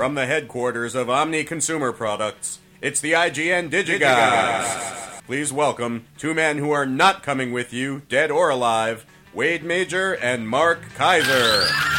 From 0.00 0.14
the 0.14 0.24
headquarters 0.24 0.94
of 0.94 1.10
Omni 1.10 1.44
Consumer 1.44 1.92
Products, 1.92 2.58
it's 2.80 3.02
the 3.02 3.12
IGN 3.12 3.68
DigiGods. 3.68 5.22
Please 5.26 5.52
welcome 5.52 6.06
two 6.16 6.32
men 6.32 6.56
who 6.56 6.70
are 6.70 6.86
not 6.86 7.22
coming 7.22 7.52
with 7.52 7.74
you, 7.74 8.00
dead 8.08 8.30
or 8.30 8.48
alive, 8.48 9.04
Wade 9.34 9.62
Major 9.62 10.14
and 10.14 10.48
Mark 10.48 10.80
Kaiser. 10.94 11.89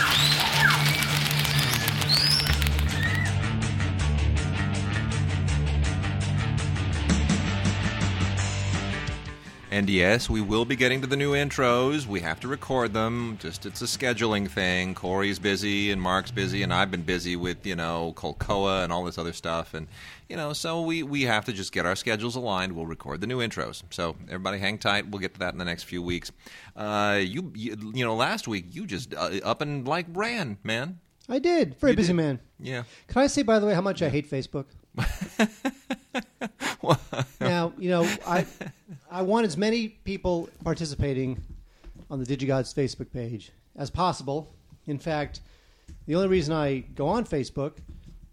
Yes, 9.91 10.29
we 10.29 10.41
will 10.41 10.65
be 10.65 10.75
getting 10.75 11.01
to 11.01 11.07
the 11.07 11.15
new 11.17 11.33
intros. 11.33 12.05
We 12.05 12.21
have 12.21 12.39
to 12.39 12.47
record 12.47 12.93
them. 12.93 13.37
Just 13.39 13.65
it's 13.65 13.81
a 13.81 13.85
scheduling 13.85 14.49
thing. 14.49 14.95
Corey's 14.95 15.37
busy 15.37 15.91
and 15.91 16.01
Mark's 16.01 16.31
busy, 16.31 16.63
and 16.63 16.73
I've 16.73 16.89
been 16.89 17.03
busy 17.03 17.35
with 17.35 17.65
you 17.65 17.75
know 17.75 18.13
Colcoa 18.15 18.83
and 18.83 18.91
all 18.93 19.03
this 19.03 19.17
other 19.17 19.33
stuff, 19.33 19.73
and 19.73 19.87
you 20.29 20.35
know 20.37 20.53
so 20.53 20.81
we 20.81 21.03
we 21.03 21.23
have 21.23 21.45
to 21.45 21.53
just 21.53 21.71
get 21.73 21.85
our 21.85 21.95
schedules 21.95 22.35
aligned. 22.35 22.73
We'll 22.73 22.85
record 22.85 23.21
the 23.21 23.27
new 23.27 23.39
intros. 23.39 23.83
So 23.91 24.15
everybody, 24.27 24.57
hang 24.59 24.77
tight. 24.77 25.09
We'll 25.09 25.19
get 25.21 25.33
to 25.33 25.39
that 25.41 25.53
in 25.53 25.59
the 25.59 25.65
next 25.65 25.83
few 25.83 26.01
weeks. 26.01 26.31
Uh, 26.75 27.19
you, 27.21 27.51
you 27.55 27.75
you 27.93 28.05
know 28.05 28.15
last 28.15 28.47
week 28.47 28.65
you 28.71 28.87
just 28.87 29.13
uh, 29.13 29.39
up 29.43 29.61
and 29.61 29.87
like 29.87 30.05
ran, 30.13 30.57
man. 30.63 30.99
I 31.29 31.39
did. 31.39 31.75
Very 31.79 31.91
You 31.91 31.97
busy 31.97 32.07
did. 32.13 32.15
man. 32.17 32.39
Yeah. 32.59 32.83
Can 33.07 33.21
I 33.21 33.27
say, 33.27 33.43
by 33.43 33.59
the 33.59 33.65
way, 33.67 33.73
how 33.73 33.81
much 33.81 34.01
I 34.01 34.09
hate 34.09 34.29
Facebook? 34.29 34.65
now, 37.39 37.73
you 37.77 37.89
know, 37.89 38.03
I 38.25 38.45
I 39.09 39.21
want 39.21 39.45
as 39.45 39.57
many 39.57 39.89
people 39.89 40.49
participating 40.63 41.41
on 42.09 42.23
the 42.23 42.25
DigiGods 42.25 42.73
Facebook 42.73 43.11
page 43.11 43.51
as 43.75 43.89
possible. 43.89 44.53
In 44.87 44.97
fact, 44.99 45.41
the 46.07 46.15
only 46.15 46.27
reason 46.27 46.53
I 46.53 46.79
go 46.79 47.07
on 47.07 47.25
Facebook 47.25 47.73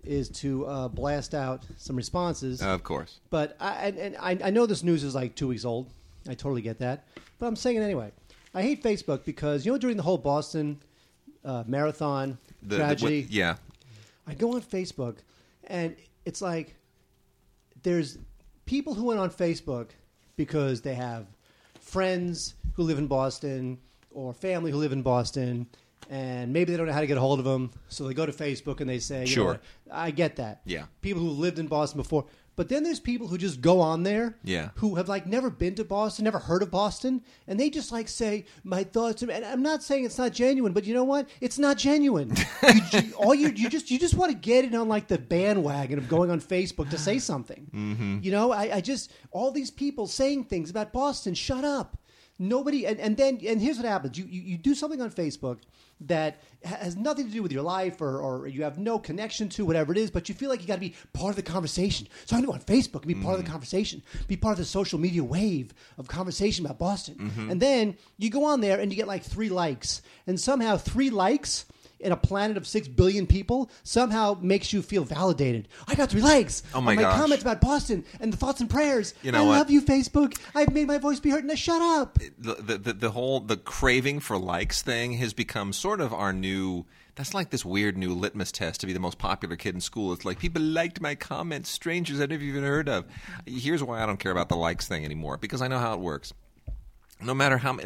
is 0.04 0.28
to 0.30 0.66
uh, 0.66 0.88
blast 0.88 1.34
out 1.34 1.64
some 1.76 1.94
responses. 1.96 2.62
Of 2.62 2.82
course. 2.82 3.20
But 3.30 3.56
I, 3.60 3.72
and, 3.88 3.98
and 3.98 4.16
I, 4.16 4.38
I 4.48 4.50
know 4.50 4.64
this 4.66 4.82
news 4.82 5.04
is 5.04 5.14
like 5.14 5.34
two 5.34 5.48
weeks 5.48 5.64
old. 5.64 5.90
I 6.28 6.34
totally 6.34 6.62
get 6.62 6.78
that. 6.78 7.04
But 7.38 7.46
I'm 7.46 7.56
saying 7.56 7.76
it 7.76 7.80
anyway. 7.82 8.10
I 8.54 8.62
hate 8.62 8.82
Facebook 8.82 9.24
because, 9.24 9.66
you 9.66 9.72
know, 9.72 9.78
during 9.78 9.96
the 9.96 10.02
whole 10.02 10.18
Boston 10.18 10.80
uh, 11.44 11.64
marathon 11.66 12.38
The- 12.62 12.68
the- 12.68 12.76
tragedy, 12.76 13.26
yeah. 13.30 13.56
I 14.26 14.34
go 14.34 14.54
on 14.54 14.62
Facebook 14.62 15.16
and 15.64 15.94
it's 16.24 16.42
like 16.42 16.74
there's 17.82 18.18
people 18.66 18.94
who 18.94 19.04
went 19.04 19.20
on 19.20 19.30
Facebook 19.30 19.90
because 20.36 20.80
they 20.82 20.94
have 20.94 21.26
friends 21.80 22.54
who 22.74 22.82
live 22.82 22.98
in 22.98 23.06
Boston 23.06 23.78
or 24.10 24.32
family 24.32 24.70
who 24.70 24.78
live 24.78 24.92
in 24.92 25.02
Boston 25.02 25.66
and 26.10 26.52
maybe 26.52 26.72
they 26.72 26.76
don't 26.78 26.86
know 26.86 26.92
how 26.92 27.00
to 27.00 27.06
get 27.06 27.16
a 27.16 27.20
hold 27.20 27.38
of 27.38 27.44
them 27.44 27.70
so 27.88 28.06
they 28.06 28.14
go 28.14 28.24
to 28.26 28.32
Facebook 28.32 28.80
and 28.80 28.88
they 28.88 28.98
say 28.98 29.20
you 29.20 29.26
know 29.26 29.32
Sure. 29.32 29.46
what, 29.52 29.62
I 29.90 30.10
get 30.10 30.36
that 30.36 30.60
Yeah. 30.64 30.84
people 31.02 31.22
who 31.22 31.30
lived 31.30 31.58
in 31.58 31.66
Boston 31.66 31.98
before 31.98 32.24
but 32.58 32.68
then 32.68 32.82
there's 32.82 32.98
people 32.98 33.28
who 33.28 33.38
just 33.38 33.60
go 33.60 33.80
on 33.80 34.02
there 34.02 34.36
Yeah. 34.42 34.70
who 34.74 34.96
have 34.96 35.08
like 35.08 35.26
never 35.28 35.48
been 35.48 35.76
to 35.76 35.84
Boston, 35.84 36.24
never 36.24 36.40
heard 36.40 36.60
of 36.60 36.72
Boston, 36.72 37.22
and 37.46 37.58
they 37.58 37.70
just 37.70 37.92
like 37.92 38.08
say 38.08 38.46
my 38.64 38.82
thoughts. 38.82 39.22
And 39.22 39.30
I'm 39.30 39.62
not 39.62 39.84
saying 39.84 40.04
it's 40.04 40.18
not 40.18 40.32
genuine, 40.32 40.72
but 40.72 40.84
you 40.84 40.92
know 40.92 41.04
what? 41.04 41.28
It's 41.40 41.56
not 41.56 41.78
genuine. 41.78 42.34
you, 42.92 43.12
all 43.16 43.32
you 43.32 43.50
you 43.50 43.70
just 43.70 43.92
you 43.92 43.98
just 44.00 44.14
want 44.14 44.32
to 44.32 44.36
get 44.36 44.64
in 44.64 44.74
on 44.74 44.88
like 44.88 45.06
the 45.06 45.18
bandwagon 45.18 45.98
of 45.98 46.08
going 46.08 46.32
on 46.32 46.40
Facebook 46.40 46.90
to 46.90 46.98
say 46.98 47.20
something. 47.20 47.70
Mm-hmm. 47.72 48.18
You 48.22 48.32
know, 48.32 48.50
I, 48.50 48.76
I 48.78 48.80
just 48.80 49.12
all 49.30 49.52
these 49.52 49.70
people 49.70 50.08
saying 50.08 50.44
things 50.44 50.68
about 50.68 50.92
Boston. 50.92 51.34
Shut 51.34 51.62
up. 51.64 51.96
Nobody, 52.38 52.86
and, 52.86 53.00
and 53.00 53.16
then 53.16 53.40
and 53.46 53.60
here's 53.60 53.78
what 53.78 53.86
happens: 53.86 54.16
you, 54.16 54.24
you 54.26 54.40
you 54.42 54.58
do 54.58 54.74
something 54.74 55.00
on 55.02 55.10
Facebook 55.10 55.58
that 56.02 56.40
has 56.62 56.96
nothing 56.96 57.26
to 57.26 57.32
do 57.32 57.42
with 57.42 57.50
your 57.50 57.62
life, 57.62 58.00
or, 58.00 58.20
or 58.20 58.46
you 58.46 58.62
have 58.62 58.78
no 58.78 58.98
connection 58.98 59.48
to 59.48 59.64
whatever 59.64 59.90
it 59.90 59.98
is, 59.98 60.10
but 60.10 60.28
you 60.28 60.34
feel 60.34 60.48
like 60.48 60.60
you 60.60 60.68
got 60.68 60.74
to 60.74 60.80
be 60.80 60.94
part 61.12 61.30
of 61.30 61.36
the 61.36 61.42
conversation. 61.42 62.06
So 62.26 62.36
I'm 62.36 62.44
going 62.44 62.58
to 62.58 62.64
go 62.64 62.74
on 62.74 62.80
Facebook 62.80 63.02
and 63.02 63.08
be 63.08 63.14
part 63.14 63.38
of 63.38 63.44
the 63.44 63.48
mm. 63.48 63.52
conversation, 63.52 64.02
be 64.28 64.36
part 64.36 64.52
of 64.52 64.58
the 64.58 64.64
social 64.64 65.00
media 65.00 65.24
wave 65.24 65.74
of 65.98 66.06
conversation 66.06 66.64
about 66.64 66.78
Boston, 66.78 67.16
mm-hmm. 67.16 67.50
and 67.50 67.60
then 67.60 67.96
you 68.18 68.30
go 68.30 68.44
on 68.44 68.60
there 68.60 68.78
and 68.78 68.92
you 68.92 68.96
get 68.96 69.08
like 69.08 69.24
three 69.24 69.48
likes, 69.48 70.02
and 70.26 70.38
somehow 70.38 70.76
three 70.76 71.10
likes. 71.10 71.64
In 72.00 72.12
a 72.12 72.16
planet 72.16 72.56
of 72.56 72.66
six 72.66 72.86
billion 72.86 73.26
people, 73.26 73.70
somehow 73.82 74.38
makes 74.40 74.72
you 74.72 74.82
feel 74.82 75.02
validated. 75.04 75.66
I 75.88 75.96
got 75.96 76.10
three 76.10 76.20
likes. 76.20 76.62
Oh 76.72 76.80
my 76.80 76.92
on 76.92 76.96
my 76.96 77.02
gosh. 77.02 77.20
comments 77.20 77.42
about 77.42 77.60
Boston 77.60 78.04
and 78.20 78.32
the 78.32 78.36
thoughts 78.36 78.60
and 78.60 78.70
prayers. 78.70 79.14
You 79.22 79.32
know 79.32 79.42
I 79.42 79.46
what? 79.46 79.58
love 79.58 79.70
you, 79.70 79.82
Facebook. 79.82 80.38
I've 80.54 80.72
made 80.72 80.86
my 80.86 80.98
voice 80.98 81.18
be 81.18 81.30
heard. 81.30 81.44
Now 81.44 81.54
shut 81.56 81.82
up. 81.82 82.18
the, 82.38 82.54
the 82.54 82.78
the 82.78 82.92
the 82.92 83.10
whole 83.10 83.40
the 83.40 83.56
craving 83.56 84.20
for 84.20 84.38
likes 84.38 84.80
thing 84.82 85.14
has 85.14 85.32
become 85.32 85.72
sort 85.72 86.00
of 86.00 86.12
our 86.12 86.32
new 86.32 86.86
that's 87.16 87.34
like 87.34 87.50
this 87.50 87.64
weird 87.64 87.98
new 87.98 88.14
litmus 88.14 88.52
test 88.52 88.80
to 88.80 88.86
be 88.86 88.92
the 88.92 89.00
most 89.00 89.18
popular 89.18 89.56
kid 89.56 89.74
in 89.74 89.80
school. 89.80 90.12
It's 90.12 90.24
like 90.24 90.38
people 90.38 90.62
liked 90.62 91.00
my 91.00 91.16
comments, 91.16 91.68
strangers 91.68 92.20
I've 92.20 92.30
never 92.30 92.44
even 92.44 92.62
heard 92.62 92.88
of. 92.88 93.06
Here's 93.44 93.82
why 93.82 94.00
I 94.00 94.06
don't 94.06 94.20
care 94.20 94.30
about 94.30 94.48
the 94.48 94.56
likes 94.56 94.86
thing 94.86 95.04
anymore 95.04 95.36
because 95.36 95.60
I 95.60 95.66
know 95.66 95.80
how 95.80 95.94
it 95.94 96.00
works. 96.00 96.32
No 97.20 97.34
matter 97.34 97.58
how 97.58 97.76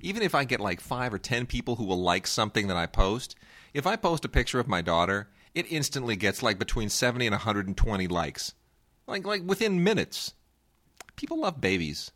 even 0.00 0.22
if 0.22 0.34
I 0.34 0.42
get 0.42 0.58
like 0.58 0.80
five 0.80 1.14
or 1.14 1.18
ten 1.18 1.46
people 1.46 1.76
who 1.76 1.84
will 1.84 2.02
like 2.02 2.26
something 2.26 2.66
that 2.66 2.76
I 2.76 2.86
post, 2.86 3.36
if 3.74 3.86
I 3.86 3.96
post 3.96 4.24
a 4.24 4.28
picture 4.28 4.60
of 4.60 4.68
my 4.68 4.82
daughter, 4.82 5.28
it 5.54 5.70
instantly 5.70 6.16
gets 6.16 6.42
like 6.42 6.58
between 6.58 6.88
seventy 6.88 7.26
and 7.26 7.34
one 7.34 7.40
hundred 7.40 7.66
and 7.66 7.76
twenty 7.76 8.06
likes, 8.08 8.54
like 9.06 9.26
like 9.26 9.42
within 9.44 9.82
minutes. 9.84 10.34
People 11.16 11.40
love 11.40 11.60
babies. 11.60 12.12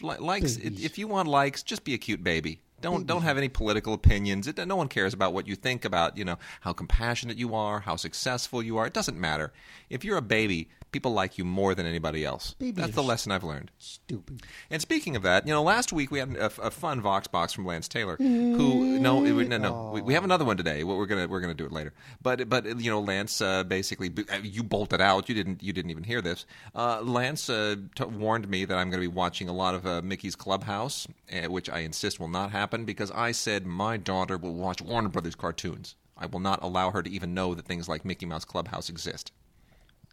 Li- 0.00 0.16
likes 0.18 0.56
Babies. 0.56 0.84
if 0.84 0.98
you 0.98 1.06
want 1.06 1.28
likes, 1.28 1.62
just 1.62 1.84
be 1.84 1.94
a 1.94 1.98
cute 1.98 2.24
baby. 2.24 2.60
Don't 2.80 3.06
don't 3.06 3.22
have 3.22 3.38
any 3.38 3.48
political 3.48 3.94
opinions. 3.94 4.48
It, 4.48 4.58
no 4.66 4.74
one 4.74 4.88
cares 4.88 5.14
about 5.14 5.32
what 5.32 5.46
you 5.46 5.54
think 5.54 5.84
about 5.84 6.16
you 6.16 6.24
know 6.24 6.38
how 6.62 6.72
compassionate 6.72 7.38
you 7.38 7.54
are, 7.54 7.80
how 7.80 7.96
successful 7.96 8.62
you 8.62 8.78
are. 8.78 8.86
It 8.86 8.92
doesn't 8.92 9.20
matter. 9.20 9.52
If 9.88 10.04
you're 10.04 10.16
a 10.16 10.22
baby, 10.22 10.68
people 10.92 11.12
like 11.12 11.38
you 11.38 11.44
more 11.44 11.74
than 11.74 11.86
anybody 11.86 12.24
else. 12.24 12.54
Babies 12.54 12.76
That's 12.76 12.94
the 12.94 13.02
lesson 13.02 13.32
I've 13.32 13.42
learned. 13.44 13.70
Stupid. 13.78 14.42
And 14.70 14.80
speaking 14.80 15.16
of 15.16 15.22
that, 15.22 15.46
you 15.46 15.52
know, 15.52 15.62
last 15.62 15.92
week 15.92 16.10
we 16.10 16.18
had 16.20 16.36
a, 16.36 16.46
a 16.60 16.70
fun 16.70 17.00
Vox 17.00 17.26
box 17.26 17.52
from 17.52 17.66
Lance 17.66 17.88
Taylor, 17.88 18.16
who 18.16 18.98
no, 19.00 19.24
it- 19.24 19.48
no, 19.48 19.56
no, 19.58 19.90
we, 19.94 20.02
we 20.02 20.14
have 20.14 20.24
another 20.24 20.44
one 20.44 20.56
today. 20.56 20.84
What 20.84 20.96
We're 20.98 21.06
gonna 21.06 21.26
we're 21.26 21.40
gonna 21.40 21.54
do 21.54 21.66
it 21.66 21.72
later. 21.72 21.92
But 22.22 22.48
but 22.48 22.64
you 22.80 22.90
know, 22.90 23.00
Lance 23.00 23.40
uh, 23.40 23.64
basically 23.64 24.12
uh, 24.32 24.36
you 24.42 24.62
bolted 24.62 25.00
out. 25.00 25.28
You 25.28 25.34
didn't 25.34 25.62
you 25.62 25.72
didn't 25.72 25.90
even 25.90 26.04
hear 26.04 26.20
this. 26.20 26.46
Uh, 26.74 27.00
Lance 27.02 27.48
uh, 27.50 27.76
t- 27.96 28.04
warned 28.04 28.48
me 28.48 28.64
that 28.64 28.76
I'm 28.78 28.90
going 28.90 29.02
to 29.02 29.08
be 29.08 29.14
watching 29.14 29.48
a 29.48 29.52
lot 29.52 29.74
of 29.74 29.86
uh, 29.86 30.02
Mickey's 30.02 30.36
Clubhouse, 30.36 31.06
uh, 31.32 31.48
which 31.50 31.68
I 31.70 31.80
insist 31.80 32.20
will 32.20 32.28
not 32.28 32.50
happen 32.52 32.84
because 32.84 33.10
I 33.10 33.32
said 33.32 33.66
my 33.66 33.96
daughter 33.96 34.36
will 34.36 34.54
watch 34.54 34.82
Warner 34.82 35.08
Brothers 35.08 35.34
cartoons. 35.34 35.96
I 36.16 36.26
will 36.26 36.40
not 36.40 36.62
allow 36.62 36.90
her 36.90 37.02
to 37.02 37.10
even 37.10 37.34
know 37.34 37.54
that 37.54 37.64
things 37.64 37.88
like 37.88 38.04
Mickey 38.04 38.26
Mouse 38.26 38.44
Clubhouse 38.44 38.88
exist. 38.90 39.32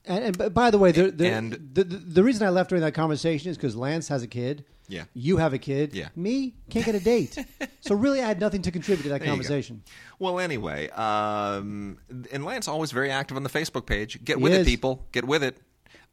And, 0.05 0.37
and 0.41 0.53
by 0.53 0.71
the 0.71 0.77
way, 0.77 0.91
the, 0.91 1.11
the, 1.11 1.27
And- 1.29 1.53
the, 1.73 1.83
the, 1.83 1.97
the 1.97 2.23
reason 2.23 2.45
I 2.47 2.49
left 2.49 2.69
during 2.69 2.83
that 2.83 2.93
conversation 2.93 3.51
is 3.51 3.57
because 3.57 3.75
Lance 3.75 4.07
has 4.07 4.23
a 4.23 4.27
kid. 4.27 4.65
Yeah. 4.87 5.03
You 5.13 5.37
have 5.37 5.53
a 5.53 5.59
kid. 5.59 5.93
Yeah. 5.93 6.07
Me 6.15 6.55
can't 6.71 6.83
get 6.85 6.95
a 6.95 6.99
date. 6.99 7.37
so 7.81 7.93
really, 7.93 8.21
I 8.21 8.27
had 8.27 8.39
nothing 8.39 8.63
to 8.63 8.71
contribute 8.71 9.03
to 9.03 9.09
that 9.09 9.19
There 9.19 9.27
conversation. 9.29 9.83
Well, 10.17 10.39
anyway, 10.39 10.89
um, 10.89 11.99
and 12.31 12.43
Lance 12.43 12.67
always 12.67 12.91
very 12.91 13.11
active 13.11 13.37
on 13.37 13.43
the 13.43 13.49
Facebook 13.51 13.85
page. 13.85 14.23
Get 14.25 14.37
He 14.37 14.43
with 14.43 14.53
is. 14.53 14.59
it, 14.61 14.65
people. 14.69 15.05
Get 15.11 15.25
with 15.25 15.43
it. 15.43 15.57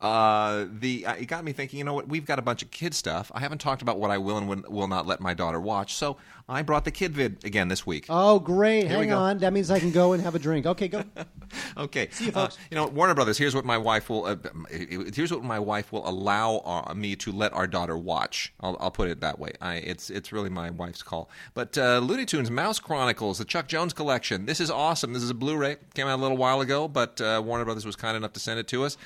Uh, 0.00 0.66
the 0.70 1.06
uh, 1.06 1.14
it 1.14 1.26
got 1.26 1.42
me 1.42 1.52
thinking. 1.52 1.78
You 1.78 1.84
know 1.84 1.94
what? 1.94 2.06
We've 2.08 2.26
got 2.26 2.38
a 2.38 2.42
bunch 2.42 2.62
of 2.62 2.70
kid 2.70 2.92
stuff. 2.92 3.32
I 3.34 3.40
haven't 3.40 3.58
talked 3.58 3.80
about 3.80 3.98
what 3.98 4.10
I 4.10 4.18
will 4.18 4.36
and 4.36 4.46
will- 4.68 4.86
not 4.86 5.06
let 5.06 5.20
my 5.20 5.34
daughter 5.34 5.58
watch. 5.58 5.94
So 5.94 6.16
I 6.48 6.62
brought 6.62 6.84
the 6.84 6.90
kid 6.90 7.12
vid 7.12 7.44
again 7.44 7.68
this 7.68 7.86
week. 7.86 8.06
Oh, 8.08 8.38
great! 8.38 8.86
Here 8.86 8.98
Hang 8.98 9.12
on. 9.12 9.38
That 9.38 9.52
means 9.52 9.70
I 9.70 9.80
can 9.80 9.90
go 9.90 10.12
and 10.12 10.22
have 10.22 10.34
a 10.34 10.38
drink. 10.38 10.66
Okay, 10.66 10.88
go. 10.88 11.02
Okay. 11.76 12.08
See 12.10 12.26
you, 12.26 12.32
folks. 12.32 12.56
Uh, 12.56 12.60
you 12.70 12.74
know, 12.76 12.86
Warner 12.88 13.14
Brothers. 13.14 13.38
Here's 13.38 13.54
what 13.54 13.64
my 13.64 13.78
wife 13.78 14.10
will. 14.10 14.24
Uh, 14.24 14.36
here's 14.68 15.30
what 15.30 15.44
my 15.44 15.58
wife 15.60 15.92
will 15.92 16.08
allow 16.08 16.56
uh, 16.64 16.92
me 16.94 17.14
to 17.16 17.30
let 17.30 17.52
our 17.52 17.66
daughter 17.68 17.96
watch. 17.96 18.52
I'll, 18.60 18.76
I'll 18.80 18.90
put 18.90 19.08
it 19.08 19.20
that 19.20 19.38
way. 19.38 19.52
I, 19.60 19.76
it's 19.76 20.10
it's 20.10 20.32
really 20.32 20.50
my 20.50 20.70
wife's 20.70 21.02
call. 21.02 21.30
But 21.54 21.78
uh, 21.78 21.98
Looney 21.98 22.26
Tunes 22.26 22.50
Mouse 22.50 22.80
Chronicles, 22.80 23.38
the 23.38 23.44
Chuck 23.44 23.68
Jones 23.68 23.92
collection. 23.92 24.46
This 24.46 24.60
is 24.60 24.70
awesome. 24.70 25.12
This 25.12 25.22
is 25.22 25.30
a 25.30 25.34
Blu-ray. 25.34 25.76
Came 25.94 26.08
out 26.08 26.18
a 26.18 26.22
little 26.22 26.36
while 26.36 26.60
ago, 26.60 26.88
but 26.88 27.20
uh, 27.20 27.40
Warner 27.44 27.64
Brothers 27.64 27.86
was 27.86 27.94
kind 27.96 28.16
enough 28.16 28.32
to 28.34 28.40
send 28.40 28.58
it 28.58 28.66
to 28.68 28.84
us. 28.84 28.96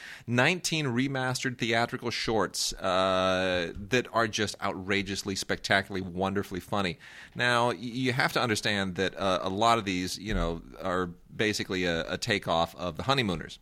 19 0.82 1.08
remastered 1.08 1.58
theatrical 1.58 2.10
shorts 2.10 2.72
uh, 2.74 3.72
that 3.88 4.06
are 4.12 4.28
just 4.28 4.56
outrageously, 4.62 5.34
spectacularly, 5.34 6.02
wonderfully 6.02 6.60
funny. 6.60 6.98
Now, 7.34 7.70
you 7.70 8.12
have 8.12 8.32
to 8.34 8.40
understand 8.40 8.96
that 8.96 9.16
uh, 9.18 9.40
a 9.42 9.48
lot 9.48 9.78
of 9.78 9.84
these, 9.84 10.18
you 10.18 10.34
know, 10.34 10.62
are 10.82 11.10
basically 11.34 11.84
a, 11.84 12.10
a 12.12 12.18
takeoff 12.18 12.74
of 12.76 12.96
the 12.96 13.04
Honeymooners. 13.04 13.58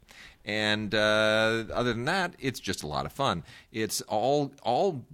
And 0.49 0.95
uh, 0.95 1.65
other 1.75 1.93
than 1.93 2.07
that, 2.07 2.33
it's 2.39 2.59
just 2.59 2.83
a 2.83 2.87
lot 2.87 3.05
of 3.05 3.13
fun. 3.13 3.45
It's 3.71 4.01
all 4.01 4.51
all 4.63 5.05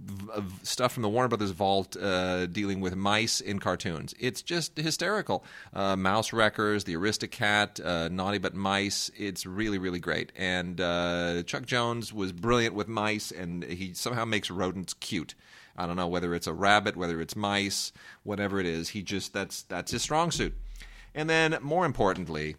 stuff 0.63 0.93
from 0.93 1.03
the 1.03 1.09
Warner 1.09 1.27
Brothers 1.27 1.51
vault 1.51 1.97
uh, 1.97 2.45
dealing 2.45 2.79
with 2.79 2.95
mice 2.95 3.41
in 3.41 3.59
cartoons. 3.59 4.15
It's 4.17 4.41
just 4.41 4.77
hysterical. 4.77 5.43
Uh, 5.73 5.97
Mouse 5.97 6.31
Wreckers, 6.31 6.85
the 6.85 6.93
Aristocat, 6.93 7.85
uh, 7.85 8.07
Naughty 8.07 8.37
But 8.37 8.55
Mice. 8.55 9.11
It's 9.17 9.45
really 9.45 9.77
really 9.77 9.99
great. 9.99 10.31
And 10.37 10.79
uh, 10.79 11.43
Chuck 11.43 11.65
Jones 11.65 12.13
was 12.13 12.31
brilliant 12.31 12.73
with 12.73 12.87
mice, 12.87 13.29
and 13.29 13.65
he 13.65 13.93
somehow 13.93 14.23
makes 14.23 14.49
rodents 14.49 14.93
cute. 14.93 15.35
I 15.75 15.85
don't 15.85 15.97
know 15.97 16.07
whether 16.07 16.33
it's 16.33 16.47
a 16.47 16.53
rabbit, 16.53 16.95
whether 16.95 17.19
it's 17.19 17.35
mice, 17.35 17.91
whatever 18.23 18.61
it 18.61 18.65
is. 18.65 18.87
He 18.87 19.01
just 19.01 19.33
that's 19.33 19.63
that's 19.63 19.91
his 19.91 20.01
strong 20.01 20.31
suit. 20.31 20.55
And 21.13 21.29
then 21.29 21.57
more 21.61 21.85
importantly, 21.85 22.55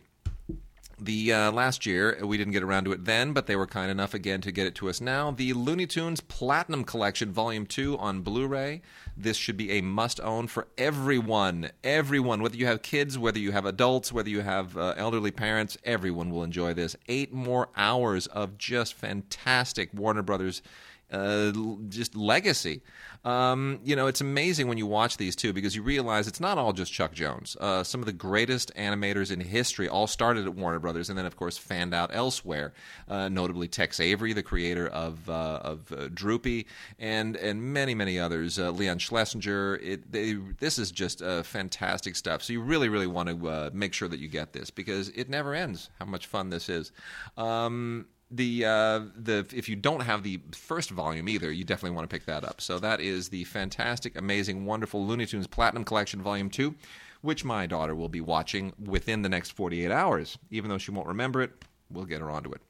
The 0.99 1.31
uh, 1.31 1.53
last 1.53 1.85
year 1.85 2.19
we 2.25 2.39
didn't 2.39 2.55
get 2.55 2.63
around 2.63 2.85
to 2.85 2.93
it 2.93 3.05
then, 3.05 3.35
but 3.35 3.47
they 3.47 3.55
were 3.55 3.67
kind 3.67 3.91
enough 3.91 4.15
again 4.15 4.41
to 4.41 4.51
get 4.51 4.67
it 4.67 4.75
to 4.77 4.89
us 4.89 4.99
now. 4.99 5.31
The 5.31 5.53
Looney 5.53 5.87
Tunes 5.87 6.23
Platinum 6.23 6.85
Collection 6.85 7.31
Volume 7.31 7.67
Two 7.67 7.99
on 7.99 8.23
Blu-ray. 8.23 8.81
This 9.15 9.37
should 9.37 9.59
be 9.59 9.73
a 9.73 9.83
must-own 9.83 10.47
for 10.47 10.69
everyone. 10.79 11.71
Everyone, 11.85 12.41
whether 12.41 12.57
you 12.57 12.65
have 12.65 12.81
kids, 12.81 13.19
whether 13.19 13.39
you 13.39 13.53
have 13.53 13.67
adults, 13.67 14.11
whether 14.11 14.31
you 14.31 14.41
have 14.41 14.75
uh, 14.79 14.95
elderly 14.97 15.31
parents, 15.31 15.77
everyone 15.85 16.31
will 16.31 16.43
enjoy 16.43 16.73
this. 16.73 16.97
Eight 17.09 17.31
more 17.31 17.69
hours 17.77 18.27
of 18.29 18.57
just 18.57 18.95
fantastic 18.95 19.93
Warner 19.93 20.23
Brothers 20.23 20.63
uh, 21.11 21.53
just 21.89 22.17
legacy. 22.17 22.83
Um, 23.25 23.81
you 23.83 23.97
know, 23.97 24.07
it's 24.07 24.21
amazing 24.21 24.69
when 24.69 24.79
you 24.79 24.87
watch 24.87 25.17
these 25.17 25.35
two 25.35 25.53
because 25.53 25.75
you 25.75 25.83
realize 25.83 26.29
it's 26.29 26.41
not 26.41 26.59
all 26.59 26.73
just 26.73 26.93
Chuck 26.93 27.13
Jones. 27.13 27.57
Uh, 27.59 27.83
some 27.83 28.01
of 28.01 28.07
the 28.07 28.13
greatest 28.13 28.73
animators 28.77 29.33
in 29.33 29.41
history 29.41 29.89
all 29.89 30.07
started 30.07 30.47
at 30.47 30.55
Warner 30.55 30.79
Brothers, 30.79 31.09
and 31.09 31.19
then 31.19 31.27
of 31.27 31.37
course 31.37 31.59
fanned 31.59 31.93
out 31.93 32.15
elsewhere. 32.15 32.73
Uh, 33.09 33.29
notably, 33.29 33.67
Tex 33.67 33.99
Avery, 33.99 34.33
the 34.33 34.43
creator 34.43 34.87
of 34.89 35.29
uh, 35.29 35.61
of 35.63 35.93
uh, 35.93 36.09
Droopy, 36.15 36.67
and 36.99 37.37
and 37.37 37.61
many 37.63 37.95
many 37.95 38.19
others. 38.19 38.59
Leon 38.59 38.99
Schlesinger. 38.99 39.77
It, 39.77 40.11
they, 40.11 40.35
this 40.35 40.79
is 40.79 40.91
just 40.91 41.21
fantastic 41.21 42.17
stuff. 42.17 42.43
So 42.43 42.53
you 42.53 42.61
really 42.61 42.89
really 42.89 43.07
want 43.07 43.29
to 43.29 43.71
make 43.73 43.93
sure 43.93 44.09
that 44.09 44.21
you 44.21 44.29
get 44.29 44.53
this 44.53 44.71
because 44.71 45.09
it 45.11 45.29
never 45.29 45.55
ends. 45.55 45.91
How 45.99 46.07
much 46.07 46.27
fun 46.27 46.51
this 46.51 46.69
is. 46.69 46.93
Um, 47.37 48.07
the 48.31 48.65
uh, 48.65 49.01
the 49.17 49.47
if 49.55 49.69
you 49.69 49.77
don't 49.77 50.01
have 50.01 50.23
the 50.23 50.41
first 50.53 50.91
volume 50.91 51.29
either, 51.29 51.51
you 51.51 51.65
definitely 51.65 51.95
want 51.95 52.09
to 52.09 52.15
pick 52.15 52.27
that 52.27 52.45
up. 52.45 52.61
So 52.61 52.79
that 52.79 53.01
is 53.01 53.29
the 53.29 53.45
fantastic, 53.45 54.19
amazing, 54.19 54.65
wonderful 54.65 55.07
Looney 55.07 55.27
Tunes 55.27 55.47
Platinum 55.47 55.85
Collection 55.85 56.21
Volume 56.23 56.51
Two, 56.51 56.75
which 57.23 57.45
my 57.45 57.67
daughter 57.67 57.95
will 57.95 58.09
be 58.09 58.21
watching 58.21 58.73
within 58.83 59.23
the 59.23 59.29
next 59.29 59.51
48 59.51 59.91
hours. 59.91 60.39
Even 60.51 60.71
though 60.71 60.79
she 60.79 60.91
won't 60.91 61.09
remember 61.09 61.43
it, 61.43 61.53
we'll 61.91 62.05
get 62.05 62.21
her 62.21 62.31
onto 62.31 62.53
it. 62.53 62.61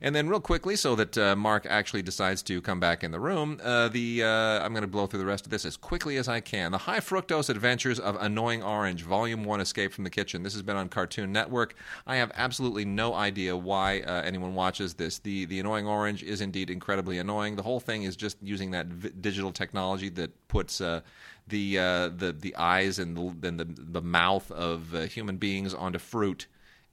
And 0.00 0.14
then, 0.14 0.28
real 0.28 0.40
quickly, 0.40 0.76
so 0.76 0.94
that 0.96 1.18
uh, 1.18 1.36
Mark 1.36 1.66
actually 1.68 2.02
decides 2.02 2.42
to 2.44 2.60
come 2.60 2.80
back 2.80 3.04
in 3.04 3.10
the 3.10 3.20
room, 3.20 3.60
uh, 3.62 3.88
the 3.88 4.22
uh, 4.22 4.64
I'm 4.64 4.72
going 4.72 4.82
to 4.82 4.88
blow 4.88 5.06
through 5.06 5.20
the 5.20 5.26
rest 5.26 5.46
of 5.46 5.50
this 5.50 5.64
as 5.64 5.76
quickly 5.76 6.16
as 6.16 6.28
I 6.28 6.40
can. 6.40 6.72
The 6.72 6.78
High 6.78 7.00
Fructose 7.00 7.50
Adventures 7.50 7.98
of 7.98 8.16
Annoying 8.20 8.62
Orange, 8.62 9.02
Volume 9.02 9.44
One: 9.44 9.60
Escape 9.60 9.92
from 9.92 10.04
the 10.04 10.10
Kitchen. 10.10 10.42
This 10.42 10.54
has 10.54 10.62
been 10.62 10.76
on 10.76 10.88
Cartoon 10.88 11.32
Network. 11.32 11.74
I 12.06 12.16
have 12.16 12.30
absolutely 12.34 12.84
no 12.84 13.14
idea 13.14 13.56
why 13.56 14.00
uh, 14.00 14.22
anyone 14.22 14.54
watches 14.54 14.94
this. 14.94 15.18
the 15.18 15.44
The 15.44 15.60
Annoying 15.60 15.86
Orange 15.86 16.22
is 16.22 16.40
indeed 16.40 16.70
incredibly 16.70 17.18
annoying. 17.18 17.56
The 17.56 17.62
whole 17.62 17.80
thing 17.80 18.04
is 18.04 18.16
just 18.16 18.38
using 18.42 18.70
that 18.70 18.86
v- 18.86 19.10
digital 19.20 19.52
technology 19.52 20.08
that 20.10 20.48
puts 20.48 20.80
uh, 20.80 21.00
the 21.48 21.78
uh, 21.78 22.08
the 22.08 22.34
the 22.38 22.56
eyes 22.56 22.98
and 22.98 23.16
the 23.16 23.48
and 23.48 23.60
the, 23.60 23.66
the 23.66 24.02
mouth 24.02 24.50
of 24.50 24.92
human 25.12 25.36
beings 25.36 25.74
onto 25.74 25.98
fruit 25.98 26.46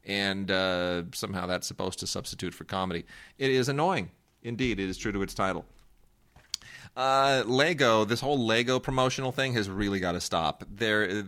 and 0.07 0.49
uh, 0.49 1.03
somehow 1.13 1.45
that's 1.45 1.67
supposed 1.67 1.99
to 1.99 2.07
substitute 2.07 2.53
for 2.53 2.63
comedy. 2.63 3.05
It 3.37 3.51
is 3.51 3.69
annoying. 3.69 4.09
Indeed, 4.41 4.79
it 4.79 4.89
is 4.89 4.97
true 4.97 5.11
to 5.11 5.21
its 5.21 5.33
title. 5.33 5.65
Uh, 6.97 7.43
Lego, 7.45 8.05
this 8.05 8.21
whole 8.21 8.43
Lego 8.43 8.79
promotional 8.79 9.31
thing 9.31 9.53
has 9.53 9.69
really 9.69 9.99
got 9.99 10.13
to 10.13 10.19
stop. 10.19 10.63
There, 10.67 11.23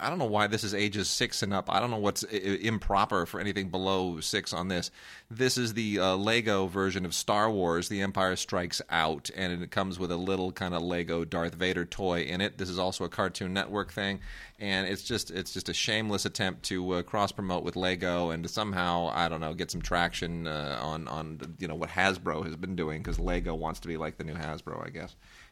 I 0.00 0.08
don't 0.10 0.18
know 0.18 0.24
why 0.24 0.48
this 0.48 0.64
is 0.64 0.74
ages 0.74 1.08
six 1.08 1.44
and 1.44 1.54
up. 1.54 1.72
I 1.72 1.78
don't 1.78 1.92
know 1.92 1.98
what's 1.98 2.24
improper 2.24 3.24
for 3.24 3.38
anything 3.38 3.68
below 3.68 4.18
six 4.18 4.52
on 4.52 4.66
this. 4.66 4.90
This 5.30 5.58
is 5.58 5.74
the 5.74 6.00
uh, 6.00 6.16
Lego 6.16 6.66
version 6.66 7.06
of 7.06 7.14
Star 7.14 7.48
Wars: 7.48 7.88
The 7.88 8.00
Empire 8.00 8.34
Strikes 8.34 8.82
Out, 8.90 9.30
and 9.36 9.62
it 9.62 9.70
comes 9.70 9.96
with 9.96 10.10
a 10.10 10.16
little 10.16 10.50
kind 10.50 10.74
of 10.74 10.82
Lego 10.82 11.24
Darth 11.24 11.54
Vader 11.54 11.84
toy 11.84 12.22
in 12.22 12.40
it. 12.40 12.58
This 12.58 12.68
is 12.68 12.78
also 12.78 13.04
a 13.04 13.08
Cartoon 13.08 13.52
Network 13.52 13.92
thing, 13.92 14.18
and 14.58 14.88
it's 14.88 15.02
just 15.02 15.30
it's 15.30 15.52
just 15.52 15.68
a 15.68 15.74
shameless 15.74 16.24
attempt 16.24 16.64
to 16.64 16.94
uh, 16.94 17.02
cross 17.02 17.30
promote 17.30 17.62
with 17.62 17.76
Lego 17.76 18.30
and 18.30 18.42
to 18.42 18.48
somehow 18.48 19.12
I 19.14 19.28
don't 19.28 19.40
know 19.40 19.54
get 19.54 19.70
some 19.70 19.82
traction 19.82 20.48
uh, 20.48 20.80
on 20.82 21.06
on 21.06 21.56
you 21.60 21.68
know 21.68 21.76
what 21.76 21.90
Hasbro 21.90 22.44
has 22.44 22.56
been 22.56 22.74
doing 22.74 23.02
because 23.02 23.20
Lego 23.20 23.54
wants 23.54 23.78
to 23.80 23.88
be 23.88 23.96
like 23.96 24.16
the 24.18 24.24
new 24.24 24.34
Hasbro, 24.34 24.84
I 24.84 24.90
guess. 24.90 24.95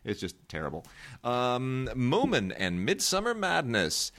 It's 0.05 0.21
just 0.21 0.37
terrible. 0.49 0.85
Um, 1.23 1.89
Moomin 1.95 2.55
and 2.57 2.85
Midsummer 2.85 3.35
Madness. 3.35 4.13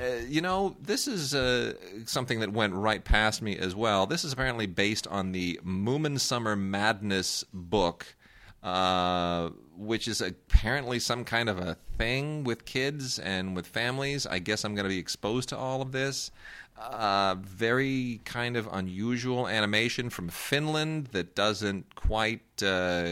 Uh, 0.00 0.16
you 0.26 0.40
know, 0.40 0.76
this 0.80 1.06
is 1.06 1.34
uh, 1.34 1.74
something 2.06 2.40
that 2.40 2.52
went 2.52 2.72
right 2.72 3.04
past 3.04 3.42
me 3.42 3.58
as 3.58 3.74
well. 3.74 4.06
This 4.06 4.24
is 4.24 4.32
apparently 4.32 4.66
based 4.66 5.06
on 5.08 5.32
the 5.32 5.60
Moomin 5.64 6.18
Summer 6.18 6.56
Madness 6.56 7.44
book 7.52 8.14
uh, 8.62 9.50
which 9.82 10.08
is 10.08 10.20
apparently 10.20 10.98
some 10.98 11.24
kind 11.24 11.48
of 11.48 11.58
a 11.58 11.76
thing 11.98 12.44
with 12.44 12.64
kids 12.64 13.18
and 13.18 13.54
with 13.56 13.66
families. 13.66 14.26
I 14.26 14.38
guess 14.38 14.64
I'm 14.64 14.74
going 14.74 14.84
to 14.84 14.88
be 14.88 14.98
exposed 14.98 15.48
to 15.50 15.56
all 15.56 15.82
of 15.82 15.92
this. 15.92 16.30
Uh, 16.78 17.36
very 17.38 18.20
kind 18.24 18.56
of 18.56 18.68
unusual 18.72 19.46
animation 19.46 20.08
from 20.10 20.28
Finland 20.28 21.08
that 21.08 21.34
doesn't 21.34 21.94
quite 21.94 22.40
uh, 22.62 23.04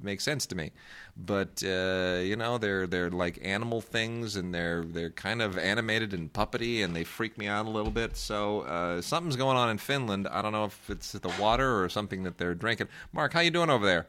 make 0.00 0.20
sense 0.20 0.46
to 0.46 0.56
me. 0.56 0.72
But 1.16 1.62
uh, 1.64 2.20
you 2.22 2.36
know, 2.36 2.58
they're 2.58 2.86
they're 2.86 3.10
like 3.10 3.38
animal 3.42 3.80
things, 3.80 4.36
and 4.36 4.52
they're 4.52 4.82
they're 4.82 5.10
kind 5.10 5.40
of 5.40 5.56
animated 5.56 6.14
and 6.14 6.32
puppety, 6.32 6.84
and 6.84 6.96
they 6.96 7.04
freak 7.04 7.38
me 7.38 7.46
out 7.46 7.66
a 7.66 7.70
little 7.70 7.92
bit. 7.92 8.16
So 8.16 8.62
uh, 8.62 9.02
something's 9.02 9.36
going 9.36 9.56
on 9.56 9.70
in 9.70 9.78
Finland. 9.78 10.26
I 10.28 10.42
don't 10.42 10.52
know 10.52 10.64
if 10.64 10.90
it's 10.90 11.12
the 11.12 11.32
water 11.40 11.82
or 11.82 11.88
something 11.88 12.24
that 12.24 12.38
they're 12.38 12.54
drinking. 12.54 12.88
Mark, 13.12 13.32
how 13.32 13.40
you 13.40 13.50
doing 13.50 13.70
over 13.70 13.86
there? 13.86 14.06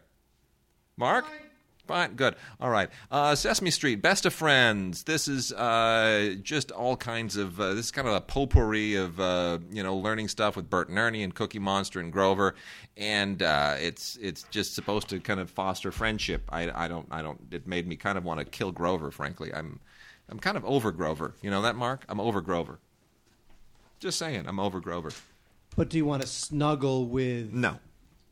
Mark? 0.97 1.25
Fine. 1.25 1.46
Fine, 1.87 2.15
good. 2.15 2.35
All 2.59 2.69
right. 2.69 2.89
Uh, 3.09 3.33
Sesame 3.33 3.71
Street, 3.71 4.01
Best 4.01 4.25
of 4.25 4.33
Friends. 4.33 5.03
This 5.03 5.29
is 5.29 5.53
uh, 5.53 6.35
just 6.41 6.71
all 6.71 6.97
kinds 6.97 7.37
of. 7.37 7.59
Uh, 7.59 7.73
this 7.73 7.85
is 7.85 7.91
kind 7.91 8.07
of 8.07 8.13
a 8.13 8.21
potpourri 8.21 8.95
of 8.95 9.19
uh, 9.19 9.59
you 9.71 9.81
know 9.83 9.95
learning 9.95 10.27
stuff 10.27 10.57
with 10.57 10.69
Bert 10.69 10.89
and 10.89 10.97
Ernie 10.97 11.23
and 11.23 11.33
Cookie 11.33 11.59
Monster 11.59 12.01
and 12.01 12.11
Grover, 12.11 12.55
and 12.97 13.41
uh, 13.41 13.75
it's 13.79 14.17
it's 14.21 14.43
just 14.51 14.75
supposed 14.75 15.07
to 15.09 15.19
kind 15.21 15.39
of 15.39 15.49
foster 15.49 15.91
friendship. 15.91 16.43
I, 16.49 16.69
I 16.85 16.87
don't 16.89 17.07
I 17.09 17.21
don't. 17.21 17.39
It 17.51 17.65
made 17.65 17.87
me 17.87 17.95
kind 17.95 18.17
of 18.17 18.25
want 18.25 18.39
to 18.39 18.45
kill 18.45 18.73
Grover. 18.73 19.09
Frankly, 19.09 19.53
I'm 19.53 19.79
I'm 20.29 20.39
kind 20.39 20.57
of 20.57 20.65
over 20.65 20.91
Grover. 20.91 21.35
You 21.41 21.49
know 21.49 21.61
that, 21.61 21.77
Mark? 21.77 22.03
I'm 22.09 22.19
over 22.19 22.41
Grover. 22.41 22.79
Just 23.99 24.19
saying, 24.19 24.45
I'm 24.45 24.59
over 24.59 24.79
Grover. 24.79 25.11
But 25.75 25.89
do 25.89 25.97
you 25.97 26.05
want 26.05 26.21
to 26.21 26.27
snuggle 26.27 27.05
with? 27.07 27.53
No. 27.53 27.79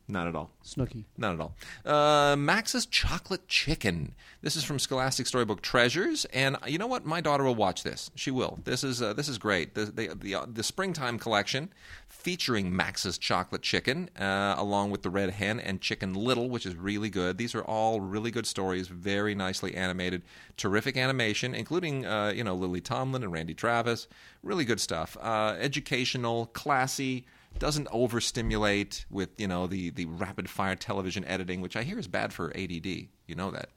Not 0.08 0.28
at 0.28 0.36
all. 0.36 0.50
Snooky. 0.62 1.04
Not 1.18 1.34
at 1.34 1.40
all. 1.40 1.54
Uh, 1.84 2.36
Max's 2.36 2.86
Chocolate 2.86 3.48
Chicken. 3.48 4.14
This 4.40 4.54
is 4.54 4.62
from 4.62 4.78
Scholastic 4.78 5.26
Storybook 5.26 5.62
Treasures, 5.62 6.24
and 6.26 6.56
you 6.64 6.78
know 6.78 6.86
what? 6.86 7.04
My 7.04 7.20
daughter 7.20 7.42
will 7.42 7.56
watch 7.56 7.82
this. 7.82 8.12
She 8.14 8.30
will. 8.30 8.60
This 8.62 8.84
is 8.84 9.02
uh, 9.02 9.14
this 9.14 9.28
is 9.28 9.36
great. 9.36 9.74
The 9.74 9.86
the, 9.86 10.14
the, 10.14 10.34
uh, 10.36 10.46
the 10.46 10.62
springtime 10.62 11.18
collection 11.18 11.70
featuring 12.08 12.74
Max's 12.74 13.18
Chocolate 13.18 13.62
Chicken, 13.62 14.08
uh, 14.16 14.54
along 14.56 14.92
with 14.92 15.02
the 15.02 15.10
Red 15.10 15.30
Hen 15.30 15.58
and 15.58 15.80
Chicken 15.80 16.14
Little, 16.14 16.48
which 16.48 16.66
is 16.66 16.76
really 16.76 17.10
good. 17.10 17.36
These 17.36 17.56
are 17.56 17.64
all 17.64 18.00
really 18.00 18.30
good 18.30 18.46
stories, 18.46 18.86
very 18.86 19.34
nicely 19.34 19.74
animated, 19.74 20.22
terrific 20.56 20.96
animation, 20.96 21.52
including 21.52 22.06
uh, 22.06 22.28
you 22.28 22.44
know 22.44 22.54
Lily 22.54 22.80
Tomlin 22.80 23.24
and 23.24 23.32
Randy 23.32 23.54
Travis. 23.54 24.06
Really 24.44 24.64
good 24.64 24.80
stuff. 24.80 25.16
Uh, 25.20 25.56
educational, 25.58 26.46
classy 26.46 27.26
doesn't 27.58 27.88
overstimulate 27.92 29.04
with 29.10 29.30
you 29.38 29.48
know 29.48 29.66
the 29.66 29.90
the 29.90 30.06
rapid 30.06 30.48
fire 30.48 30.76
television 30.76 31.24
editing, 31.24 31.60
which 31.60 31.76
I 31.76 31.82
hear 31.82 31.98
is 31.98 32.08
bad 32.08 32.32
for 32.32 32.50
ADD. 32.56 32.86
You 32.86 33.34
know 33.34 33.50
that. 33.50 33.70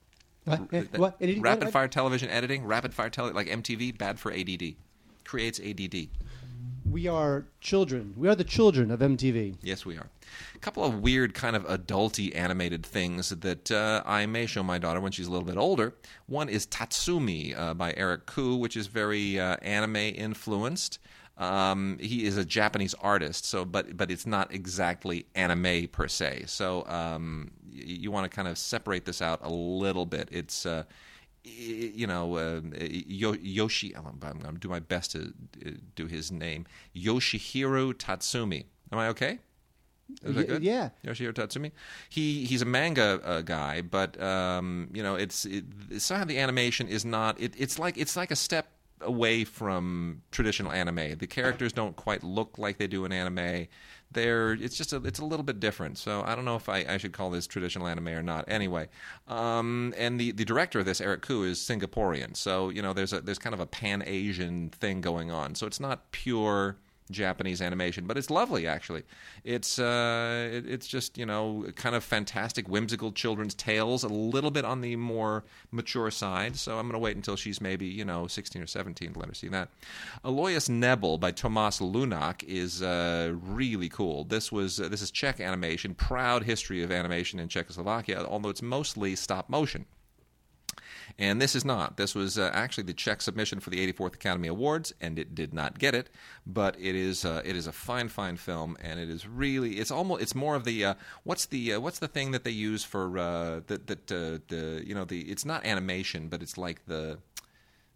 What? 0.45 0.59
what? 0.97 1.15
Rapid 1.19 1.65
what? 1.65 1.73
fire 1.73 1.87
television 1.87 2.29
editing, 2.29 2.65
rapid 2.65 2.93
fire 2.93 3.09
tele 3.09 3.31
like 3.31 3.47
MTV, 3.47 3.97
bad 3.97 4.19
for 4.19 4.31
ADD. 4.31 4.75
Creates 5.23 5.59
ADD. 5.59 6.07
We 6.89 7.07
are 7.07 7.45
children. 7.61 8.15
We 8.17 8.27
are 8.29 8.35
the 8.35 8.43
children 8.43 8.89
of 8.89 8.99
MTV. 8.99 9.57
Yes, 9.61 9.85
we 9.85 9.95
are. 9.97 10.07
A 10.55 10.59
couple 10.59 10.83
of 10.83 11.01
weird, 11.01 11.35
kind 11.35 11.55
of 11.55 11.63
adulty 11.67 12.35
animated 12.35 12.83
things 12.83 13.29
that 13.29 13.69
uh, 13.69 14.01
I 14.05 14.25
may 14.25 14.47
show 14.47 14.63
my 14.63 14.79
daughter 14.79 14.99
when 14.99 15.11
she's 15.11 15.27
a 15.27 15.31
little 15.31 15.45
bit 15.45 15.57
older. 15.57 15.93
One 16.25 16.49
is 16.49 16.65
Tatsumi 16.65 17.55
uh, 17.55 17.75
by 17.75 17.93
Eric 17.95 18.25
Khoo, 18.25 18.57
which 18.57 18.75
is 18.75 18.87
very 18.87 19.39
uh, 19.39 19.57
anime 19.61 19.97
influenced. 19.97 20.97
Um, 21.39 21.97
he 22.01 22.25
is 22.25 22.35
a 22.35 22.43
Japanese 22.43 22.93
artist, 22.95 23.45
so 23.45 23.63
but 23.63 23.95
but 23.95 24.11
it's 24.11 24.25
not 24.27 24.53
exactly 24.53 25.25
anime 25.35 25.87
per 25.87 26.09
se. 26.09 26.43
So 26.47 26.85
um, 26.85 27.51
you, 27.63 27.95
you 27.95 28.11
want 28.11 28.29
to 28.29 28.35
kind 28.35 28.47
of 28.47 28.57
separate 28.57 29.05
this 29.05 29.21
out 29.21 29.39
a 29.41 29.49
little 29.49 30.05
bit. 30.05 30.27
It's 30.31 30.65
uh, 30.65 30.83
you 31.43 32.05
know 32.07 32.35
uh, 32.35 32.61
Yoshi. 32.77 33.95
I'm, 33.95 34.05
I'm 34.21 34.39
going 34.39 34.53
to 34.53 34.59
do 34.59 34.67
my 34.67 34.79
best 34.79 35.11
to 35.11 35.33
uh, 35.65 35.69
do 35.95 36.07
his 36.07 36.29
name. 36.29 36.65
Yoshihiro 36.93 37.93
Tatsumi. 37.93 38.65
Am 38.91 38.99
I 38.99 39.07
okay? 39.07 39.39
Is 40.23 40.35
that 40.35 40.47
good? 40.47 40.63
Yeah. 40.63 40.89
Yoshihiro 41.05 41.33
Tatsumi. 41.33 41.71
He 42.09 42.45
he's 42.45 42.61
a 42.61 42.65
manga 42.65 43.21
uh, 43.23 43.41
guy, 43.41 43.81
but 43.81 44.21
um, 44.21 44.89
you 44.93 45.03
know 45.03 45.15
it's 45.15 45.45
it, 45.45 45.63
somehow 45.99 46.25
the 46.25 46.37
animation 46.37 46.89
is 46.89 47.05
not. 47.05 47.39
It, 47.39 47.53
it's 47.57 47.79
like 47.79 47.97
it's 47.97 48.17
like 48.17 48.29
a 48.29 48.35
step 48.35 48.67
away 49.01 49.43
from 49.43 50.21
traditional 50.31 50.71
anime. 50.71 51.17
The 51.17 51.27
characters 51.27 51.73
don't 51.73 51.95
quite 51.95 52.23
look 52.23 52.57
like 52.57 52.77
they 52.77 52.87
do 52.87 53.05
in 53.05 53.11
anime. 53.11 53.67
They're 54.11 54.53
it's 54.53 54.75
just 54.75 54.93
a, 54.93 54.97
it's 54.97 55.19
a 55.19 55.25
little 55.25 55.43
bit 55.43 55.59
different. 55.59 55.97
So 55.97 56.23
I 56.25 56.35
don't 56.35 56.45
know 56.45 56.55
if 56.55 56.67
I, 56.67 56.85
I 56.87 56.97
should 56.97 57.13
call 57.13 57.29
this 57.29 57.47
traditional 57.47 57.87
anime 57.87 58.09
or 58.09 58.23
not. 58.23 58.45
Anyway, 58.47 58.89
um, 59.27 59.93
and 59.97 60.19
the, 60.19 60.31
the 60.31 60.45
director 60.45 60.79
of 60.79 60.85
this, 60.85 60.99
Eric 60.99 61.21
Khoo, 61.21 61.45
is 61.45 61.59
Singaporean. 61.59 62.35
So 62.35 62.69
you 62.69 62.81
know 62.81 62.93
there's 62.93 63.13
a 63.13 63.21
there's 63.21 63.39
kind 63.39 63.53
of 63.53 63.59
a 63.59 63.67
Pan 63.67 64.03
Asian 64.05 64.69
thing 64.69 65.01
going 65.01 65.31
on. 65.31 65.55
So 65.55 65.67
it's 65.67 65.79
not 65.79 66.11
pure 66.11 66.77
Japanese 67.11 67.61
animation, 67.61 68.05
but 68.05 68.17
it's 68.17 68.29
lovely 68.29 68.67
actually. 68.67 69.03
It's 69.43 69.79
uh, 69.79 70.49
it, 70.51 70.67
it's 70.67 70.87
just 70.87 71.17
you 71.17 71.25
know 71.25 71.65
kind 71.75 71.95
of 71.95 72.03
fantastic, 72.03 72.67
whimsical 72.67 73.11
children's 73.11 73.53
tales, 73.53 74.03
a 74.03 74.07
little 74.07 74.51
bit 74.51 74.65
on 74.65 74.81
the 74.81 74.95
more 74.95 75.43
mature 75.71 76.11
side. 76.11 76.55
So 76.55 76.77
I'm 76.77 76.85
going 76.85 76.93
to 76.93 76.99
wait 76.99 77.15
until 77.15 77.35
she's 77.35 77.61
maybe 77.61 77.85
you 77.85 78.05
know 78.05 78.27
16 78.27 78.61
or 78.61 78.67
17 78.67 79.13
to 79.13 79.19
let 79.19 79.29
her 79.29 79.35
see 79.35 79.49
that. 79.49 79.69
Alois 80.23 80.69
Nebel 80.69 81.17
by 81.17 81.31
Tomas 81.31 81.79
Lunak 81.79 82.43
is 82.43 82.81
uh, 82.81 83.33
really 83.41 83.89
cool. 83.89 84.23
This 84.23 84.51
was 84.51 84.79
uh, 84.79 84.87
this 84.89 85.01
is 85.01 85.11
Czech 85.11 85.39
animation, 85.39 85.95
proud 85.95 86.43
history 86.43 86.83
of 86.83 86.91
animation 86.91 87.39
in 87.39 87.47
Czechoslovakia, 87.47 88.23
although 88.23 88.49
it's 88.49 88.61
mostly 88.61 89.15
stop 89.15 89.49
motion. 89.49 89.85
And 91.19 91.41
this 91.41 91.53
is 91.53 91.65
not. 91.65 91.97
This 91.97 92.15
was 92.15 92.39
uh, 92.39 92.49
actually 92.53 92.85
the 92.85 92.93
Czech 92.93 93.21
submission 93.21 93.59
for 93.59 93.69
the 93.69 93.91
84th 93.91 94.15
Academy 94.15 94.47
Awards, 94.47 94.93
and 95.01 95.19
it 95.19 95.35
did 95.35 95.53
not 95.53 95.77
get 95.77 95.93
it. 95.93 96.09
But 96.47 96.77
it 96.79 96.95
is 96.95 97.25
uh, 97.25 97.41
it 97.43 97.57
is 97.57 97.67
a 97.67 97.73
fine, 97.73 98.07
fine 98.07 98.37
film, 98.37 98.77
and 98.81 99.01
it 99.01 99.09
is 99.09 99.27
really 99.27 99.73
it's 99.79 99.91
almost 99.91 100.21
it's 100.21 100.33
more 100.33 100.55
of 100.55 100.63
the 100.63 100.85
uh, 100.85 100.93
what's 101.23 101.45
the 101.45 101.73
uh, 101.73 101.79
what's 101.81 101.99
the 101.99 102.07
thing 102.07 102.31
that 102.31 102.45
they 102.45 102.51
use 102.51 102.85
for 102.85 103.17
uh, 103.17 103.59
that 103.67 103.87
that 103.87 104.11
uh, 104.11 104.39
the 104.47 104.81
you 104.85 104.95
know 104.95 105.03
the 105.03 105.21
it's 105.29 105.43
not 105.43 105.65
animation, 105.65 106.29
but 106.29 106.41
it's 106.41 106.57
like 106.57 106.85
the 106.85 107.19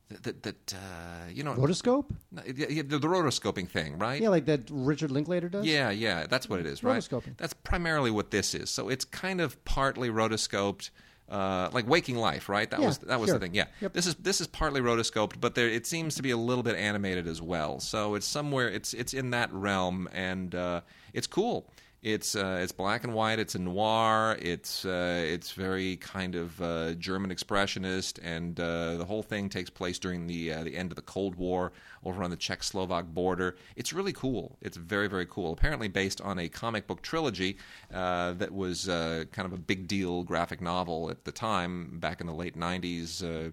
that 0.10 0.44
that 0.44 0.74
uh, 0.74 1.30
you 1.32 1.44
know 1.44 1.54
Rotoscope? 1.54 2.06
No, 2.30 2.42
yeah, 2.46 2.68
yeah, 2.70 2.84
the, 2.86 3.00
the 3.00 3.08
rotoscoping 3.08 3.70
thing, 3.70 3.98
right? 3.98 4.22
Yeah, 4.22 4.30
like 4.30 4.46
that 4.46 4.70
Richard 4.70 5.12
Linklater 5.12 5.48
does. 5.48 5.66
Yeah, 5.66 5.92
yeah, 5.92 6.28
that's 6.28 6.50
what 6.50 6.60
it 6.60 6.66
is, 6.66 6.84
right? 6.84 7.02
Rotoscoping. 7.02 7.38
That's 7.38 7.54
primarily 7.54 8.12
what 8.12 8.32
this 8.32 8.54
is. 8.54 8.70
So 8.70 8.90
it's 8.90 9.06
kind 9.06 9.40
of 9.40 9.64
partly 9.66 10.10
rotoscoped, 10.10 10.90
uh, 11.34 11.70
like 11.74 11.88
Waking 11.88 12.16
Life, 12.18 12.48
right? 12.48 12.70
That 12.70 12.80
Yeah, 12.80 12.86
was 12.88 12.98
that 13.00 13.20
was 13.20 13.30
sure. 13.30 13.40
the 13.40 13.46
thing. 13.46 13.56
Yeah, 13.56 13.66
Yep. 13.82 13.94
this 13.94 14.06
is 14.06 14.16
this 14.16 14.40
is 14.40 14.48
partly 14.48 14.82
rotoscoped, 14.82 15.42
but 15.42 15.56
there 15.56 15.68
it 15.68 15.86
seems 15.88 16.16
to 16.16 16.22
be 16.22 16.32
a 16.32 16.38
little 16.38 16.64
bit 16.64 16.76
animated 16.76 17.28
as 17.28 17.42
well. 17.42 17.80
So 17.80 18.16
it's 18.16 18.28
somewhere 18.28 18.70
it's 18.70 18.94
it's 18.94 19.14
in 19.14 19.32
that 19.32 19.52
realm, 19.52 20.08
and 20.14 20.54
uh, 20.54 20.82
it's 21.14 21.28
cool. 21.28 21.66
It's 22.04 22.36
uh, 22.36 22.60
it's 22.62 22.74
black 22.74 23.06
and 23.06 23.14
white. 23.14 23.40
It's 23.40 23.56
a 23.56 23.60
noir. 23.60 24.38
It's 24.42 24.84
uh, 24.84 25.24
it's 25.26 25.54
very 25.54 25.96
kind 25.96 26.36
of 26.36 26.62
uh, 26.62 26.96
German 26.96 27.32
expressionist, 27.32 28.20
and 28.22 28.60
uh, 28.60 28.98
the 28.98 29.06
whole 29.06 29.24
thing 29.24 29.48
takes 29.48 29.70
place 29.70 30.00
during 30.00 30.28
the 30.28 30.52
uh, 30.52 30.64
the 30.66 30.76
end 30.76 30.92
of 30.92 30.98
the 30.98 31.02
Cold 31.02 31.36
War 31.36 31.72
over 32.04 32.22
on 32.22 32.30
the 32.30 32.36
Czech-Slovak 32.36 33.06
border. 33.06 33.56
It's 33.78 33.94
really 33.94 34.12
cool. 34.12 34.58
It's 34.60 34.76
very 34.76 35.08
very 35.08 35.26
cool. 35.26 35.54
Apparently 35.54 35.88
based 35.88 36.20
on 36.20 36.40
a 36.40 36.50
comic 36.50 36.88
book 36.88 37.04
trilogy 37.04 37.56
uh, 37.94 38.34
that 38.34 38.52
was 38.52 38.88
kind 38.88 39.46
of 39.46 39.54
a 39.54 39.58
big 39.58 39.88
deal 39.88 40.24
graphic 40.24 40.60
novel 40.60 41.10
at 41.10 41.24
the 41.24 41.32
time 41.32 42.00
back 42.00 42.20
in 42.20 42.28
the 42.28 42.34
late 42.34 42.58
'90s. 42.58 43.24
Uh, 43.24 43.52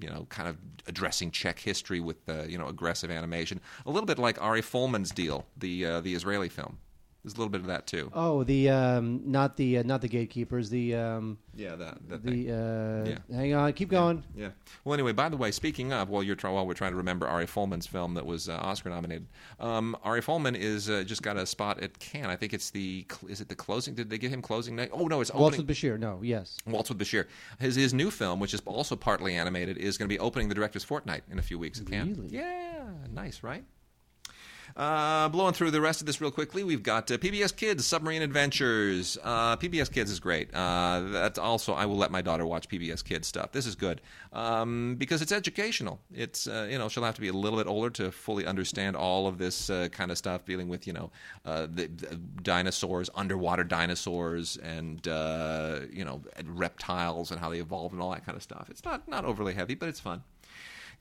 you 0.00 0.08
know, 0.08 0.26
kind 0.28 0.48
of 0.48 0.56
addressing 0.86 1.32
Czech 1.32 1.58
history 1.58 1.98
with 1.98 2.28
uh, 2.28 2.44
you 2.44 2.56
know 2.56 2.68
aggressive 2.68 3.10
animation, 3.10 3.60
a 3.84 3.90
little 3.90 4.06
bit 4.06 4.18
like 4.18 4.40
Ari 4.40 4.62
Folman's 4.62 5.10
deal, 5.10 5.46
the 5.56 5.84
uh, 5.84 6.00
the 6.00 6.14
Israeli 6.14 6.48
film. 6.48 6.78
There's 7.22 7.34
a 7.34 7.36
little 7.36 7.50
bit 7.50 7.60
of 7.60 7.66
that 7.66 7.86
too. 7.86 8.10
Oh, 8.14 8.44
the 8.44 8.70
um, 8.70 9.20
not 9.26 9.56
the 9.56 9.78
uh, 9.78 9.82
not 9.82 10.00
the 10.00 10.08
gatekeepers. 10.08 10.70
The 10.70 10.94
um, 10.94 11.36
Yeah, 11.54 11.74
that 11.76 11.98
that 12.08 12.22
thing. 12.22 12.46
the 12.46 12.52
uh, 13.06 13.10
Yeah. 13.10 13.36
hang 13.36 13.52
on, 13.54 13.72
keep 13.74 13.90
going. 13.90 14.24
Yeah. 14.34 14.48
Well, 14.84 14.94
anyway, 14.94 15.12
by 15.12 15.28
the 15.28 15.36
way, 15.36 15.50
speaking 15.50 15.92
of, 15.92 16.08
while 16.08 16.22
you're 16.22 16.34
try- 16.34 16.50
while 16.50 16.66
we're 16.66 16.72
trying 16.72 16.92
to 16.92 16.96
remember 16.96 17.28
Ari 17.28 17.44
Folman's 17.46 17.86
film 17.86 18.14
that 18.14 18.24
was 18.24 18.48
uh, 18.48 18.54
Oscar 18.62 18.88
nominated, 18.88 19.26
um, 19.58 19.96
Ari 20.02 20.22
Folman 20.22 20.56
is 20.56 20.88
uh, 20.88 21.02
just 21.04 21.22
got 21.22 21.36
a 21.36 21.44
spot 21.44 21.80
at 21.82 21.98
Cannes. 21.98 22.30
I 22.30 22.36
think 22.36 22.54
it's 22.54 22.70
the 22.70 23.04
cl- 23.12 23.30
is 23.30 23.42
it 23.42 23.50
the 23.50 23.54
closing? 23.54 23.94
Did 23.94 24.08
they 24.08 24.16
give 24.16 24.32
him 24.32 24.40
closing 24.40 24.74
night? 24.76 24.88
Oh 24.90 25.06
no, 25.06 25.20
it's 25.20 25.30
Waltz 25.30 25.56
opening. 25.58 25.66
with 25.66 25.76
Bashir. 25.76 25.98
No, 25.98 26.20
yes. 26.22 26.56
Waltz 26.66 26.88
with 26.88 26.98
Bashir. 26.98 27.26
His 27.58 27.76
his 27.76 27.92
new 27.92 28.10
film, 28.10 28.40
which 28.40 28.54
is 28.54 28.62
also 28.64 28.96
partly 28.96 29.34
animated, 29.34 29.76
is 29.76 29.98
going 29.98 30.08
to 30.08 30.14
be 30.14 30.18
opening 30.18 30.48
the 30.48 30.54
director's 30.54 30.84
fortnight 30.84 31.24
in 31.30 31.38
a 31.38 31.42
few 31.42 31.58
weeks 31.58 31.78
at 31.80 31.86
Cannes. 31.86 32.16
Really? 32.16 32.28
Yeah, 32.34 32.84
nice, 33.12 33.42
right? 33.42 33.64
Uh, 34.76 35.28
blowing 35.28 35.52
through 35.52 35.70
the 35.70 35.80
rest 35.80 36.00
of 36.00 36.06
this 36.06 36.20
real 36.20 36.30
quickly, 36.30 36.62
we've 36.64 36.82
got 36.82 37.10
uh, 37.10 37.18
PBS 37.18 37.54
Kids 37.54 37.86
Submarine 37.86 38.22
Adventures. 38.22 39.18
Uh, 39.22 39.56
PBS 39.56 39.92
Kids 39.92 40.10
is 40.10 40.20
great. 40.20 40.52
Uh, 40.54 41.00
that's 41.10 41.38
also 41.38 41.74
I 41.74 41.86
will 41.86 41.96
let 41.96 42.10
my 42.10 42.22
daughter 42.22 42.46
watch 42.46 42.68
PBS 42.68 43.04
Kids 43.04 43.26
stuff. 43.26 43.52
This 43.52 43.66
is 43.66 43.74
good 43.74 44.00
um, 44.32 44.96
because 44.96 45.22
it's 45.22 45.32
educational. 45.32 46.00
It's 46.14 46.46
uh, 46.46 46.68
you 46.70 46.78
know 46.78 46.88
she'll 46.88 47.04
have 47.04 47.16
to 47.16 47.20
be 47.20 47.28
a 47.28 47.32
little 47.32 47.58
bit 47.58 47.66
older 47.66 47.90
to 47.90 48.10
fully 48.10 48.46
understand 48.46 48.96
all 48.96 49.26
of 49.26 49.38
this 49.38 49.70
uh, 49.70 49.88
kind 49.90 50.10
of 50.10 50.18
stuff, 50.18 50.44
dealing 50.44 50.68
with 50.68 50.86
you 50.86 50.92
know 50.92 51.10
the, 51.44 51.66
the 51.66 52.16
dinosaurs, 52.42 53.10
underwater 53.14 53.64
dinosaurs, 53.64 54.56
and 54.58 55.04
you 55.92 56.04
know 56.04 56.22
reptiles 56.44 57.30
and 57.30 57.40
how 57.40 57.50
they 57.50 57.58
evolved 57.58 57.92
and 57.92 58.02
all 58.02 58.12
that 58.12 58.24
kind 58.24 58.36
of 58.36 58.42
stuff. 58.42 58.68
It's 58.70 58.84
not 58.84 59.08
not 59.08 59.24
overly 59.24 59.54
heavy, 59.54 59.74
but 59.74 59.88
it's 59.88 60.00
fun. 60.00 60.22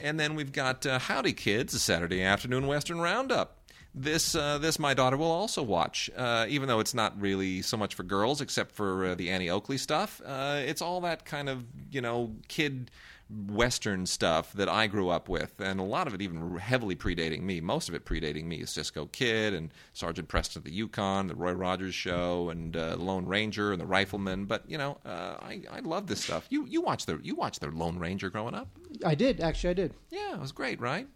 And 0.01 0.17
then 0.17 0.35
we've 0.35 0.53
got 0.53 0.85
Howdy 0.85 1.33
Kids, 1.33 1.73
a 1.73 1.79
Saturday 1.79 2.23
afternoon 2.23 2.67
Western 2.67 3.01
Roundup. 3.01 3.58
This 3.95 4.35
uh, 4.35 4.59
this 4.59 4.77
my 4.77 4.93
daughter 4.93 5.17
will 5.17 5.31
also 5.31 5.63
watch, 5.63 6.09
uh, 6.15 6.45
even 6.47 6.67
though 6.67 6.79
it's 6.79 6.93
not 6.93 7.19
really 7.19 7.61
so 7.63 7.75
much 7.75 7.95
for 7.95 8.03
girls, 8.03 8.39
except 8.39 8.71
for 8.71 9.07
uh, 9.07 9.15
the 9.15 9.29
Annie 9.31 9.49
Oakley 9.49 9.77
stuff. 9.77 10.21
Uh, 10.23 10.61
it's 10.63 10.81
all 10.81 11.01
that 11.01 11.25
kind 11.25 11.49
of 11.49 11.65
you 11.91 11.99
know 11.99 12.35
kid 12.47 12.91
Western 13.29 14.05
stuff 14.05 14.53
that 14.53 14.67
I 14.67 14.87
grew 14.87 15.09
up 15.09 15.29
with, 15.29 15.59
and 15.59 15.79
a 15.79 15.83
lot 15.83 16.07
of 16.07 16.13
it 16.13 16.21
even 16.21 16.57
heavily 16.57 16.95
predating 16.95 17.41
me. 17.41 17.61
Most 17.61 17.87
of 17.87 17.93
it 17.93 18.03
predating 18.03 18.45
me. 18.45 18.57
is 18.57 18.71
Cisco 18.71 19.05
Kid 19.07 19.53
and 19.53 19.71
Sergeant 19.93 20.27
Preston 20.27 20.59
of 20.59 20.63
the 20.65 20.71
Yukon, 20.71 21.27
the 21.27 21.35
Roy 21.35 21.51
Rogers 21.53 21.93
Show, 21.93 22.49
and 22.49 22.75
uh, 22.75 22.95
the 22.95 23.03
Lone 23.03 23.25
Ranger 23.25 23.71
and 23.71 23.79
the 23.79 23.85
Rifleman. 23.85 24.45
But 24.45 24.69
you 24.69 24.77
know, 24.77 24.97
uh, 25.05 25.37
I 25.41 25.61
I 25.71 25.79
love 25.79 26.07
this 26.07 26.23
stuff. 26.23 26.47
You 26.49 26.65
you 26.65 26.81
watch 26.81 27.05
the 27.05 27.19
you 27.21 27.35
watched 27.35 27.61
the 27.61 27.69
Lone 27.69 27.99
Ranger 27.99 28.29
growing 28.29 28.55
up. 28.55 28.67
I 29.05 29.15
did 29.15 29.41
actually. 29.41 29.71
I 29.71 29.73
did. 29.73 29.93
Yeah, 30.09 30.33
it 30.33 30.39
was 30.39 30.51
great, 30.51 30.79
right? 30.79 31.07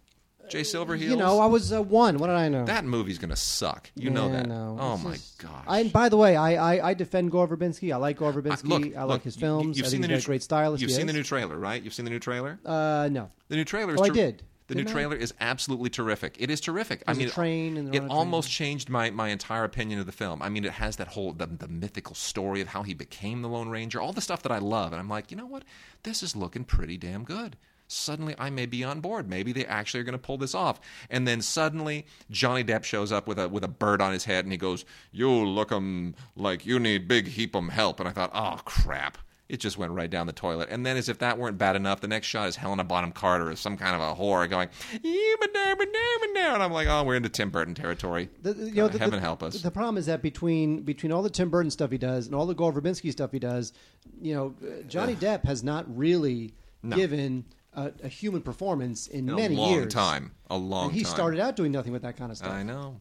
Jay 0.48 0.60
Silverheels. 0.62 1.00
You 1.10 1.16
know, 1.16 1.38
I 1.40 1.46
was 1.46 1.72
uh, 1.72 1.82
one. 1.82 2.18
What 2.18 2.26
did 2.28 2.36
I 2.36 2.48
know? 2.48 2.64
that 2.66 2.84
movie's 2.84 3.18
gonna 3.18 3.36
suck. 3.36 3.90
You 3.94 4.10
know 4.10 4.26
Yeah, 4.26 4.32
that. 4.38 4.46
no. 4.48 4.76
Oh 4.80 4.94
It's 4.94 5.04
my 5.04 5.12
just- 5.12 5.38
gosh. 5.38 5.64
I, 5.66 5.80
and 5.80 5.92
by 5.92 6.08
the 6.08 6.16
way, 6.16 6.36
I, 6.36 6.74
I, 6.76 6.88
I 6.90 6.94
defend 6.94 7.30
Gore 7.30 7.48
Verbinski. 7.48 7.92
I 7.92 7.96
like 7.96 8.18
Gore 8.18 8.32
Verbinski. 8.32 8.64
look, 8.68 8.96
I 8.96 9.04
like 9.04 9.22
his 9.22 9.36
you- 9.36 9.40
films. 9.40 9.76
You've 9.78 9.86
I 9.86 9.90
seen 9.90 10.00
think 10.02 10.10
the 10.10 10.14
he's 10.14 10.22
new 10.22 10.22
got 10.22 10.24
a 10.24 10.26
great 10.26 10.42
stylist. 10.42 10.80
You've 10.82 10.90
he 10.90 10.96
seen 10.96 11.06
the 11.06 11.12
is. 11.12 11.16
new 11.16 11.22
trailer, 11.24 11.58
right? 11.58 11.82
You've 11.82 11.94
seen 11.94 12.04
the 12.04 12.10
new 12.10 12.18
trailer. 12.20 12.58
Uh, 12.64 13.08
no. 13.10 13.30
The 13.48 13.56
new 13.56 13.64
trailer 13.64 13.94
is. 13.94 14.00
Oh, 14.00 14.04
I 14.04 14.08
did. 14.10 14.42
The 14.66 14.74
new 14.74 14.84
Didn't 14.84 14.88
I? 14.88 14.92
trailer 14.94 15.16
is 15.16 15.34
absolutely 15.40 15.90
terrific. 15.90 16.36
It 16.38 16.48
is 16.50 16.58
terrific. 16.58 17.02
I 17.06 17.12
There's 17.12 17.18
a 17.18 17.20
mean, 17.20 17.28
train 17.30 17.76
and 17.76 17.88
they're 17.88 17.94
it 18.00 18.04
a 18.04 18.08
train. 18.08 18.10
almost 18.10 18.50
changed 18.50 18.88
my, 18.88 19.10
my 19.10 19.28
entire 19.28 19.62
opinion 19.64 20.00
of 20.00 20.06
the 20.06 20.12
film. 20.12 20.40
I 20.40 20.48
mean, 20.48 20.64
it 20.64 20.72
has 20.72 20.96
that 20.96 21.08
whole 21.08 21.32
the, 21.34 21.46
the 21.46 21.68
mythical 21.68 22.14
story 22.14 22.62
of 22.62 22.68
how 22.68 22.82
he 22.82 22.94
became 22.94 23.42
the 23.42 23.48
Lone 23.50 23.68
Ranger, 23.68 24.00
all 24.00 24.14
the 24.14 24.22
stuff 24.22 24.42
that 24.42 24.50
I 24.52 24.56
love, 24.58 24.92
and 24.92 25.00
I'm 25.00 25.08
like, 25.10 25.30
you 25.30 25.36
know 25.36 25.44
what? 25.44 25.64
This 26.02 26.22
is 26.22 26.34
looking 26.34 26.64
pretty 26.64 26.96
damn 26.96 27.24
good. 27.24 27.56
Suddenly, 27.94 28.34
I 28.38 28.50
may 28.50 28.66
be 28.66 28.82
on 28.84 29.00
board. 29.00 29.28
Maybe 29.28 29.52
they 29.52 29.64
actually 29.66 30.00
are 30.00 30.04
going 30.04 30.12
to 30.12 30.18
pull 30.18 30.36
this 30.38 30.54
off. 30.54 30.80
And 31.10 31.26
then 31.28 31.40
suddenly, 31.40 32.06
Johnny 32.30 32.64
Depp 32.64 32.84
shows 32.84 33.12
up 33.12 33.26
with 33.28 33.38
a 33.38 33.48
with 33.48 33.64
a 33.64 33.68
bird 33.68 34.02
on 34.02 34.12
his 34.12 34.24
head, 34.24 34.44
and 34.44 34.52
he 34.52 34.58
goes, 34.58 34.84
"You 35.12 35.30
look 35.30 35.70
'em 35.72 36.14
like 36.36 36.66
you 36.66 36.78
need 36.78 37.06
big 37.08 37.28
heap 37.28 37.54
'em 37.54 37.68
help." 37.68 38.00
And 38.00 38.08
I 38.08 38.12
thought, 38.12 38.30
oh 38.34 38.60
crap. 38.64 39.18
It 39.46 39.60
just 39.60 39.76
went 39.76 39.92
right 39.92 40.08
down 40.08 40.26
the 40.26 40.32
toilet. 40.32 40.70
And 40.70 40.86
then, 40.86 40.96
as 40.96 41.10
if 41.10 41.18
that 41.18 41.36
weren't 41.36 41.58
bad 41.58 41.76
enough, 41.76 42.00
the 42.00 42.08
next 42.08 42.28
shot 42.28 42.48
is 42.48 42.56
Helena 42.56 42.82
Bonham 42.82 43.12
Carter 43.12 43.50
as 43.50 43.60
some 43.60 43.76
kind 43.76 43.94
of 43.94 44.00
a 44.00 44.18
whore 44.18 44.48
going, 44.48 44.70
"You 45.02 45.36
but 45.38 45.50
now, 45.52 45.74
but 45.76 45.86
now, 45.92 46.14
but 46.20 46.28
now," 46.32 46.54
and 46.54 46.62
I'm 46.62 46.72
like, 46.72 46.88
oh, 46.88 47.04
we're 47.04 47.14
into 47.14 47.28
Tim 47.28 47.50
Burton 47.50 47.74
territory. 47.74 48.30
The, 48.40 48.54
you 48.54 48.64
know, 48.76 48.84
God, 48.86 48.92
the, 48.92 48.98
heaven 49.00 49.14
the- 49.16 49.20
help 49.20 49.42
us. 49.42 49.60
The 49.60 49.70
problem 49.70 49.98
is 49.98 50.06
that 50.06 50.22
between 50.22 50.80
between 50.82 51.12
all 51.12 51.22
the 51.22 51.28
Tim 51.28 51.50
Burton 51.50 51.70
stuff 51.70 51.90
he 51.90 51.98
does 51.98 52.24
and 52.24 52.34
all 52.34 52.46
the 52.46 52.54
Gore 52.54 52.72
Verbinski 52.72 53.12
stuff 53.12 53.32
he 53.32 53.38
does, 53.38 53.74
you 54.22 54.34
know, 54.34 54.54
uh, 54.66 54.82
Johnny 54.88 55.14
Depp 55.14 55.44
has 55.44 55.62
not 55.62 55.84
really 55.94 56.54
No. 56.82 56.96
given 56.96 57.44
a, 57.74 57.92
a 58.04 58.08
human 58.08 58.42
performance 58.42 59.06
in, 59.06 59.28
In 59.28 59.36
many 59.36 59.54
a 59.56 59.58
long 59.58 59.70
years. 59.72 59.92
time. 59.92 60.32
A 60.50 60.56
long 60.56 60.86
And 60.86 60.94
he 60.94 61.02
time. 61.02 61.12
started 61.12 61.40
out 61.40 61.56
doing 61.56 61.72
nothing 61.72 61.92
with 61.92 62.02
that 62.02 62.16
kind 62.16 62.30
of 62.30 62.38
stuff. 62.38 62.52
I 62.52 62.62
know. 62.62 63.00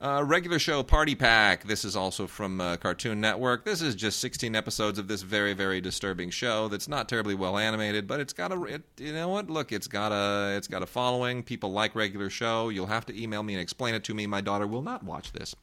Uh, 0.00 0.22
regular 0.24 0.58
show 0.58 0.82
Party 0.82 1.14
Pack. 1.14 1.64
This 1.64 1.84
is 1.84 1.94
also 1.94 2.26
from 2.26 2.60
uh, 2.60 2.76
Cartoon 2.76 3.20
Network. 3.20 3.64
This 3.64 3.82
is 3.82 3.94
just 3.94 4.18
16 4.20 4.56
episodes 4.56 4.98
of 4.98 5.08
this 5.08 5.22
very, 5.22 5.52
very 5.52 5.80
disturbing 5.80 6.30
show. 6.30 6.68
That's 6.68 6.88
not 6.88 7.08
terribly 7.08 7.34
well 7.34 7.58
animated, 7.58 8.06
but 8.06 8.20
it's 8.20 8.32
got 8.32 8.52
a. 8.52 8.62
It, 8.64 8.82
you 8.98 9.12
know 9.12 9.28
what? 9.28 9.50
Look, 9.50 9.72
it's 9.72 9.88
got 9.88 10.12
a. 10.12 10.56
It's 10.56 10.68
got 10.68 10.82
a 10.82 10.86
following. 10.86 11.42
People 11.42 11.72
like 11.72 11.94
regular 11.94 12.30
show. 12.30 12.70
You'll 12.70 12.86
have 12.86 13.04
to 13.06 13.22
email 13.22 13.42
me 13.42 13.54
and 13.54 13.60
explain 13.60 13.94
it 13.94 14.04
to 14.04 14.14
me. 14.14 14.26
My 14.26 14.40
daughter 14.40 14.66
will 14.66 14.82
not 14.82 15.02
watch 15.02 15.32
this. 15.32 15.54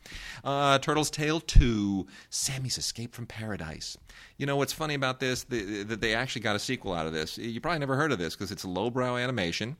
Uh, 0.44 0.78
Turtles 0.80 1.10
Tale 1.10 1.40
2: 1.40 2.06
Sammy's 2.30 2.78
Escape 2.78 3.14
from 3.16 3.26
Paradise. 3.26 3.98
You 4.38 4.46
know 4.46 4.56
what's 4.56 4.74
funny 4.74 4.94
about 4.94 5.20
this? 5.20 5.44
That 5.46 6.00
they 6.00 6.14
actually 6.14 6.42
got 6.42 6.56
a 6.56 6.60
sequel 6.60 6.94
out 6.94 7.08
of 7.08 7.14
this. 7.14 7.38
You 7.38 7.60
probably 7.60 7.80
never 7.80 7.96
heard 7.96 8.12
of 8.12 8.20
this 8.20 8.36
because 8.36 8.52
it's 8.52 8.66
lowbrow 8.66 9.18
animation 9.18 9.78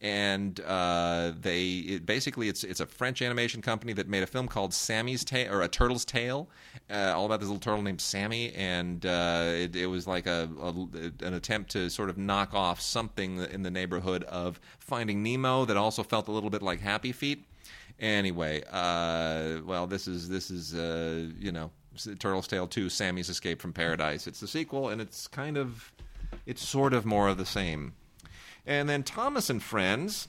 and 0.00 0.60
uh, 0.60 1.32
they 1.38 1.66
it, 1.66 2.06
basically 2.06 2.48
it's 2.48 2.64
it's 2.64 2.80
a 2.80 2.86
French 2.86 3.20
animation 3.20 3.60
company 3.60 3.92
that 3.92 4.08
made 4.08 4.22
a 4.22 4.26
film 4.26 4.48
called 4.48 4.72
Sammy's 4.72 5.24
Tale 5.24 5.52
or 5.52 5.62
a 5.62 5.68
Turtle's 5.68 6.04
Tale, 6.04 6.48
uh, 6.90 7.12
all 7.14 7.26
about 7.26 7.40
this 7.40 7.48
little 7.48 7.60
turtle 7.60 7.82
named 7.82 8.00
Sammy, 8.00 8.52
and 8.54 9.04
uh, 9.04 9.44
it, 9.46 9.76
it 9.76 9.86
was 9.86 10.06
like 10.06 10.26
a, 10.26 10.48
a 10.60 10.68
an 11.26 11.34
attempt 11.34 11.70
to 11.72 11.90
sort 11.90 12.08
of 12.08 12.16
knock 12.16 12.54
off 12.54 12.80
something 12.80 13.38
in 13.44 13.62
the 13.62 13.70
neighborhood 13.70 14.24
of 14.24 14.58
Finding 14.78 15.22
Nemo 15.22 15.66
that 15.66 15.76
also 15.76 16.02
felt 16.02 16.28
a 16.28 16.32
little 16.32 16.50
bit 16.50 16.62
like 16.62 16.80
Happy 16.80 17.12
Feet. 17.12 17.44
Anyway, 17.98 18.62
uh, 18.70 19.60
well, 19.66 19.86
this 19.86 20.08
is 20.08 20.30
this 20.30 20.50
is 20.50 20.74
uh, 20.74 21.28
you 21.38 21.52
know 21.52 21.70
Turtle's 22.18 22.46
Tale 22.46 22.66
Two: 22.66 22.88
Sammy's 22.88 23.28
Escape 23.28 23.60
from 23.60 23.74
Paradise. 23.74 24.26
It's 24.26 24.40
the 24.40 24.48
sequel, 24.48 24.88
and 24.88 25.02
it's 25.02 25.26
kind 25.26 25.58
of 25.58 25.92
it's 26.46 26.66
sort 26.66 26.94
of 26.94 27.04
more 27.04 27.28
of 27.28 27.36
the 27.36 27.44
same. 27.44 27.92
And 28.66 28.88
then 28.88 29.02
Thomas 29.02 29.50
and 29.50 29.62
Friends 29.62 30.28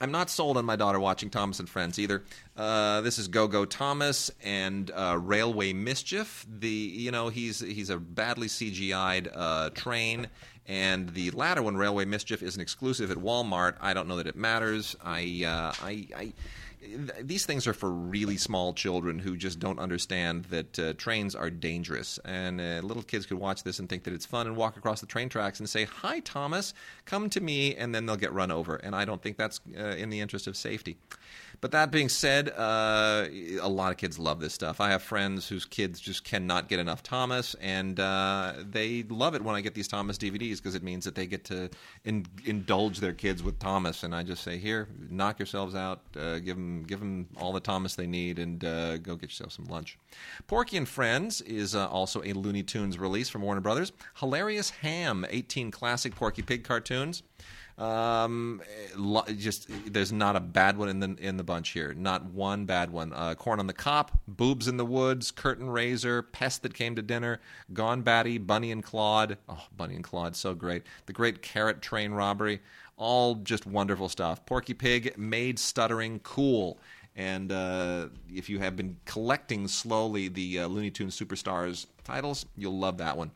I'm 0.00 0.12
not 0.12 0.30
sold 0.30 0.56
on 0.56 0.64
my 0.64 0.76
daughter 0.76 1.00
watching 1.00 1.28
Thomas 1.28 1.58
and 1.58 1.68
Friends 1.68 1.98
either. 1.98 2.22
Uh, 2.56 3.00
this 3.00 3.18
is 3.18 3.26
Go 3.26 3.48
Go 3.48 3.64
Thomas 3.64 4.30
and 4.42 4.90
uh, 4.92 5.18
Railway 5.20 5.72
Mischief. 5.72 6.46
The 6.48 6.68
you 6.68 7.10
know 7.10 7.28
he's 7.28 7.58
he's 7.60 7.90
a 7.90 7.98
badly 7.98 8.46
CGI'd 8.46 9.28
uh, 9.34 9.70
train, 9.70 10.28
and 10.66 11.08
the 11.10 11.32
latter 11.32 11.62
one, 11.62 11.76
Railway 11.76 12.04
Mischief, 12.04 12.42
is 12.42 12.54
an 12.54 12.60
exclusive 12.60 13.10
at 13.10 13.16
Walmart. 13.16 13.74
I 13.80 13.92
don't 13.92 14.06
know 14.06 14.16
that 14.16 14.28
it 14.28 14.36
matters. 14.36 14.94
I 15.02 15.42
uh, 15.44 15.84
I. 15.84 16.06
I 16.16 16.32
these 17.20 17.44
things 17.44 17.66
are 17.66 17.72
for 17.72 17.90
really 17.90 18.36
small 18.36 18.72
children 18.72 19.18
who 19.18 19.36
just 19.36 19.58
don't 19.58 19.78
understand 19.78 20.44
that 20.46 20.78
uh, 20.78 20.92
trains 20.94 21.34
are 21.34 21.50
dangerous. 21.50 22.18
And 22.24 22.60
uh, 22.60 22.80
little 22.82 23.02
kids 23.02 23.26
could 23.26 23.38
watch 23.38 23.64
this 23.64 23.78
and 23.78 23.88
think 23.88 24.04
that 24.04 24.14
it's 24.14 24.26
fun 24.26 24.46
and 24.46 24.56
walk 24.56 24.76
across 24.76 25.00
the 25.00 25.06
train 25.06 25.28
tracks 25.28 25.58
and 25.58 25.68
say, 25.68 25.84
Hi, 25.84 26.20
Thomas, 26.20 26.74
come 27.04 27.30
to 27.30 27.40
me, 27.40 27.74
and 27.74 27.94
then 27.94 28.06
they'll 28.06 28.16
get 28.16 28.32
run 28.32 28.50
over. 28.50 28.76
And 28.76 28.94
I 28.94 29.04
don't 29.04 29.22
think 29.22 29.36
that's 29.36 29.60
uh, 29.76 29.82
in 29.82 30.10
the 30.10 30.20
interest 30.20 30.46
of 30.46 30.56
safety. 30.56 30.96
But 31.60 31.72
that 31.72 31.90
being 31.90 32.08
said, 32.08 32.50
uh, 32.50 33.26
a 33.60 33.68
lot 33.68 33.90
of 33.90 33.96
kids 33.96 34.18
love 34.18 34.38
this 34.38 34.54
stuff. 34.54 34.80
I 34.80 34.90
have 34.90 35.02
friends 35.02 35.48
whose 35.48 35.64
kids 35.64 35.98
just 35.98 36.22
cannot 36.22 36.68
get 36.68 36.78
enough 36.78 37.02
Thomas, 37.02 37.54
and 37.60 37.98
uh, 37.98 38.54
they 38.58 39.02
love 39.02 39.34
it 39.34 39.42
when 39.42 39.56
I 39.56 39.60
get 39.60 39.74
these 39.74 39.88
Thomas 39.88 40.18
DVDs 40.18 40.58
because 40.58 40.76
it 40.76 40.84
means 40.84 41.04
that 41.04 41.16
they 41.16 41.26
get 41.26 41.44
to 41.46 41.68
in- 42.04 42.26
indulge 42.44 43.00
their 43.00 43.12
kids 43.12 43.42
with 43.42 43.58
Thomas. 43.58 44.04
And 44.04 44.14
I 44.14 44.22
just 44.22 44.44
say, 44.44 44.56
here, 44.58 44.88
knock 45.10 45.40
yourselves 45.40 45.74
out, 45.74 46.02
uh, 46.16 46.38
give 46.38 46.56
them 46.56 46.84
give 46.84 47.00
them 47.00 47.26
all 47.36 47.52
the 47.52 47.60
Thomas 47.60 47.96
they 47.96 48.06
need, 48.06 48.38
and 48.38 48.64
uh, 48.64 48.98
go 48.98 49.16
get 49.16 49.30
yourself 49.30 49.52
some 49.52 49.64
lunch. 49.64 49.98
Porky 50.46 50.76
and 50.76 50.88
Friends 50.88 51.40
is 51.40 51.74
uh, 51.74 51.88
also 51.88 52.22
a 52.22 52.34
Looney 52.34 52.62
Tunes 52.62 52.98
release 52.98 53.28
from 53.28 53.42
Warner 53.42 53.60
Brothers. 53.60 53.92
Hilarious 54.20 54.70
Ham, 54.70 55.26
18 55.28 55.72
classic 55.72 56.14
Porky 56.14 56.42
Pig 56.42 56.62
cartoons. 56.62 57.24
Um, 57.78 58.60
just 59.36 59.70
there's 59.86 60.10
not 60.10 60.34
a 60.34 60.40
bad 60.40 60.76
one 60.76 60.88
in 60.88 60.98
the 60.98 61.16
in 61.20 61.36
the 61.36 61.44
bunch 61.44 61.70
here. 61.70 61.94
Not 61.94 62.24
one 62.24 62.64
bad 62.64 62.90
one. 62.90 63.12
Uh, 63.12 63.36
Corn 63.36 63.60
on 63.60 63.68
the 63.68 63.72
Cop, 63.72 64.18
Boobs 64.26 64.66
in 64.66 64.76
the 64.76 64.84
Woods, 64.84 65.30
Curtain 65.30 65.70
Raiser, 65.70 66.22
Pest 66.22 66.62
That 66.62 66.74
Came 66.74 66.96
to 66.96 67.02
Dinner, 67.02 67.40
Gone 67.72 68.02
Batty, 68.02 68.38
Bunny 68.38 68.72
and 68.72 68.82
Claude. 68.82 69.38
Oh, 69.48 69.62
Bunny 69.76 69.94
and 69.94 70.02
Claude, 70.02 70.34
so 70.34 70.54
great. 70.54 70.82
The 71.06 71.12
Great 71.12 71.40
Carrot 71.40 71.80
Train 71.80 72.12
Robbery. 72.12 72.60
All 72.96 73.36
just 73.36 73.64
wonderful 73.64 74.08
stuff. 74.08 74.44
Porky 74.44 74.74
Pig, 74.74 75.16
Made 75.16 75.56
Stuttering 75.60 76.18
Cool. 76.24 76.80
And 77.14 77.52
uh, 77.52 78.08
if 78.32 78.48
you 78.48 78.58
have 78.58 78.76
been 78.76 78.96
collecting 79.04 79.68
slowly 79.68 80.28
the 80.28 80.60
uh, 80.60 80.66
Looney 80.66 80.90
Tunes 80.90 81.18
Superstars 81.18 81.86
titles, 82.04 82.46
you'll 82.56 82.78
love 82.78 82.98
that 82.98 83.16
one. 83.16 83.30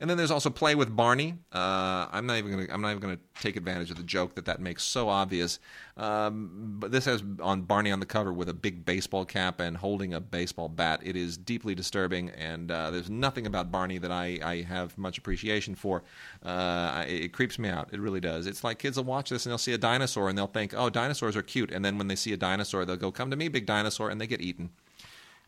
And 0.00 0.08
then 0.08 0.16
there's 0.16 0.30
also 0.30 0.48
Play 0.48 0.76
with 0.76 0.94
Barney. 0.94 1.34
Uh, 1.52 2.06
I'm 2.12 2.24
not 2.26 2.36
even 2.36 2.52
gonna 2.52 2.66
I'm 2.70 2.80
not 2.80 2.90
even 2.90 3.00
gonna 3.00 3.18
take 3.40 3.56
advantage 3.56 3.90
of 3.90 3.96
the 3.96 4.04
joke 4.04 4.36
that 4.36 4.44
that 4.44 4.60
makes 4.60 4.84
so 4.84 5.08
obvious. 5.08 5.58
Um, 5.96 6.76
but 6.78 6.92
this 6.92 7.04
has 7.06 7.24
on 7.42 7.62
Barney 7.62 7.90
on 7.90 7.98
the 7.98 8.06
cover 8.06 8.32
with 8.32 8.48
a 8.48 8.54
big 8.54 8.84
baseball 8.84 9.24
cap 9.24 9.58
and 9.58 9.76
holding 9.76 10.14
a 10.14 10.20
baseball 10.20 10.68
bat. 10.68 11.00
It 11.02 11.16
is 11.16 11.36
deeply 11.36 11.74
disturbing, 11.74 12.30
and 12.30 12.70
uh, 12.70 12.92
there's 12.92 13.10
nothing 13.10 13.44
about 13.44 13.72
Barney 13.72 13.98
that 13.98 14.12
I, 14.12 14.38
I 14.42 14.62
have 14.62 14.96
much 14.96 15.18
appreciation 15.18 15.74
for. 15.74 16.04
Uh, 16.44 17.04
it, 17.08 17.24
it 17.24 17.32
creeps 17.32 17.58
me 17.58 17.68
out. 17.68 17.88
It 17.92 17.98
really 17.98 18.20
does. 18.20 18.46
It's 18.46 18.62
like 18.62 18.78
kids 18.78 18.98
will 18.98 19.04
watch 19.04 19.30
this 19.30 19.46
and 19.46 19.50
they'll 19.50 19.58
see 19.58 19.72
a 19.72 19.78
dinosaur 19.78 20.28
and 20.28 20.38
they'll 20.38 20.46
think, 20.46 20.74
oh, 20.76 20.90
dinosaurs 20.90 21.34
are 21.34 21.42
cute, 21.42 21.72
and 21.72 21.84
then 21.84 21.98
when 21.98 22.06
they 22.06 22.16
see 22.16 22.32
a 22.32 22.36
dinosaur, 22.36 22.84
they'll 22.84 22.96
go, 22.96 23.10
come 23.10 23.30
to 23.30 23.36
me, 23.36 23.48
big 23.48 23.66
dinosaur, 23.66 24.10
and 24.10 24.20
they 24.20 24.28
get 24.28 24.40
eaten. 24.40 24.70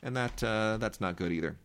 And 0.02 0.16
that 0.16 0.42
uh, 0.42 0.78
that's 0.78 1.00
not 1.00 1.14
good 1.14 1.30
either. 1.30 1.56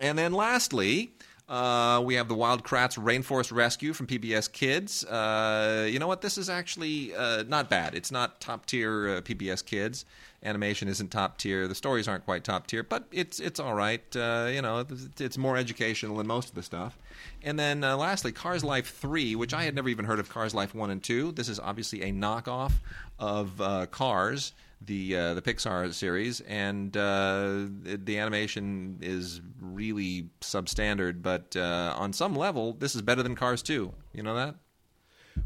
And 0.00 0.18
then 0.18 0.32
lastly, 0.32 1.12
uh, 1.48 2.02
we 2.02 2.14
have 2.14 2.28
the 2.28 2.34
Wild 2.34 2.64
Kratts 2.64 2.98
Rainforest 2.98 3.52
Rescue 3.52 3.92
from 3.92 4.06
PBS 4.06 4.50
Kids. 4.50 5.04
Uh, 5.04 5.86
you 5.90 5.98
know 5.98 6.06
what? 6.06 6.22
This 6.22 6.38
is 6.38 6.48
actually 6.48 7.14
uh, 7.14 7.44
not 7.46 7.68
bad. 7.68 7.94
It's 7.94 8.10
not 8.10 8.40
top 8.40 8.64
tier 8.64 9.16
uh, 9.16 9.20
PBS 9.20 9.64
Kids. 9.64 10.06
Animation 10.42 10.88
isn't 10.88 11.08
top 11.08 11.36
tier. 11.36 11.68
The 11.68 11.74
stories 11.74 12.08
aren't 12.08 12.24
quite 12.24 12.44
top 12.44 12.66
tier, 12.66 12.82
but 12.82 13.04
it's 13.12 13.40
it's 13.40 13.60
all 13.60 13.74
right. 13.74 14.02
Uh, 14.14 14.48
you 14.50 14.62
know, 14.62 14.86
it's, 15.18 15.38
more 15.38 15.56
educational 15.56 16.16
than 16.16 16.26
most 16.26 16.48
of 16.50 16.54
the 16.54 16.62
stuff. 16.62 16.98
And 17.42 17.58
then 17.58 17.80
lastly, 17.80 18.32
Cars 18.32 18.62
Life 18.62 18.94
Three, 18.94 19.34
which 19.36 19.54
I 19.54 19.64
had 19.64 19.74
never 19.74 19.88
even 19.88 20.04
heard 20.04 20.18
of 20.18 20.28
Cars 20.28 20.54
Life 20.54 20.74
One 20.74 20.90
and 20.90 21.02
Two. 21.02 21.32
This 21.32 21.48
is 21.48 21.58
obviously 21.58 22.02
a 22.02 22.12
knockoff 22.12 22.72
of 23.18 23.90
Cars 23.90 24.52
the 24.80 25.16
uh, 25.16 25.34
the 25.34 25.42
Pixar 25.42 25.92
series, 25.92 26.40
and 26.40 26.96
uh, 26.96 27.66
the 27.84 28.18
animation 28.18 28.98
is 29.00 29.40
really 29.60 30.28
substandard. 30.40 31.22
But 31.22 31.56
uh, 31.56 31.94
on 31.96 32.12
some 32.12 32.34
level, 32.34 32.74
this 32.74 32.94
is 32.94 33.02
better 33.02 33.22
than 33.22 33.34
Cars 33.34 33.62
2. 33.62 33.92
You 34.12 34.22
know 34.22 34.34
that? 34.34 34.56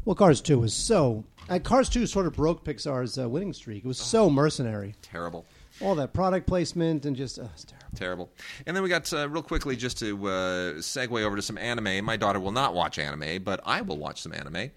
Well, 0.05 0.15
Cars 0.15 0.41
2 0.41 0.59
was 0.59 0.73
so. 0.73 1.23
Uh, 1.49 1.59
Cars 1.59 1.89
2 1.89 2.05
sort 2.05 2.27
of 2.27 2.33
broke 2.33 2.63
Pixar's 2.63 3.17
uh, 3.17 3.27
winning 3.27 3.53
streak. 3.53 3.83
It 3.83 3.87
was 3.87 3.97
so 3.97 4.29
mercenary. 4.29 4.93
Terrible. 5.01 5.45
All 5.81 5.95
that 5.95 6.13
product 6.13 6.45
placement 6.45 7.05
and 7.05 7.15
just, 7.15 7.39
oh, 7.39 7.49
it's 7.53 7.63
terrible. 7.63 7.87
Terrible. 7.95 8.29
And 8.67 8.75
then 8.75 8.83
we 8.83 8.89
got, 8.89 9.11
uh, 9.11 9.27
real 9.29 9.41
quickly, 9.41 9.75
just 9.75 9.97
to 9.99 10.15
segue 10.17 11.23
over 11.23 11.35
to 11.35 11.41
some 11.41 11.57
anime. 11.57 12.05
My 12.05 12.17
daughter 12.17 12.39
will 12.39 12.51
not 12.51 12.75
watch 12.75 12.99
anime, 12.99 13.41
but 13.43 13.61
I 13.65 13.81
will 13.81 13.97
watch 13.97 14.21
some 14.21 14.33
anime. 14.33 14.71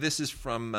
this 0.00 0.20
is 0.20 0.30
from 0.30 0.72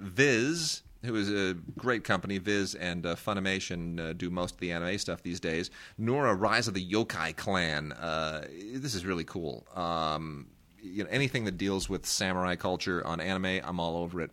Viz 0.00 0.82
who 1.04 1.14
is 1.14 1.30
a 1.30 1.54
great 1.78 2.04
company. 2.04 2.38
Viz 2.38 2.74
and 2.74 3.06
uh, 3.06 3.14
Funimation 3.14 4.00
uh, 4.00 4.12
do 4.12 4.30
most 4.30 4.54
of 4.54 4.60
the 4.60 4.72
anime 4.72 4.98
stuff 4.98 5.22
these 5.22 5.40
days. 5.40 5.70
Nura, 5.98 6.38
Rise 6.38 6.68
of 6.68 6.74
the 6.74 6.86
Yokai 6.86 7.36
Clan. 7.36 7.92
Uh, 7.92 8.46
this 8.74 8.94
is 8.94 9.04
really 9.04 9.24
cool. 9.24 9.66
Um, 9.74 10.48
you 10.82 11.04
know, 11.04 11.10
anything 11.10 11.44
that 11.44 11.58
deals 11.58 11.88
with 11.88 12.06
samurai 12.06 12.56
culture 12.56 13.06
on 13.06 13.20
anime, 13.20 13.60
I'm 13.64 13.80
all 13.80 13.96
over 13.96 14.20
it. 14.20 14.30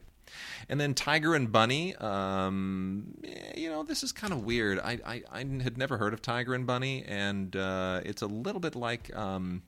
And 0.69 0.79
then 0.79 0.93
Tiger 0.93 1.35
and 1.35 1.51
Bunny. 1.51 1.95
Um, 1.95 3.17
you 3.55 3.69
know, 3.69 3.83
this 3.83 4.03
is 4.03 4.11
kind 4.11 4.33
of 4.33 4.43
weird. 4.43 4.79
I, 4.79 4.99
I, 5.05 5.23
I 5.31 5.39
had 5.39 5.77
never 5.77 5.97
heard 5.97 6.13
of 6.13 6.21
Tiger 6.21 6.53
and 6.53 6.67
Bunny, 6.67 7.03
and 7.07 7.55
uh, 7.55 8.01
it's 8.05 8.21
a 8.21 8.27
little 8.27 8.59
bit 8.59 8.75
like. 8.75 9.15
Um, 9.15 9.63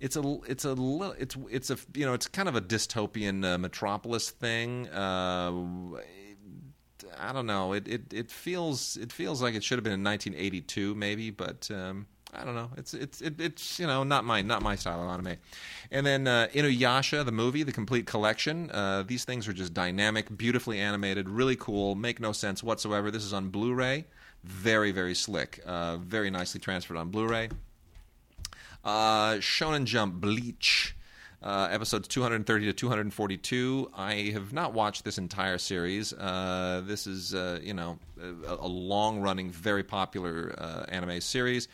it's 0.00 0.16
a 0.16 0.38
it's 0.46 0.64
a 0.64 0.76
it's 1.18 1.36
it's 1.50 1.70
a 1.70 1.76
you 1.94 2.06
know 2.06 2.14
it's 2.14 2.28
kind 2.28 2.48
of 2.48 2.54
a 2.54 2.60
dystopian 2.60 3.44
uh, 3.44 3.58
metropolis 3.58 4.30
thing. 4.30 4.88
Uh, 4.88 5.98
I 7.18 7.32
don't 7.32 7.46
know. 7.46 7.72
It, 7.72 7.88
it 7.88 8.12
it 8.12 8.30
feels 8.30 8.96
it 8.96 9.12
feels 9.12 9.42
like 9.42 9.54
it 9.54 9.64
should 9.64 9.78
have 9.78 9.84
been 9.84 9.94
in 9.94 10.04
1982 10.04 10.94
maybe, 10.94 11.30
but 11.30 11.68
um, 11.72 12.06
I 12.32 12.44
don't 12.44 12.54
know. 12.54 12.70
It's 12.76 12.94
it's 12.94 13.20
it, 13.20 13.40
it's 13.40 13.80
you 13.80 13.86
know 13.86 14.04
not 14.04 14.24
my 14.24 14.42
not 14.42 14.62
my 14.62 14.76
style 14.76 15.02
of 15.02 15.08
anime. 15.08 15.38
And 15.90 16.06
then 16.06 16.26
uh, 16.26 16.48
Inuyasha 16.52 17.24
the 17.24 17.32
movie, 17.32 17.62
the 17.62 17.72
complete 17.72 18.06
collection. 18.06 18.70
Uh, 18.70 19.02
these 19.06 19.24
things 19.24 19.48
are 19.48 19.52
just 19.52 19.74
dynamic, 19.74 20.36
beautifully 20.36 20.78
animated, 20.78 21.28
really 21.28 21.56
cool. 21.56 21.94
Make 21.94 22.20
no 22.20 22.32
sense 22.32 22.62
whatsoever. 22.62 23.10
This 23.10 23.24
is 23.24 23.32
on 23.32 23.48
Blu-ray. 23.48 24.06
Very 24.44 24.92
very 24.92 25.14
slick. 25.14 25.60
Uh, 25.66 25.96
very 25.96 26.30
nicely 26.30 26.60
transferred 26.60 26.98
on 26.98 27.10
Blu-ray. 27.10 27.48
Uh, 28.88 29.34
Shonen 29.34 29.84
Jump 29.84 30.14
Bleach. 30.14 30.94
Uh, 31.42 31.68
episodes 31.70 32.08
230 32.08 32.64
to 32.64 32.72
242. 32.72 33.90
I 33.94 34.30
have 34.32 34.54
not 34.54 34.72
watched 34.72 35.04
this 35.04 35.18
entire 35.18 35.58
series. 35.58 36.14
Uh, 36.14 36.82
this 36.84 37.06
is, 37.06 37.34
uh, 37.34 37.60
you 37.62 37.74
know, 37.74 37.98
a, 38.20 38.54
a 38.54 38.66
long 38.66 39.20
running, 39.20 39.50
very 39.50 39.84
popular 39.84 40.54
uh, 40.56 40.86
anime 40.88 41.20
series 41.20 41.68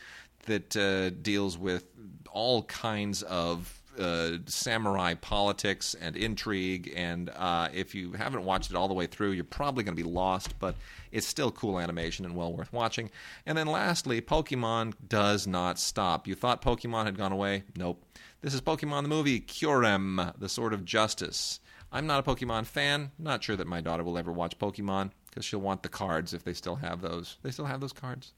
that 0.46 0.76
uh, 0.76 1.10
deals 1.22 1.56
with 1.56 1.86
all 2.32 2.64
kinds 2.64 3.22
of 3.22 3.80
uh, 3.98 4.38
samurai 4.46 5.14
politics 5.14 5.94
and 6.00 6.16
intrigue. 6.16 6.92
And 6.94 7.30
uh, 7.30 7.68
if 7.72 7.94
you 7.94 8.12
haven't 8.12 8.44
watched 8.44 8.70
it 8.70 8.76
all 8.76 8.88
the 8.88 8.94
way 8.94 9.06
through, 9.06 9.32
you're 9.32 9.44
probably 9.44 9.84
going 9.84 9.96
to 9.96 10.02
be 10.02 10.08
lost, 10.08 10.58
but 10.58 10.76
it's 11.12 11.26
still 11.26 11.50
cool 11.50 11.78
animation 11.78 12.24
and 12.24 12.36
well 12.36 12.52
worth 12.52 12.72
watching. 12.72 13.10
And 13.46 13.56
then 13.56 13.66
lastly, 13.66 14.20
Pokemon 14.20 14.94
does 15.08 15.46
not 15.46 15.78
stop. 15.78 16.26
You 16.26 16.34
thought 16.34 16.62
Pokemon 16.62 17.04
had 17.04 17.18
gone 17.18 17.32
away? 17.32 17.64
Nope. 17.76 18.04
This 18.40 18.54
is 18.54 18.60
Pokemon 18.60 19.02
the 19.02 19.08
movie, 19.08 19.40
Kyurem, 19.40 20.38
the 20.38 20.48
Sword 20.48 20.74
of 20.74 20.84
Justice. 20.84 21.60
I'm 21.90 22.06
not 22.06 22.26
a 22.26 22.30
Pokemon 22.30 22.66
fan. 22.66 23.12
Not 23.18 23.42
sure 23.42 23.56
that 23.56 23.66
my 23.66 23.80
daughter 23.80 24.02
will 24.02 24.18
ever 24.18 24.32
watch 24.32 24.58
Pokemon 24.58 25.12
because 25.30 25.44
she'll 25.44 25.60
want 25.60 25.82
the 25.82 25.88
cards 25.88 26.34
if 26.34 26.44
they 26.44 26.52
still 26.52 26.76
have 26.76 27.00
those. 27.00 27.38
They 27.42 27.50
still 27.50 27.66
have 27.66 27.80
those 27.80 27.92
cards. 27.92 28.32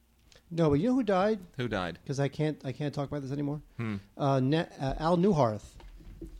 No, 0.50 0.70
but 0.70 0.74
you 0.74 0.88
know 0.88 0.94
who 0.94 1.02
died? 1.02 1.40
Who 1.56 1.68
died? 1.68 1.98
Because 2.02 2.20
I 2.20 2.28
can't 2.28 2.60
I 2.64 2.72
can't 2.72 2.94
talk 2.94 3.08
about 3.08 3.22
this 3.22 3.32
anymore. 3.32 3.60
Hmm. 3.78 3.96
Uh, 4.16 4.40
ne- 4.40 4.68
uh, 4.80 4.94
Al 4.98 5.16
Neuharth. 5.16 5.64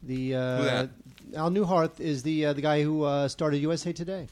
The 0.03 0.35
uh, 0.35 0.57
Who 0.59 0.65
that? 0.65 0.91
Al 1.35 1.51
Neuharth 1.51 1.99
is 2.01 2.23
the 2.23 2.47
uh, 2.47 2.53
the 2.53 2.63
guy 2.63 2.83
who 2.83 3.03
uh, 3.03 3.29
started 3.29 3.59
USA 3.59 3.93
Today. 3.93 4.29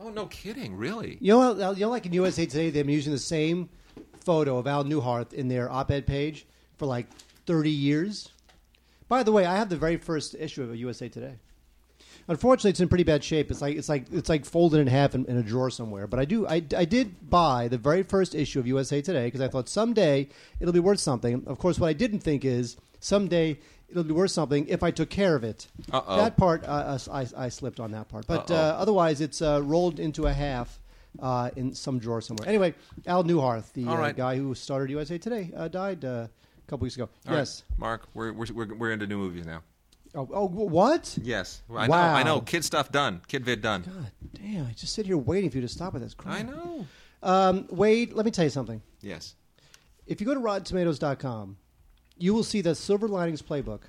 Oh, 0.00 0.08
no 0.10 0.26
kidding! 0.26 0.76
Really? 0.76 1.18
You 1.20 1.34
know, 1.34 1.72
you 1.72 1.80
know, 1.80 1.90
like 1.90 2.06
in 2.06 2.12
USA 2.14 2.46
Today, 2.46 2.70
they've 2.70 2.84
been 2.86 2.94
using 2.94 3.12
the 3.12 3.18
same 3.18 3.68
photo 4.20 4.58
of 4.58 4.66
Al 4.66 4.84
Neuharth 4.84 5.32
in 5.32 5.48
their 5.48 5.70
op-ed 5.70 6.06
page 6.06 6.46
for 6.76 6.86
like 6.86 7.06
thirty 7.46 7.70
years. 7.70 8.30
By 9.08 9.22
the 9.22 9.30
way, 9.32 9.44
I 9.44 9.56
have 9.56 9.68
the 9.68 9.76
very 9.76 9.98
first 9.98 10.34
issue 10.34 10.62
of 10.62 10.74
USA 10.74 11.08
Today. 11.08 11.34
Unfortunately, 12.32 12.70
it's 12.70 12.80
in 12.80 12.88
pretty 12.88 13.04
bad 13.04 13.22
shape. 13.22 13.50
It's 13.50 13.60
like 13.60 13.76
it's 13.76 13.90
like 13.90 14.06
it's 14.10 14.30
like 14.30 14.46
folded 14.46 14.80
in 14.80 14.86
half 14.86 15.14
in, 15.14 15.26
in 15.26 15.36
a 15.36 15.42
drawer 15.42 15.68
somewhere. 15.68 16.06
But 16.06 16.18
I 16.18 16.24
do 16.24 16.48
I, 16.48 16.64
I 16.74 16.86
did 16.86 17.28
buy 17.28 17.68
the 17.68 17.76
very 17.76 18.02
first 18.02 18.34
issue 18.34 18.58
of 18.58 18.66
USA 18.66 19.02
Today 19.02 19.26
because 19.26 19.42
I 19.42 19.48
thought 19.48 19.68
someday 19.68 20.30
it'll 20.58 20.72
be 20.72 20.80
worth 20.80 20.98
something. 20.98 21.42
Of 21.46 21.58
course, 21.58 21.78
what 21.78 21.88
I 21.88 21.92
didn't 21.92 22.20
think 22.20 22.46
is 22.46 22.78
someday 23.00 23.58
it'll 23.90 24.02
be 24.02 24.14
worth 24.14 24.30
something 24.30 24.66
if 24.68 24.82
I 24.82 24.90
took 24.90 25.10
care 25.10 25.36
of 25.36 25.44
it. 25.44 25.66
Uh-oh. 25.92 26.16
That 26.16 26.38
part, 26.38 26.64
uh, 26.64 26.98
I, 27.12 27.26
I 27.36 27.48
slipped 27.50 27.80
on 27.80 27.90
that 27.90 28.08
part. 28.08 28.26
But 28.26 28.50
uh, 28.50 28.76
otherwise, 28.78 29.20
it's 29.20 29.42
uh, 29.42 29.60
rolled 29.62 30.00
into 30.00 30.26
a 30.26 30.32
half 30.32 30.80
uh, 31.20 31.50
in 31.54 31.74
some 31.74 31.98
drawer 31.98 32.22
somewhere. 32.22 32.48
Anyway, 32.48 32.72
Al 33.06 33.24
Neuharth, 33.24 33.74
the 33.74 33.86
All 33.86 34.02
uh, 34.02 34.12
guy 34.12 34.36
who 34.38 34.54
started 34.54 34.88
USA 34.88 35.18
Today, 35.18 35.50
uh, 35.54 35.68
died 35.68 36.02
uh, 36.06 36.08
a 36.08 36.30
couple 36.66 36.84
weeks 36.84 36.96
ago. 36.96 37.10
All 37.26 37.34
right, 37.34 37.40
yes. 37.40 37.64
Mark, 37.76 38.08
we're, 38.14 38.32
we're 38.32 38.46
we're 38.54 38.74
we're 38.74 38.92
into 38.92 39.06
new 39.06 39.18
movies 39.18 39.44
now. 39.44 39.62
Oh, 40.14 40.28
oh, 40.32 40.44
what? 40.46 41.16
Yes, 41.22 41.62
I 41.70 41.88
Wow. 41.88 42.12
know. 42.12 42.18
I 42.18 42.22
know. 42.22 42.40
Kid 42.42 42.64
stuff 42.64 42.92
done. 42.92 43.22
Kid 43.28 43.44
vid 43.46 43.62
done. 43.62 43.82
God 43.82 44.10
damn! 44.34 44.66
I 44.66 44.72
just 44.72 44.92
sit 44.92 45.06
here 45.06 45.16
waiting 45.16 45.48
for 45.50 45.56
you 45.56 45.62
to 45.62 45.68
stop 45.68 45.94
with 45.94 46.02
this. 46.02 46.12
Crap. 46.14 46.34
I 46.34 46.42
know. 46.42 46.86
Um, 47.22 47.66
Wade, 47.70 48.12
let 48.12 48.24
me 48.26 48.30
tell 48.30 48.44
you 48.44 48.50
something. 48.50 48.82
Yes. 49.00 49.36
If 50.06 50.20
you 50.20 50.26
go 50.26 50.34
to 50.34 50.40
RottenTomatoes.com, 50.40 51.56
you 52.18 52.34
will 52.34 52.42
see 52.44 52.60
that 52.62 52.74
Silver 52.74 53.08
Linings 53.08 53.40
Playbook 53.40 53.82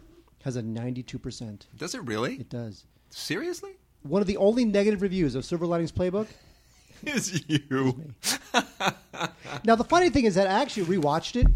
has 0.44 0.56
a 0.56 0.62
92%. 0.62 1.62
Does 1.76 1.96
it 1.96 2.04
really? 2.04 2.36
It 2.36 2.50
does. 2.50 2.86
Seriously? 3.10 3.72
One 4.04 4.22
of 4.22 4.28
the 4.28 4.38
only 4.38 4.64
negative 4.66 5.02
reviews 5.02 5.34
of 5.36 5.44
Silver 5.46 5.66
Linings 5.66 5.92
Playbook. 5.92 6.28
Is 7.06 7.44
you? 7.50 8.14
Now, 9.66 9.76
the 9.76 9.84
funny 9.84 10.10
thing 10.10 10.26
is 10.26 10.36
that 10.36 10.48
I 10.48 10.62
actually 10.62 10.86
rewatched 10.98 11.36
it, 11.36 11.48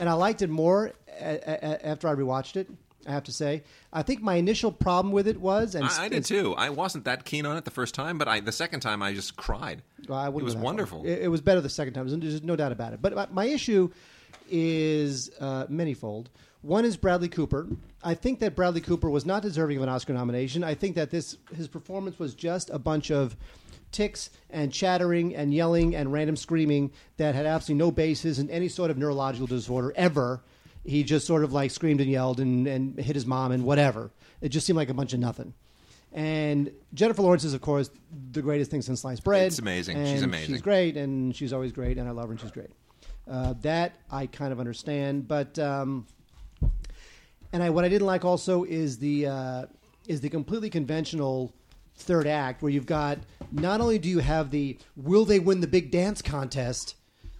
and 0.00 0.08
I 0.08 0.12
liked 0.14 0.42
it 0.42 0.48
more 0.50 0.92
a- 1.20 1.34
a- 1.46 1.86
after 1.86 2.08
I 2.08 2.14
rewatched 2.14 2.56
it. 2.56 2.68
I 3.06 3.12
have 3.12 3.24
to 3.24 3.32
say, 3.32 3.62
I 3.92 4.02
think 4.02 4.22
my 4.22 4.34
initial 4.34 4.72
problem 4.72 5.12
with 5.12 5.28
it 5.28 5.40
was, 5.40 5.74
and 5.74 5.84
I, 5.84 6.04
I 6.04 6.08
did 6.08 6.24
too. 6.24 6.54
I 6.56 6.70
wasn't 6.70 7.04
that 7.04 7.24
keen 7.24 7.46
on 7.46 7.56
it 7.56 7.64
the 7.64 7.70
first 7.70 7.94
time, 7.94 8.18
but 8.18 8.28
I 8.28 8.40
the 8.40 8.52
second 8.52 8.80
time 8.80 9.02
I 9.02 9.14
just 9.14 9.36
cried. 9.36 9.82
Well, 10.08 10.18
I 10.18 10.26
it 10.26 10.32
was 10.32 10.42
go 10.42 10.46
that 10.46 10.54
far. 10.54 10.62
wonderful. 10.62 11.04
It, 11.06 11.22
it 11.22 11.28
was 11.28 11.40
better 11.40 11.60
the 11.60 11.68
second 11.68 11.94
time. 11.94 12.08
There's 12.08 12.42
no 12.42 12.56
doubt 12.56 12.72
about 12.72 12.92
it. 12.92 13.02
But 13.02 13.14
my, 13.14 13.26
my 13.30 13.44
issue 13.44 13.90
is 14.50 15.30
uh, 15.40 15.66
manyfold. 15.66 16.26
One 16.62 16.84
is 16.84 16.96
Bradley 16.96 17.28
Cooper. 17.28 17.68
I 18.02 18.14
think 18.14 18.40
that 18.40 18.56
Bradley 18.56 18.80
Cooper 18.80 19.08
was 19.08 19.24
not 19.24 19.42
deserving 19.42 19.76
of 19.76 19.84
an 19.84 19.88
Oscar 19.88 20.12
nomination. 20.14 20.64
I 20.64 20.74
think 20.74 20.96
that 20.96 21.10
this 21.10 21.36
his 21.54 21.68
performance 21.68 22.18
was 22.18 22.34
just 22.34 22.70
a 22.70 22.78
bunch 22.78 23.10
of 23.10 23.36
tics 23.92 24.30
and 24.50 24.72
chattering 24.72 25.34
and 25.34 25.54
yelling 25.54 25.94
and 25.94 26.12
random 26.12 26.36
screaming 26.36 26.90
that 27.18 27.34
had 27.34 27.46
absolutely 27.46 27.84
no 27.84 27.90
basis 27.92 28.38
in 28.38 28.50
any 28.50 28.68
sort 28.68 28.90
of 28.90 28.98
neurological 28.98 29.46
disorder 29.46 29.92
ever. 29.96 30.42
He 30.86 31.02
just 31.02 31.26
sort 31.26 31.44
of 31.44 31.52
like 31.52 31.70
screamed 31.70 32.00
and 32.00 32.10
yelled 32.10 32.40
and, 32.40 32.66
and 32.66 32.98
hit 32.98 33.16
his 33.16 33.26
mom 33.26 33.52
and 33.52 33.64
whatever. 33.64 34.10
It 34.40 34.50
just 34.50 34.66
seemed 34.66 34.76
like 34.76 34.88
a 34.88 34.94
bunch 34.94 35.12
of 35.12 35.20
nothing. 35.20 35.54
And 36.12 36.70
Jennifer 36.94 37.22
Lawrence 37.22 37.44
is, 37.44 37.52
of 37.52 37.60
course, 37.60 37.90
the 38.32 38.40
greatest 38.40 38.70
thing 38.70 38.80
since 38.82 39.00
sliced 39.00 39.24
bread. 39.24 39.48
It's 39.48 39.58
amazing. 39.58 40.04
She's 40.06 40.22
amazing. 40.22 40.54
She's 40.54 40.62
great, 40.62 40.96
and 40.96 41.34
she's 41.34 41.52
always 41.52 41.72
great, 41.72 41.98
and 41.98 42.08
I 42.08 42.12
love 42.12 42.26
her, 42.26 42.30
and 42.30 42.40
she's 42.40 42.52
great. 42.52 42.70
Uh, 43.28 43.54
that 43.62 43.96
I 44.10 44.26
kind 44.26 44.52
of 44.52 44.60
understand, 44.60 45.26
but 45.26 45.58
um, 45.58 46.06
and 47.52 47.62
I 47.62 47.70
what 47.70 47.84
I 47.84 47.88
didn't 47.88 48.06
like 48.06 48.24
also 48.24 48.64
is 48.64 48.98
the 48.98 49.26
uh, 49.26 49.66
is 50.06 50.20
the 50.20 50.28
completely 50.28 50.70
conventional 50.70 51.52
third 51.96 52.26
act 52.26 52.62
where 52.62 52.70
you've 52.70 52.86
got 52.86 53.18
not 53.50 53.80
only 53.80 53.98
do 53.98 54.08
you 54.08 54.20
have 54.20 54.50
the 54.50 54.78
will 54.96 55.24
they 55.24 55.40
win 55.40 55.60
the 55.60 55.66
big 55.66 55.90
dance 55.90 56.22
contest, 56.22 56.94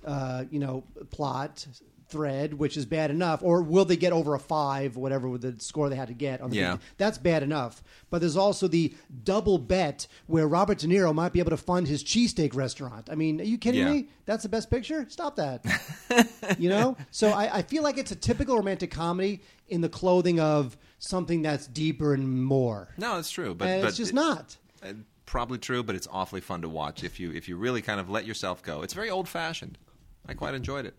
uh, 0.05 0.45
you 0.51 0.59
know, 0.59 0.83
plot 1.11 1.67
thread, 2.09 2.55
which 2.55 2.77
is 2.77 2.87
bad 2.87 3.11
enough, 3.11 3.43
or 3.43 3.63
will 3.63 3.85
they 3.85 3.97
get 3.97 4.13
over 4.13 4.35
a 4.35 4.39
five, 4.39 4.97
whatever 4.97 5.37
the 5.39 5.55
score 5.59 5.89
they 5.89 5.97
had 5.97 6.09
to 6.09 6.15
get 6.15 6.41
on 6.41 6.51
the 6.51 6.57
Yeah. 6.57 6.77
that's 6.99 7.19
bad 7.19 7.43
enough. 7.43 7.83
But 8.11 8.21
there's 8.21 8.37
also 8.37 8.69
the 8.69 8.95
double 9.25 9.59
bet 9.59 10.07
where 10.27 10.47
Robert 10.47 10.79
De 10.79 10.87
Niro 10.87 11.15
might 11.15 11.33
be 11.33 11.41
able 11.41 11.51
to 11.51 11.57
fund 11.57 11.89
his 11.89 12.05
cheesesteak 12.05 12.55
restaurant. 12.55 13.09
I 13.11 13.15
mean, 13.17 13.41
are 13.41 13.45
you 13.45 13.59
kidding 13.59 13.81
Yeah. 13.87 13.93
me? 13.93 14.09
That's 14.25 14.43
the 14.45 14.49
best 14.49 14.71
picture? 14.71 15.07
Stop 15.09 15.37
that. 15.37 15.65
you 16.59 16.69
know? 16.69 16.97
So 17.11 17.31
I, 17.31 17.59
I 17.59 17.63
feel 17.63 17.83
like 17.83 17.99
it's 17.99 18.11
a 18.13 18.17
typical 18.17 18.57
romantic 18.57 18.91
comedy 18.91 19.43
in 19.69 19.81
the 19.81 19.89
clothing 19.89 20.39
of 20.41 20.77
something 20.99 21.43
that's 21.43 21.67
deeper 21.67 22.15
and 22.15 22.45
more. 22.45 22.89
no, 22.97 23.19
it's 23.19 23.31
true, 23.31 23.55
but 23.55 23.81
but 23.81 23.89
it's 23.89 23.97
just 23.97 24.13
it- 24.13 24.15
not. 24.15 24.57
uh, 24.85 24.93
probably 25.27 25.59
true, 25.59 25.83
but 25.83 25.97
it's 25.97 26.07
awfully 26.13 26.41
fun 26.41 26.63
to 26.63 26.69
watch 26.69 27.03
if 27.03 27.19
you 27.19 27.33
if 27.33 27.49
you 27.49 27.57
really 27.57 27.83
kind 27.83 27.99
of 27.99 28.09
let 28.09 28.25
yourself 28.27 28.63
go. 28.63 28.83
It's 28.83 28.95
very 28.95 29.11
old 29.11 29.29
fashioned. 29.29 29.77
I 30.29 30.35
quite 30.35 30.55
enjoyed 30.55 30.87
it. 30.87 30.95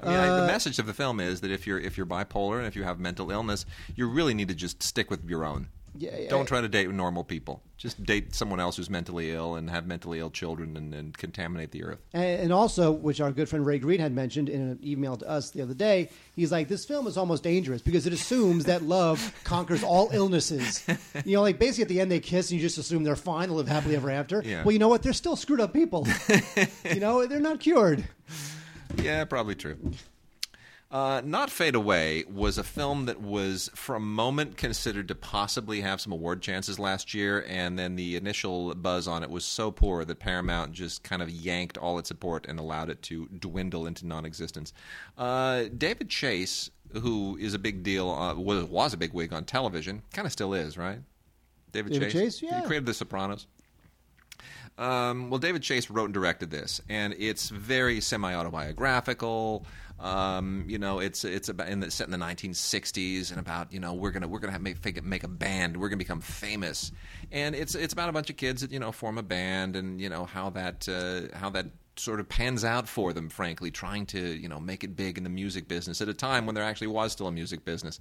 I 0.00 0.06
mean, 0.06 0.16
the 0.16 0.44
Uh, 0.44 0.46
message 0.46 0.78
of 0.78 0.86
the 0.86 0.94
film 0.94 1.18
is 1.20 1.40
that 1.40 1.50
if 1.50 1.66
you're 1.66 1.78
if 1.80 1.96
you're 1.96 2.06
bipolar 2.06 2.58
and 2.58 2.66
if 2.66 2.76
you 2.76 2.84
have 2.84 2.98
mental 3.00 3.30
illness, 3.30 3.66
you 3.96 4.08
really 4.08 4.34
need 4.34 4.48
to 4.48 4.54
just 4.54 4.82
stick 4.82 5.10
with 5.10 5.24
your 5.28 5.44
own. 5.44 5.68
Yeah, 5.96 6.16
yeah, 6.16 6.28
Don't 6.28 6.46
try 6.46 6.60
to 6.60 6.68
date 6.68 6.88
normal 6.90 7.24
people. 7.24 7.60
Just 7.76 8.04
date 8.04 8.32
someone 8.32 8.60
else 8.60 8.76
who's 8.76 8.88
mentally 8.88 9.32
ill 9.32 9.56
and 9.56 9.68
have 9.68 9.84
mentally 9.84 10.20
ill 10.20 10.30
children 10.30 10.76
and, 10.76 10.94
and 10.94 11.16
contaminate 11.18 11.72
the 11.72 11.82
earth. 11.82 11.98
And, 12.12 12.40
and 12.42 12.52
also, 12.52 12.92
which 12.92 13.20
our 13.20 13.32
good 13.32 13.48
friend 13.48 13.66
Ray 13.66 13.80
Green 13.80 13.98
had 13.98 14.12
mentioned 14.12 14.48
in 14.48 14.60
an 14.60 14.78
email 14.84 15.16
to 15.16 15.28
us 15.28 15.50
the 15.50 15.60
other 15.62 15.74
day, 15.74 16.10
he's 16.36 16.52
like, 16.52 16.68
this 16.68 16.84
film 16.84 17.08
is 17.08 17.16
almost 17.16 17.42
dangerous 17.42 17.82
because 17.82 18.06
it 18.06 18.12
assumes 18.12 18.66
that 18.66 18.82
love 18.84 19.34
conquers 19.42 19.82
all 19.82 20.08
illnesses. 20.12 20.86
You 21.24 21.36
know, 21.36 21.42
like 21.42 21.58
basically 21.58 21.82
at 21.82 21.88
the 21.88 22.00
end 22.00 22.12
they 22.12 22.20
kiss 22.20 22.52
and 22.52 22.60
you 22.60 22.64
just 22.64 22.78
assume 22.78 23.02
they're 23.02 23.16
fine, 23.16 23.48
they'll 23.48 23.56
live 23.56 23.66
happily 23.66 23.96
ever 23.96 24.10
after. 24.10 24.40
Yeah. 24.44 24.62
Well, 24.62 24.72
you 24.72 24.78
know 24.78 24.88
what? 24.88 25.02
They're 25.02 25.12
still 25.12 25.34
screwed 25.34 25.60
up 25.60 25.72
people. 25.72 26.06
you 26.84 27.00
know, 27.00 27.26
they're 27.26 27.40
not 27.40 27.58
cured. 27.58 28.04
Yeah, 29.02 29.24
probably 29.24 29.54
true. 29.54 29.78
Uh, 30.90 31.20
Not 31.22 31.50
Fade 31.50 31.74
Away 31.74 32.24
was 32.32 32.56
a 32.56 32.64
film 32.64 33.06
that 33.06 33.20
was, 33.20 33.70
for 33.74 33.94
a 33.94 34.00
moment, 34.00 34.56
considered 34.56 35.08
to 35.08 35.14
possibly 35.14 35.82
have 35.82 36.00
some 36.00 36.12
award 36.12 36.40
chances 36.40 36.78
last 36.78 37.12
year, 37.12 37.44
and 37.46 37.78
then 37.78 37.94
the 37.96 38.16
initial 38.16 38.74
buzz 38.74 39.06
on 39.06 39.22
it 39.22 39.28
was 39.28 39.44
so 39.44 39.70
poor 39.70 40.06
that 40.06 40.18
Paramount 40.18 40.72
just 40.72 41.02
kind 41.02 41.20
of 41.20 41.28
yanked 41.28 41.76
all 41.76 41.98
its 41.98 42.08
support 42.08 42.46
and 42.48 42.58
allowed 42.58 42.88
it 42.88 43.02
to 43.02 43.26
dwindle 43.26 43.86
into 43.86 44.06
non 44.06 44.24
existence. 44.24 44.72
Uh, 45.18 45.64
David 45.76 46.08
Chase, 46.08 46.70
who 47.02 47.36
is 47.38 47.52
a 47.52 47.58
big 47.58 47.82
deal, 47.82 48.08
uh, 48.08 48.34
was, 48.34 48.64
was 48.64 48.94
a 48.94 48.96
big 48.96 49.12
wig 49.12 49.34
on 49.34 49.44
television, 49.44 50.00
kind 50.14 50.24
of 50.24 50.32
still 50.32 50.54
is, 50.54 50.78
right? 50.78 51.00
David, 51.70 51.92
David 51.92 52.12
Chase, 52.12 52.40
yeah. 52.40 52.60
He 52.62 52.66
created 52.66 52.86
The 52.86 52.94
Sopranos. 52.94 53.46
Um, 54.78 55.28
well, 55.28 55.40
David 55.40 55.62
Chase 55.62 55.90
wrote 55.90 56.04
and 56.04 56.14
directed 56.14 56.50
this, 56.50 56.80
and 56.88 57.14
it's 57.18 57.48
very 57.48 58.00
semi-autobiographical. 58.00 59.66
Um, 59.98 60.64
you 60.68 60.78
know, 60.78 61.00
it's 61.00 61.24
it's 61.24 61.48
about 61.48 61.68
in 61.68 61.80
the, 61.80 61.90
set 61.90 62.06
in 62.06 62.12
the 62.12 62.24
1960s, 62.24 63.30
and 63.30 63.40
about 63.40 63.72
you 63.72 63.80
know 63.80 63.94
we're 63.94 64.12
gonna 64.12 64.28
we're 64.28 64.38
gonna 64.38 64.52
have 64.52 64.62
make 64.62 65.02
make- 65.02 65.24
a 65.24 65.28
band, 65.28 65.76
we're 65.76 65.88
gonna 65.88 65.96
become 65.96 66.20
famous, 66.20 66.92
and 67.32 67.56
it's 67.56 67.74
it's 67.74 67.92
about 67.92 68.08
a 68.08 68.12
bunch 68.12 68.30
of 68.30 68.36
kids 68.36 68.60
that 68.60 68.70
you 68.70 68.78
know 68.78 68.92
form 68.92 69.18
a 69.18 69.22
band, 69.22 69.74
and 69.74 70.00
you 70.00 70.08
know 70.08 70.24
how 70.24 70.50
that 70.50 70.88
uh, 70.88 71.36
how 71.36 71.50
that 71.50 71.66
sort 71.98 72.20
of 72.20 72.28
pans 72.28 72.64
out 72.64 72.88
for 72.88 73.12
them. 73.12 73.28
Frankly, 73.28 73.70
trying 73.70 74.06
to 74.06 74.20
you 74.20 74.48
know 74.48 74.60
make 74.60 74.84
it 74.84 74.96
big 74.96 75.18
in 75.18 75.24
the 75.24 75.30
music 75.30 75.68
business 75.68 76.00
at 76.00 76.08
a 76.08 76.14
time 76.14 76.46
when 76.46 76.54
there 76.54 76.64
actually 76.64 76.88
was 76.88 77.12
still 77.12 77.26
a 77.26 77.32
music 77.32 77.64
business. 77.64 78.00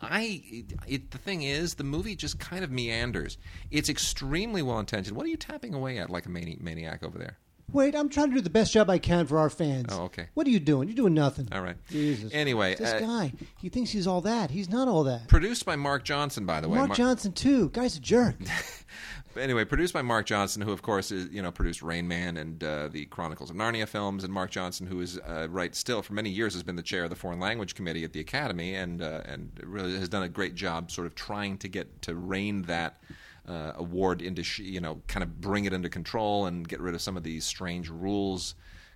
I 0.00 0.42
it, 0.44 0.72
it, 0.86 1.10
the 1.10 1.18
thing 1.18 1.42
is, 1.42 1.74
the 1.74 1.84
movie 1.84 2.16
just 2.16 2.38
kind 2.38 2.64
of 2.64 2.70
meanders. 2.70 3.38
It's 3.70 3.88
extremely 3.88 4.62
well 4.62 4.78
intentioned. 4.78 5.16
What 5.16 5.26
are 5.26 5.30
you 5.30 5.36
tapping 5.36 5.74
away 5.74 5.98
at 5.98 6.10
like 6.10 6.26
a 6.26 6.30
mani- 6.30 6.58
maniac 6.60 7.02
over 7.02 7.18
there? 7.18 7.38
Wait, 7.70 7.94
I'm 7.94 8.08
trying 8.08 8.30
to 8.30 8.36
do 8.36 8.40
the 8.40 8.48
best 8.48 8.72
job 8.72 8.88
I 8.88 8.98
can 8.98 9.26
for 9.26 9.38
our 9.38 9.50
fans. 9.50 9.88
Oh, 9.90 10.04
okay. 10.04 10.28
What 10.32 10.46
are 10.46 10.50
you 10.50 10.58
doing? 10.58 10.88
You're 10.88 10.96
doing 10.96 11.12
nothing. 11.12 11.48
All 11.52 11.60
right. 11.60 11.76
Jesus. 11.90 12.32
Anyway, 12.32 12.74
this 12.76 12.94
uh, 12.94 13.00
guy, 13.00 13.34
he 13.58 13.68
thinks 13.68 13.90
he's 13.90 14.06
all 14.06 14.22
that. 14.22 14.50
He's 14.50 14.70
not 14.70 14.88
all 14.88 15.04
that. 15.04 15.28
Produced 15.28 15.66
by 15.66 15.76
Mark 15.76 16.02
Johnson, 16.02 16.46
by 16.46 16.62
the 16.62 16.68
way. 16.68 16.78
Mark 16.78 16.88
Mar- 16.88 16.96
Johnson 16.96 17.32
too. 17.32 17.68
Guy's 17.68 17.96
a 17.96 18.00
jerk. 18.00 18.36
anyway, 19.38 19.64
produced 19.64 19.94
by 19.94 20.02
Mark 20.02 20.26
Johnson, 20.26 20.62
who 20.62 20.72
of 20.72 20.82
course 20.82 21.10
is 21.10 21.28
you 21.30 21.42
know 21.42 21.50
produced 21.50 21.82
Rain 21.82 22.06
Man 22.08 22.36
and 22.36 22.62
uh, 22.62 22.88
the 22.88 23.06
Chronicles 23.06 23.50
of 23.50 23.56
Narnia 23.56 23.86
films, 23.88 24.24
and 24.24 24.32
Mark 24.32 24.50
Johnson, 24.50 24.86
who 24.86 25.00
is 25.00 25.18
uh, 25.18 25.48
right 25.50 25.74
still 25.74 26.02
for 26.02 26.14
many 26.14 26.30
years 26.30 26.54
has 26.54 26.62
been 26.62 26.76
the 26.76 26.82
chair 26.82 27.04
of 27.04 27.10
the 27.10 27.16
Foreign 27.16 27.40
Language 27.40 27.74
Committee 27.74 28.04
at 28.04 28.12
the 28.12 28.20
Academy, 28.20 28.74
and 28.74 29.02
uh, 29.02 29.22
and 29.24 29.50
really 29.62 29.96
has 29.98 30.08
done 30.08 30.22
a 30.22 30.28
great 30.28 30.54
job, 30.54 30.90
sort 30.90 31.06
of 31.06 31.14
trying 31.14 31.58
to 31.58 31.68
get 31.68 32.02
to 32.02 32.14
rein 32.14 32.62
that. 32.62 33.00
Uh, 33.46 33.72
award 33.76 34.20
into 34.20 34.42
you 34.62 34.78
know 34.78 35.00
kind 35.06 35.22
of 35.22 35.40
bring 35.40 35.64
it 35.64 35.72
under 35.72 35.88
control 35.88 36.44
and 36.44 36.68
get 36.68 36.80
rid 36.80 36.94
of 36.94 37.00
some 37.00 37.16
of 37.16 37.22
these 37.22 37.46
strange 37.46 37.88
rules 37.88 38.54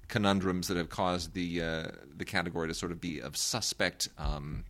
conundrums 0.08 0.68
that 0.68 0.76
have 0.76 0.90
caused 0.90 1.32
the 1.32 1.62
uh, 1.62 1.86
the 2.18 2.24
category 2.26 2.68
to 2.68 2.74
sort 2.74 2.92
of 2.92 3.00
be 3.00 3.18
of 3.18 3.34
suspect 3.34 4.10
um, 4.18 4.62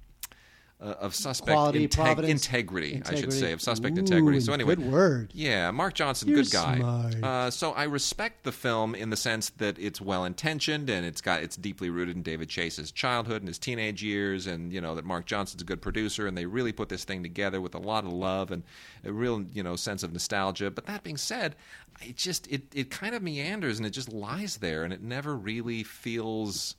uh, 0.83 0.95
of 1.01 1.15
suspect 1.15 1.53
Quality, 1.53 1.87
integ- 1.87 1.95
providence, 1.95 2.47
integrity, 2.47 3.03
I 3.07 3.15
should 3.15 3.33
say, 3.33 3.53
of 3.53 3.63
suspect 3.63 3.97
Ooh, 3.97 4.01
integrity. 4.01 4.41
So 4.41 4.53
anyway, 4.53 4.75
good 4.75 4.91
word. 4.91 5.31
Yeah, 5.33 5.71
Mark 5.71 5.95
Johnson, 5.95 6.29
You're 6.29 6.43
good 6.43 6.51
guy. 6.51 6.81
Uh, 7.23 7.51
so 7.51 7.73
I 7.73 7.85
respect 7.85 8.43
the 8.43 8.53
film 8.53 8.95
in 8.95 9.11
the 9.11 9.17
sense 9.17 9.51
that 9.59 9.79
it's 9.79 10.01
well 10.01 10.25
intentioned 10.25 10.91
and 10.91 11.07
it's 11.07 11.21
got 11.21 11.43
it's 11.43 11.57
deeply 11.57 11.89
rooted 11.89 12.17
in 12.17 12.23
David 12.23 12.49
Chase's 12.49 12.91
childhood 12.91 13.43
and 13.43 13.49
his 13.49 13.59
teenage 13.59 14.03
years, 14.03 14.47
and 14.47 14.73
you 14.73 14.81
know 14.81 14.95
that 14.97 15.05
Mark 15.05 15.27
Johnson's 15.27 15.63
a 15.63 15.65
good 15.65 15.81
producer, 15.81 16.27
and 16.27 16.37
they 16.37 16.47
really 16.47 16.73
put 16.73 16.89
this 16.89 17.05
thing 17.05 17.23
together 17.23 17.61
with 17.61 17.75
a 17.75 17.81
lot 17.81 18.05
of 18.05 18.13
love 18.13 18.51
and 18.51 18.65
a 19.05 19.13
real 19.13 19.45
you 19.53 19.63
know 19.63 19.77
sense 19.77 20.03
of 20.03 20.13
nostalgia. 20.13 20.71
But 20.71 20.87
that 20.87 21.05
being 21.05 21.17
said, 21.17 21.55
it 22.01 22.17
just 22.17 22.51
it 22.51 22.63
it 22.75 22.91
kind 22.91 23.15
of 23.15 23.23
meanders 23.23 23.79
and 23.79 23.87
it 23.87 23.91
just 23.91 24.13
lies 24.13 24.57
there, 24.57 24.83
and 24.83 24.93
it 24.93 25.03
never 25.03 25.37
really 25.37 25.85
feels 25.85 26.75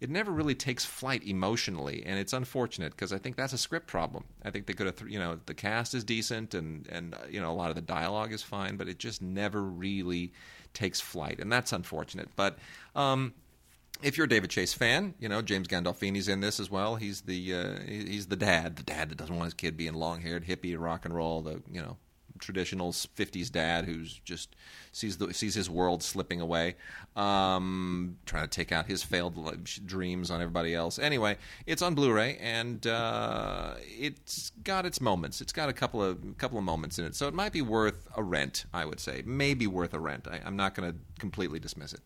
it 0.00 0.08
never 0.08 0.32
really 0.32 0.54
takes 0.54 0.84
flight 0.84 1.22
emotionally, 1.26 2.02
and 2.06 2.18
it's 2.18 2.32
unfortunate 2.32 2.92
because 2.92 3.12
I 3.12 3.18
think 3.18 3.36
that's 3.36 3.52
a 3.52 3.58
script 3.58 3.86
problem. 3.86 4.24
I 4.42 4.50
think 4.50 4.66
they 4.66 4.72
could 4.72 4.86
have, 4.86 4.96
th- 4.96 5.10
you 5.10 5.18
know, 5.18 5.38
the 5.44 5.54
cast 5.54 5.94
is 5.94 6.04
decent 6.04 6.54
and 6.54 6.86
and 6.88 7.14
uh, 7.14 7.18
you 7.28 7.40
know 7.40 7.50
a 7.50 7.54
lot 7.54 7.68
of 7.68 7.76
the 7.76 7.82
dialogue 7.82 8.32
is 8.32 8.42
fine, 8.42 8.76
but 8.76 8.88
it 8.88 8.98
just 8.98 9.20
never 9.20 9.62
really 9.62 10.32
takes 10.72 11.00
flight, 11.00 11.38
and 11.38 11.52
that's 11.52 11.72
unfortunate. 11.72 12.30
But 12.34 12.58
um, 12.96 13.34
if 14.02 14.16
you're 14.16 14.24
a 14.24 14.28
David 14.28 14.48
Chase 14.48 14.72
fan, 14.72 15.14
you 15.20 15.28
know 15.28 15.42
James 15.42 15.68
Gandolfini's 15.68 16.28
in 16.28 16.40
this 16.40 16.58
as 16.60 16.70
well. 16.70 16.96
He's 16.96 17.20
the 17.22 17.54
uh, 17.54 17.80
he's 17.86 18.26
the 18.26 18.36
dad, 18.36 18.76
the 18.76 18.82
dad 18.82 19.10
that 19.10 19.18
doesn't 19.18 19.36
want 19.36 19.46
his 19.46 19.54
kid 19.54 19.76
being 19.76 19.94
long 19.94 20.22
haired, 20.22 20.46
hippie, 20.46 20.76
rock 20.78 21.04
and 21.04 21.14
roll. 21.14 21.42
The 21.42 21.62
you 21.70 21.82
know 21.82 21.98
traditional 22.40 22.92
'50s 22.92 23.50
dad 23.50 23.84
who's 23.84 24.20
just 24.24 24.56
sees 24.92 25.18
the 25.18 25.32
sees 25.32 25.54
his 25.54 25.70
world 25.70 26.02
slipping 26.02 26.40
away, 26.40 26.76
um, 27.16 28.16
trying 28.26 28.42
to 28.42 28.48
take 28.48 28.72
out 28.72 28.86
his 28.86 29.02
failed 29.02 29.36
dreams 29.86 30.30
on 30.30 30.40
everybody 30.40 30.74
else. 30.74 30.98
Anyway, 30.98 31.36
it's 31.66 31.82
on 31.82 31.94
Blu-ray 31.94 32.36
and 32.40 32.86
uh, 32.86 33.74
it's 33.78 34.50
got 34.64 34.86
its 34.86 35.00
moments. 35.00 35.40
It's 35.40 35.52
got 35.52 35.68
a 35.68 35.72
couple 35.72 36.02
of 36.02 36.18
couple 36.38 36.58
of 36.58 36.64
moments 36.64 36.98
in 36.98 37.04
it, 37.04 37.14
so 37.14 37.28
it 37.28 37.34
might 37.34 37.52
be 37.52 37.62
worth 37.62 38.08
a 38.16 38.22
rent. 38.22 38.64
I 38.72 38.84
would 38.84 39.00
say 39.00 39.22
maybe 39.24 39.66
worth 39.66 39.94
a 39.94 40.00
rent. 40.00 40.26
I, 40.28 40.40
I'm 40.44 40.56
not 40.56 40.74
going 40.74 40.90
to 40.90 40.98
completely 41.18 41.60
dismiss 41.60 41.92
it. 41.92 42.00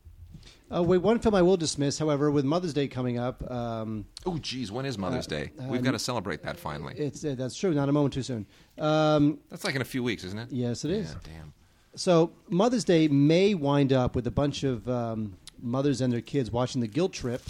Uh, 0.74 0.82
wait, 0.82 0.98
one 0.98 1.18
film 1.18 1.34
I 1.34 1.42
will 1.42 1.56
dismiss, 1.56 1.98
however, 1.98 2.30
with 2.30 2.44
Mother's 2.44 2.72
Day 2.72 2.88
coming 2.88 3.18
up, 3.18 3.48
um, 3.50 4.06
Oh, 4.26 4.38
geez, 4.38 4.72
when 4.72 4.86
is 4.86 4.98
Mother's 4.98 5.26
Day? 5.26 5.52
We've 5.68 5.82
got 5.82 5.92
to 5.92 5.98
celebrate 5.98 6.42
that 6.42 6.58
finally. 6.58 6.94
it's 6.96 7.24
uh, 7.24 7.34
that's 7.36 7.56
true. 7.56 7.72
Not 7.74 7.88
a 7.88 7.92
moment 7.92 8.14
too 8.14 8.22
soon. 8.22 8.46
Um, 8.78 9.38
That's 9.50 9.64
like 9.64 9.74
in 9.76 9.82
a 9.82 9.84
few 9.84 10.02
weeks, 10.02 10.24
isn't 10.24 10.38
it? 10.38 10.48
yes, 10.50 10.84
it 10.84 10.90
is. 10.90 11.10
Yeah, 11.10 11.32
damn. 11.38 11.52
So 11.96 12.32
Mother's 12.48 12.84
Day 12.84 13.06
may 13.08 13.54
wind 13.54 13.92
up 13.92 14.16
with 14.16 14.26
a 14.26 14.30
bunch 14.32 14.64
of 14.64 14.88
um, 14.88 15.36
mothers 15.62 16.00
and 16.00 16.12
their 16.12 16.20
kids 16.20 16.50
watching 16.50 16.80
The 16.80 16.88
Guilt 16.88 17.12
Trip 17.12 17.40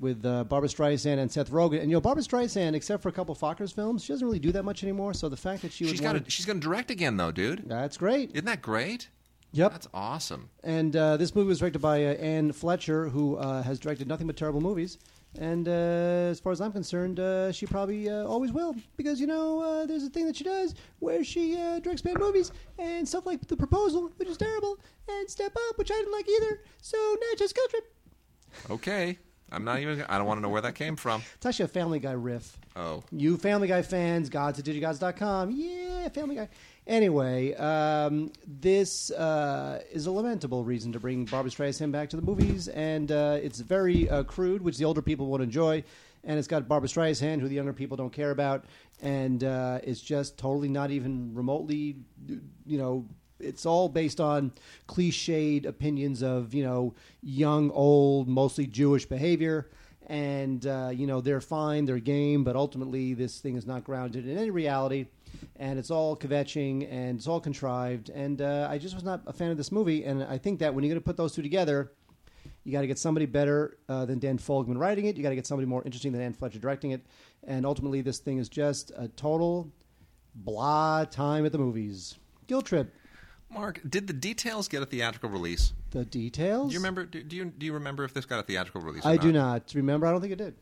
with 0.00 0.26
uh, 0.26 0.44
Barbra 0.44 0.68
Streisand 0.68 1.18
and 1.18 1.30
Seth 1.30 1.50
Rogen. 1.50 1.80
And 1.80 1.90
you 1.90 1.96
know, 1.96 2.00
Barbra 2.00 2.22
Streisand, 2.22 2.74
except 2.74 3.02
for 3.02 3.08
a 3.08 3.12
couple 3.12 3.34
Fockers 3.36 3.72
films, 3.72 4.04
she 4.04 4.12
doesn't 4.12 4.26
really 4.26 4.40
do 4.40 4.50
that 4.52 4.64
much 4.64 4.82
anymore. 4.82 5.14
So 5.14 5.28
the 5.28 5.36
fact 5.36 5.62
that 5.62 5.72
she 5.72 5.86
She's 5.86 6.00
got. 6.00 6.12
To, 6.14 6.30
she's 6.30 6.44
going 6.46 6.60
to 6.60 6.64
direct 6.66 6.90
again, 6.90 7.16
though, 7.16 7.30
dude. 7.30 7.68
that's 7.68 7.96
great. 7.96 8.32
Isn't 8.34 8.46
that 8.46 8.60
great? 8.60 9.08
Yep. 9.56 9.72
That's 9.72 9.88
awesome. 9.94 10.50
And 10.62 10.94
uh, 10.94 11.16
this 11.16 11.34
movie 11.34 11.48
was 11.48 11.60
directed 11.60 11.78
by 11.78 12.04
uh, 12.04 12.08
Anne 12.14 12.52
Fletcher, 12.52 13.08
who 13.08 13.36
uh, 13.36 13.62
has 13.62 13.78
directed 13.78 14.06
nothing 14.06 14.26
but 14.26 14.36
terrible 14.36 14.60
movies. 14.60 14.98
And 15.38 15.66
uh, 15.66 16.30
as 16.30 16.40
far 16.40 16.52
as 16.52 16.60
I'm 16.60 16.72
concerned, 16.72 17.20
uh, 17.20 17.52
she 17.52 17.64
probably 17.66 18.08
uh, 18.08 18.24
always 18.24 18.52
will, 18.52 18.74
because 18.96 19.18
you 19.18 19.26
know 19.26 19.62
uh, 19.62 19.86
there's 19.86 20.04
a 20.04 20.10
thing 20.10 20.26
that 20.26 20.36
she 20.36 20.44
does 20.44 20.74
where 20.98 21.24
she 21.24 21.56
uh, 21.56 21.78
directs 21.80 22.02
bad 22.02 22.18
movies 22.18 22.52
and 22.78 23.08
stuff 23.08 23.24
like 23.26 23.46
The 23.46 23.56
Proposal, 23.56 24.10
which 24.16 24.28
is 24.28 24.36
terrible, 24.36 24.78
and 25.08 25.28
Step 25.28 25.56
Up, 25.68 25.78
which 25.78 25.90
I 25.90 25.94
didn't 25.94 26.12
like 26.12 26.28
either. 26.28 26.62
So 26.82 26.96
now 26.98 27.36
just 27.38 27.54
Guilt 27.54 27.70
Trip. 27.70 27.94
Okay. 28.70 29.18
I'm 29.52 29.64
not 29.64 29.78
even. 29.78 30.02
I 30.08 30.18
don't 30.18 30.26
want 30.26 30.38
to 30.38 30.42
know 30.42 30.48
where 30.48 30.62
that 30.62 30.74
came 30.74 30.96
from. 30.96 31.22
It's 31.36 31.46
actually 31.46 31.66
a 31.66 31.68
Family 31.68 32.00
Guy 32.00 32.12
riff. 32.12 32.58
Oh, 32.74 33.04
You 33.12 33.36
Family 33.36 33.68
Guy 33.68 33.82
fans, 33.82 34.28
gods 34.28 34.58
at 34.58 34.64
digigods.com. 34.64 35.52
Yeah, 35.52 36.08
Family 36.08 36.34
Guy. 36.34 36.48
Anyway, 36.86 37.52
um, 37.54 38.30
this 38.46 39.10
uh, 39.10 39.82
is 39.90 40.06
a 40.06 40.10
lamentable 40.10 40.62
reason 40.62 40.92
to 40.92 41.00
bring 41.00 41.24
Barbra 41.24 41.50
Streisand 41.50 41.90
back 41.90 42.08
to 42.10 42.16
the 42.16 42.22
movies, 42.22 42.68
and 42.68 43.10
uh, 43.10 43.38
it's 43.42 43.58
very 43.58 44.08
uh, 44.08 44.22
crude, 44.22 44.62
which 44.62 44.78
the 44.78 44.84
older 44.84 45.02
people 45.02 45.26
won't 45.26 45.42
enjoy. 45.42 45.82
And 46.22 46.38
it's 46.38 46.46
got 46.46 46.68
Barbra 46.68 46.88
Streisand, 46.88 47.40
who 47.40 47.48
the 47.48 47.56
younger 47.56 47.72
people 47.72 47.96
don't 47.96 48.12
care 48.12 48.30
about, 48.30 48.66
and 49.00 49.42
uh, 49.42 49.80
it's 49.82 50.00
just 50.00 50.38
totally 50.38 50.68
not 50.68 50.90
even 50.90 51.34
remotely, 51.34 51.96
you 52.64 52.78
know. 52.78 53.06
It's 53.38 53.66
all 53.66 53.88
based 53.88 54.18
on 54.18 54.52
cliched 54.88 55.66
opinions 55.66 56.22
of 56.22 56.54
you 56.54 56.64
know 56.64 56.94
young, 57.20 57.70
old, 57.72 58.28
mostly 58.28 58.66
Jewish 58.66 59.06
behavior 59.06 59.68
and 60.08 60.64
uh, 60.66 60.90
you 60.92 61.06
know 61.06 61.20
they're 61.20 61.40
fine, 61.40 61.84
they're 61.84 61.98
game, 61.98 62.44
but 62.44 62.56
ultimately 62.56 63.12
this 63.12 63.40
thing 63.40 63.56
is 63.56 63.66
not 63.66 63.84
grounded 63.84 64.26
in 64.26 64.38
any 64.38 64.50
reality, 64.50 65.06
and 65.56 65.78
it's 65.78 65.90
all 65.90 66.16
kvetching 66.16 66.86
and 66.90 67.18
it's 67.18 67.26
all 67.26 67.40
contrived. 67.40 68.10
And 68.10 68.40
uh, 68.42 68.68
I 68.70 68.78
just 68.78 68.94
was 68.94 69.04
not 69.04 69.22
a 69.26 69.32
fan 69.32 69.50
of 69.50 69.56
this 69.56 69.72
movie, 69.72 70.04
and 70.04 70.22
I 70.22 70.38
think 70.38 70.58
that 70.60 70.74
when 70.74 70.84
you're 70.84 70.90
going 70.92 71.00
to 71.00 71.04
put 71.04 71.16
those 71.16 71.34
two 71.34 71.42
together, 71.42 71.92
you 72.64 72.72
got 72.72 72.80
to 72.80 72.86
get 72.86 72.98
somebody 72.98 73.26
better 73.26 73.78
uh, 73.88 74.04
than 74.06 74.18
Dan 74.18 74.38
Fogelman 74.38 74.78
writing 74.78 75.06
it. 75.06 75.16
You 75.16 75.22
got 75.22 75.30
to 75.30 75.36
get 75.36 75.46
somebody 75.46 75.66
more 75.66 75.82
interesting 75.84 76.12
than 76.12 76.20
Anne 76.20 76.32
Fletcher 76.32 76.58
directing 76.58 76.90
it, 76.90 77.06
and 77.46 77.64
ultimately 77.64 78.00
this 78.00 78.18
thing 78.18 78.38
is 78.38 78.48
just 78.48 78.90
a 78.96 79.08
total 79.08 79.70
blah 80.34 81.04
time 81.04 81.46
at 81.46 81.52
the 81.52 81.58
movies. 81.58 82.18
Guilt 82.46 82.66
trip. 82.66 82.92
Mark, 83.48 83.80
did 83.88 84.08
the 84.08 84.12
details 84.12 84.66
get 84.68 84.82
a 84.82 84.86
theatrical 84.86 85.30
release? 85.30 85.72
The 85.92 86.04
details. 86.04 86.68
Do 86.68 86.74
you 86.74 86.80
remember? 86.80 87.04
Do, 87.06 87.22
do 87.22 87.36
you 87.36 87.44
do 87.46 87.64
you 87.64 87.72
remember 87.74 88.02
if 88.04 88.12
this 88.12 88.24
got 88.26 88.40
a 88.40 88.42
theatrical 88.42 88.80
release? 88.80 89.06
I 89.06 89.16
do 89.16 89.32
not 89.32 89.72
remember. 89.74 90.06
I 90.06 90.10
don't 90.10 90.20
think 90.20 90.32
it 90.32 90.36
did. 90.38 90.54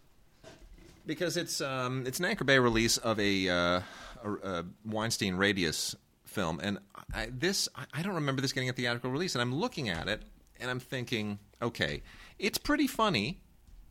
because 1.07 1.37
it's 1.39 1.61
um, 1.63 2.05
it's 2.07 2.19
an 2.19 2.27
Anchor 2.27 2.45
Bay 2.45 2.59
release 2.59 2.99
of 2.99 3.19
a, 3.19 3.49
uh, 3.49 3.81
a, 4.25 4.65
Weinstein 4.85 5.37
Radius 5.37 5.95
film, 6.25 6.61
and 6.63 6.79
I, 7.13 7.29
this 7.31 7.69
I 7.93 8.03
don't 8.03 8.15
remember 8.15 8.43
this 8.43 8.53
getting 8.53 8.69
a 8.69 8.73
theatrical 8.73 9.11
release. 9.11 9.35
And 9.35 9.43
I'm 9.43 9.55
looking 9.55 9.89
at 9.89 10.09
it, 10.09 10.23
and 10.61 10.71
I'm 10.71 10.81
thinking, 10.81 11.39
okay, 11.63 12.03
it's 12.39 12.59
pretty 12.59 12.87
funny, 12.87 13.41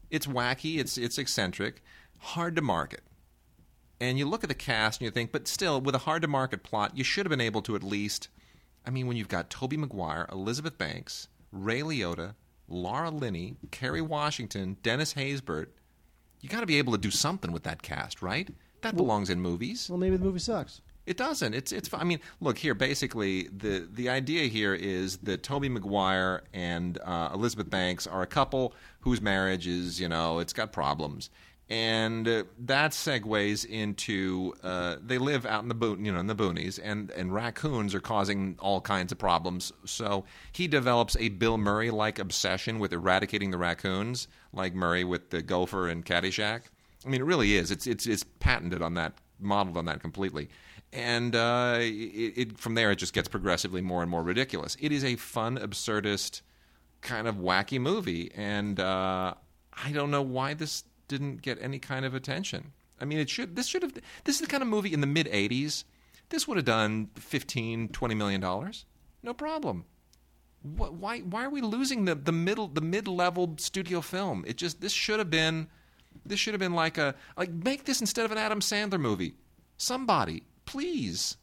it's 0.10 0.28
wacky, 0.28 0.80
it's 0.80 0.98
it's 0.98 1.18
eccentric, 1.18 1.84
hard 2.20 2.56
to 2.56 2.62
market. 2.62 3.02
And 4.00 4.18
you 4.18 4.26
look 4.26 4.44
at 4.44 4.50
the 4.50 4.56
cast 4.56 5.00
and 5.00 5.06
you 5.06 5.12
think, 5.12 5.32
but 5.32 5.48
still, 5.48 5.80
with 5.80 5.96
a 5.96 6.00
hard 6.00 6.24
to 6.24 6.28
market 6.28 6.64
plot, 6.64 6.98
you 6.98 7.04
should 7.04 7.26
have 7.26 7.30
been 7.30 7.40
able 7.40 7.62
to 7.64 7.76
at 7.76 7.84
least. 7.84 8.28
I 8.86 8.90
mean, 8.90 9.08
when 9.08 9.16
you've 9.16 9.30
got 9.30 9.50
Tobey 9.50 9.78
Maguire, 9.78 10.28
Elizabeth 10.30 10.78
Banks, 10.78 11.30
Ray 11.54 11.82
Liotta, 11.82 12.36
Laura 12.68 13.10
Linney, 13.10 13.56
Kerry 13.72 14.02
Washington, 14.02 14.76
Dennis 14.84 15.14
Haysbert, 15.14 15.68
you 16.42 16.50
got 16.50 16.60
to 16.60 16.66
be 16.66 16.78
able 16.78 16.92
to 16.92 17.00
do 17.00 17.12
something 17.12 17.54
with 17.54 17.64
that 17.64 17.82
cast, 17.82 18.22
right? 18.22 18.50
That 18.84 18.96
belongs 18.96 19.30
in 19.30 19.42
movies. 19.42 19.90
Well, 19.90 19.98
maybe 19.98 20.18
the 20.18 20.26
movie 20.26 20.40
sucks. 20.40 20.82
It 21.06 21.18
doesn't. 21.18 21.54
It's 21.54 21.72
it's. 21.74 21.94
I 21.94 22.04
mean, 22.06 22.20
look 22.40 22.58
here. 22.58 22.74
Basically, 22.74 23.50
the 23.50 23.88
the 23.92 24.08
idea 24.08 24.48
here 24.48 24.74
is 24.74 25.18
that 25.18 25.44
Tobey 25.44 25.68
Maguire 25.68 26.44
and 26.54 26.98
uh, 27.04 27.30
Elizabeth 27.34 27.70
Banks 27.70 28.08
are 28.08 28.22
a 28.22 28.28
couple 28.28 28.74
whose 29.02 29.22
marriage 29.22 29.68
is, 29.68 30.00
you 30.00 30.08
know, 30.08 30.40
it's 30.40 30.54
got 30.54 30.72
problems, 30.72 31.30
and 31.70 32.26
uh, 32.26 32.44
that 32.58 32.92
segues 32.92 33.66
into 33.66 34.54
uh, 34.64 34.96
they 35.06 35.18
live 35.18 35.46
out 35.46 35.64
in 35.64 35.68
the 35.68 35.76
boon, 35.76 36.06
you 36.06 36.12
know, 36.14 36.22
in 36.22 36.28
the 36.28 36.36
boonies, 36.36 36.80
and 36.82 37.12
and 37.12 37.34
raccoons 37.34 37.94
are 37.94 38.00
causing 38.00 38.56
all 38.60 38.80
kinds 38.80 39.12
of 39.12 39.18
problems. 39.18 39.74
So 39.84 40.24
he 40.54 40.70
develops 40.70 41.18
a 41.18 41.28
Bill 41.28 41.58
Murray 41.58 41.92
like 41.92 42.18
obsession 42.18 42.80
with 42.80 42.94
eradicating 42.94 43.52
the 43.52 43.58
raccoons, 43.58 44.30
like 44.54 44.74
Murray 44.74 45.04
with 45.04 45.32
the 45.32 45.42
gopher 45.42 45.90
and 45.90 46.06
Caddyshack. 46.06 46.62
I 47.06 47.10
mean, 47.10 47.22
it 47.22 47.26
really 47.26 47.56
is. 47.56 47.72
It's 47.72 47.88
it's 47.88 48.06
it's 48.06 48.24
patented 48.24 48.82
on 48.82 48.94
that, 48.96 49.14
modeled 49.40 49.78
on 49.78 49.86
that 49.86 50.00
completely, 50.00 50.50
and 50.92 51.36
uh, 51.36 51.78
it, 51.80 51.84
it 51.84 52.58
from 52.58 52.76
there 52.76 52.92
it 52.92 52.98
just 52.98 53.14
gets 53.14 53.28
progressively 53.28 53.82
more 53.82 54.02
and 54.02 54.10
more 54.10 54.24
ridiculous. 54.24 54.78
It 54.80 54.92
is 54.92 55.04
a 55.04 55.16
fun, 55.16 55.58
absurdist, 55.58 56.42
kind 57.02 57.28
of 57.28 57.36
wacky 57.36 57.80
movie, 57.80 58.32
and 58.36 58.80
uh, 58.80 59.34
I 59.74 59.92
don't 59.92 60.12
know 60.12 60.22
why 60.22 60.54
this 60.54 60.84
didn't 61.08 61.42
get 61.42 61.62
any 61.62 61.80
kind 61.80 62.06
of 62.06 62.14
attention. 62.14 62.72
I 63.00 63.06
mean, 63.06 63.20
it 63.20 63.30
should. 63.30 63.56
This 63.56 63.68
should 63.68 63.84
have. 63.84 63.94
This 64.24 64.36
is 64.36 64.42
the 64.42 64.48
kind 64.48 64.64
of 64.64 64.70
movie 64.70 64.94
in 64.94 65.02
the 65.02 65.08
mid 65.08 65.28
'80s. 65.28 65.84
This 66.30 66.48
would 66.48 66.58
have 66.58 66.66
done 66.66 67.10
15, 67.16 67.90
20 67.90 68.16
million 68.16 68.42
dollars, 68.42 68.86
no 69.22 69.34
problem. 69.34 69.86
Why 70.62 71.20
why 71.20 71.44
are 71.44 71.50
we 71.50 71.62
losing 71.62 72.06
the 72.06 72.16
the 72.16 72.32
middle 72.32 72.68
the 72.68 72.82
mid 72.82 73.08
level 73.08 73.56
studio 73.58 74.02
film? 74.02 74.46
It 74.48 74.58
just 74.58 74.80
this 74.80 74.94
should 74.94 75.20
have 75.20 75.30
been 75.30 75.68
this 76.26 76.40
should 76.40 76.54
have 76.54 76.60
been 76.60 76.74
like 76.74 76.98
a 76.98 77.16
like 77.38 77.52
make 77.52 77.86
this 77.86 78.02
instead 78.02 78.26
of 78.26 78.32
an 78.32 78.38
Adam 78.38 78.60
Sandler 78.60 79.00
movie. 79.00 79.36
Somebody, 79.78 80.44
please 80.66 81.38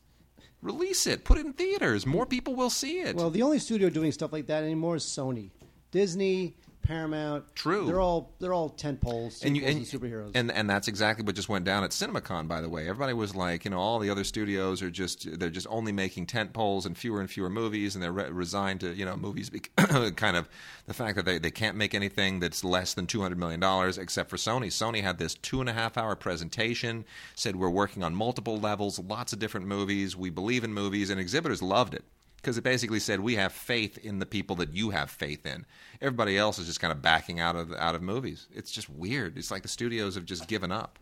release 0.62 1.06
it. 1.06 1.24
Put 1.24 1.38
it 1.38 1.46
in 1.46 1.52
theaters. 1.52 2.06
More 2.06 2.26
people 2.26 2.54
will 2.54 2.70
see 2.70 3.00
it. 3.00 3.16
Well, 3.16 3.30
the 3.30 3.42
only 3.42 3.58
studio 3.58 3.90
doing 3.90 4.12
stuff 4.12 4.32
like 4.32 4.46
that 4.46 4.62
anymore 4.62 4.96
is 4.96 5.04
Sony, 5.04 5.50
Disney, 5.90 6.56
Paramount. 6.82 7.44
True. 7.54 7.86
They're 7.86 8.00
all 8.00 8.32
they're 8.38 8.52
all 8.52 8.68
tent 8.68 9.00
poles, 9.00 9.44
and 9.44 9.56
you 9.56 9.64
and, 9.64 9.78
and 9.78 9.86
superheroes. 9.86 10.32
and 10.34 10.50
and 10.50 10.68
that's 10.68 10.88
exactly 10.88 11.24
what 11.24 11.34
just 11.34 11.48
went 11.48 11.64
down 11.64 11.84
at 11.84 11.90
CinemaCon. 11.90 12.48
By 12.48 12.60
the 12.60 12.68
way, 12.68 12.88
everybody 12.88 13.12
was 13.12 13.34
like, 13.34 13.64
you 13.64 13.70
know, 13.70 13.78
all 13.78 13.98
the 13.98 14.10
other 14.10 14.24
studios 14.24 14.82
are 14.82 14.90
just 14.90 15.38
they're 15.38 15.50
just 15.50 15.66
only 15.70 15.92
making 15.92 16.26
tent 16.26 16.52
poles 16.52 16.86
and 16.86 16.96
fewer 16.96 17.20
and 17.20 17.30
fewer 17.30 17.50
movies, 17.50 17.94
and 17.94 18.02
they're 18.02 18.12
re- 18.12 18.30
resigned 18.30 18.80
to 18.80 18.94
you 18.94 19.04
know 19.04 19.16
movies. 19.16 19.50
Be- 19.50 19.60
kind 20.16 20.36
of 20.36 20.48
the 20.86 20.94
fact 20.94 21.16
that 21.16 21.24
they 21.24 21.38
they 21.38 21.50
can't 21.50 21.76
make 21.76 21.94
anything 21.94 22.40
that's 22.40 22.64
less 22.64 22.94
than 22.94 23.06
two 23.06 23.22
hundred 23.22 23.38
million 23.38 23.60
dollars, 23.60 23.98
except 23.98 24.30
for 24.30 24.36
Sony. 24.36 24.66
Sony 24.66 25.02
had 25.02 25.18
this 25.18 25.34
two 25.34 25.60
and 25.60 25.68
a 25.68 25.72
half 25.72 25.96
hour 25.96 26.16
presentation, 26.16 27.04
said 27.34 27.56
we're 27.56 27.70
working 27.70 28.02
on 28.02 28.14
multiple 28.14 28.58
levels, 28.58 28.98
lots 28.98 29.32
of 29.32 29.38
different 29.38 29.66
movies. 29.66 30.16
We 30.16 30.30
believe 30.30 30.64
in 30.64 30.72
movies, 30.72 31.10
and 31.10 31.20
exhibitors 31.20 31.62
loved 31.62 31.94
it 31.94 32.04
because 32.40 32.56
it 32.56 32.64
basically 32.64 33.00
said 33.00 33.20
we 33.20 33.34
have 33.36 33.52
faith 33.52 33.98
in 33.98 34.18
the 34.18 34.26
people 34.26 34.56
that 34.56 34.72
you 34.72 34.90
have 34.90 35.10
faith 35.10 35.44
in. 35.46 35.66
Everybody 36.00 36.38
else 36.38 36.58
is 36.58 36.66
just 36.66 36.80
kind 36.80 36.92
of 36.92 37.02
backing 37.02 37.40
out 37.40 37.56
of 37.56 37.72
out 37.72 37.94
of 37.94 38.02
movies. 38.02 38.48
It's 38.52 38.70
just 38.70 38.88
weird. 38.88 39.36
It's 39.36 39.50
like 39.50 39.62
the 39.62 39.68
studios 39.68 40.14
have 40.14 40.24
just 40.24 40.48
given 40.48 40.72
up. 40.72 40.98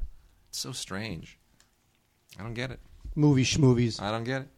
It's 0.48 0.58
so 0.58 0.72
strange. 0.72 1.38
I 2.38 2.42
don't 2.42 2.54
get 2.54 2.70
it. 2.70 2.80
movie 3.14 3.44
schmovies. 3.44 4.00
I 4.00 4.10
don't 4.10 4.24
get 4.24 4.42
it. 4.42 4.48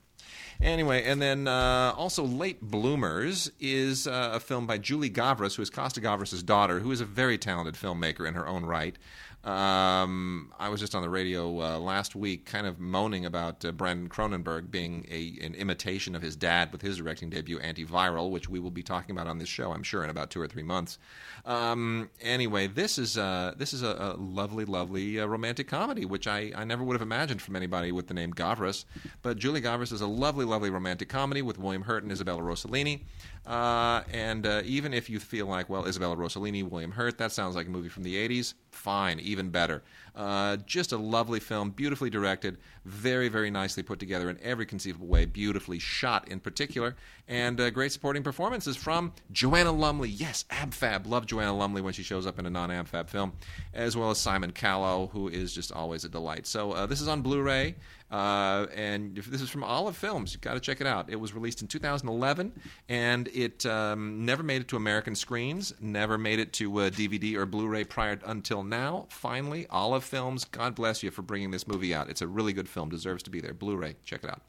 Anyway, 0.61 1.03
and 1.05 1.23
then 1.23 1.49
uh, 1.49 1.95
also 1.97 2.23
Late 2.23 2.61
Bloomers 2.61 3.51
is 3.59 4.07
uh, 4.07 4.33
a 4.35 4.41
film 4.41 4.67
by 4.67 4.77
Julie 4.77 5.09
Gavras, 5.09 5.57
who 5.57 5.63
is 5.63 5.71
Costa 5.71 6.03
Gavras' 6.03 6.45
daughter, 6.45 6.81
who 6.81 6.93
is 6.93 7.01
a 7.01 7.07
very 7.07 7.39
talented 7.39 7.75
filmmaker 7.75 8.29
in 8.29 8.35
her 8.35 8.47
own 8.47 8.67
right. 8.67 8.97
Um, 9.43 10.53
I 10.59 10.69
was 10.69 10.81
just 10.81 10.95
on 10.95 11.01
the 11.01 11.09
radio 11.09 11.63
uh, 11.63 11.79
last 11.79 12.15
week, 12.15 12.45
kind 12.45 12.67
of 12.67 12.79
moaning 12.79 13.25
about 13.25 13.65
uh, 13.65 13.73
Brandon 13.73 14.09
Cronenberg 14.09 14.71
being 14.71 15.07
a, 15.11 15.39
an 15.43 15.55
imitation 15.55 16.15
of 16.15 16.21
his 16.21 16.37
dad 16.37 16.73
with 16.73 16.83
his 16.83 16.99
directing 16.99 17.31
debut, 17.31 17.59
Antiviral, 17.59 18.31
which 18.31 18.51
we 18.51 18.61
will 18.61 18.71
be 18.71 18.83
talking 18.83 19.13
about 19.17 19.27
on 19.27 19.39
this 19.39 19.49
show, 19.49 19.73
I'm 19.73 19.83
sure, 19.83 20.05
in 20.05 20.11
about 20.11 20.31
two 20.31 20.43
or 20.43 20.47
three 20.47 20.63
months. 20.63 20.99
Um, 21.47 22.11
anyway, 22.21 22.67
this 22.67 22.99
is 22.99 23.17
uh, 23.17 23.55
this 23.57 23.73
is 23.73 23.83
a, 23.83 23.97
a 23.99 24.21
lovely, 24.21 24.67
lovely 24.67 25.19
uh, 25.19 25.25
romantic 25.25 25.69
comedy, 25.69 26.05
which 26.05 26.27
I, 26.27 26.53
I 26.55 26.65
never 26.65 26.85
would 26.85 26.95
have 26.95 27.03
imagined 27.03 27.41
from 27.41 27.57
anybody 27.57 27.93
with 27.93 28.09
the 28.09 28.15
name 28.15 28.35
Gavras. 28.35 28.85
But 29.23 29.39
Julie 29.39 29.63
Gavras 29.63 29.91
is 29.91 30.03
a 30.03 30.07
lovely, 30.07 30.45
lovely 30.45 30.69
romantic 30.69 31.09
comedy 31.09 31.41
with 31.41 31.59
William 31.59 31.83
Hurt 31.83 32.03
and 32.03 32.13
Isabella 32.13 32.43
Rossellini. 32.43 33.05
Uh, 33.47 34.03
and 34.13 34.47
uh, 34.47 34.63
even 34.65 34.93
if 34.93 35.09
you 35.09 35.19
feel 35.19 35.47
like, 35.47 35.69
well, 35.71 35.87
Isabella 35.87 36.15
Rossellini, 36.15 36.63
William 36.69 36.93
Hurt, 36.93 37.19
that 37.19 37.33
sounds 37.33 37.57
like 37.57 37.67
a 37.67 37.71
movie 37.71 37.89
from 37.89 38.03
the 38.03 38.29
80s, 38.29 38.55
fine, 38.71 39.21
even 39.21 39.51
better. 39.51 39.83
Uh, 40.15 40.57
just 40.67 40.93
a 40.93 40.97
lovely 40.97 41.41
film, 41.41 41.71
beautifully 41.71 42.11
directed, 42.11 42.59
very, 42.85 43.29
very 43.29 43.51
nicely 43.51 43.83
put 43.83 43.99
together 43.99 44.29
in 44.29 44.39
every 44.43 44.67
conceivable 44.67 45.07
way, 45.07 45.25
beautifully 45.25 45.79
shot 45.79 46.29
in 46.29 46.41
particular, 46.41 46.97
and 47.29 47.61
uh, 47.61 47.71
great 47.71 47.93
supporting 47.93 48.23
performances 48.23 48.77
from 48.77 49.13
Joanna 49.31 49.73
Lumley. 49.73 50.09
Yes, 50.09 50.45
AbFab. 50.51 51.07
Love 51.07 51.27
Joanna 51.27 51.57
Lumley 51.57 51.81
when 51.81 51.93
she 51.93 52.03
shows 52.03 52.27
up 52.27 52.39
in 52.39 52.47
a 52.47 52.51
non 52.51 52.71
AbFab 52.71 53.09
film, 53.09 53.33
as 53.73 53.97
well 53.97 54.11
as 54.11 54.19
Simon 54.19 54.51
Callow, 54.53 55.09
who 55.13 55.29
is 55.29 55.53
just 55.55 55.73
always 55.73 56.05
a 56.05 56.09
delight. 56.09 56.47
So 56.47 56.73
uh, 56.73 56.87
this 56.87 57.01
is 57.01 57.09
on 57.09 57.23
Blu 57.23 57.43
ray. 57.43 57.77
Uh, 58.11 58.67
and 58.75 59.17
if 59.17 59.27
this 59.27 59.41
is 59.41 59.49
from 59.49 59.63
Olive 59.63 59.97
Films, 59.97 60.33
you've 60.33 60.41
got 60.41 60.55
to 60.55 60.61
check 60.61 60.81
it 60.81 60.87
out. 60.87 61.09
It 61.09 61.17
was 61.21 61.33
released 61.33 61.63
in 61.63 61.69
2011, 61.69 62.53
and 62.89 63.29
it 63.29 63.65
um, 63.67 64.25
never 64.25 64.43
made 64.43 64.63
it 64.63 64.69
to 64.69 64.77
American 64.77 65.15
screens, 65.15 65.73
never 65.81 66.19
made 66.19 66.41
it 66.41 66.53
to 66.55 66.81
uh, 66.81 66.91
DVD 66.91 67.37
or 67.37 67.47
Blu-ray 67.47 67.85
prior 67.85 68.19
until 68.27 68.65
now. 68.65 69.07
Finally, 69.11 69.67
Olive 69.71 70.03
Films, 70.03 70.45
God 70.45 70.75
bless 70.75 71.03
you 71.03 71.11
for 71.13 71.23
bringing 71.23 71.53
this 71.53 71.69
movie 71.69 71.95
out. 71.95 72.11
It's 72.11 72.23
a 72.23 72.27
really 72.27 72.53
good 72.53 72.69
film, 72.69 72.89
deserves 72.89 73.23
to 73.25 73.31
be 73.31 73.41
there. 73.41 73.55
Blu-ray, 73.55 73.95
check 74.05 74.25
it 74.25 74.31
out. 74.31 74.43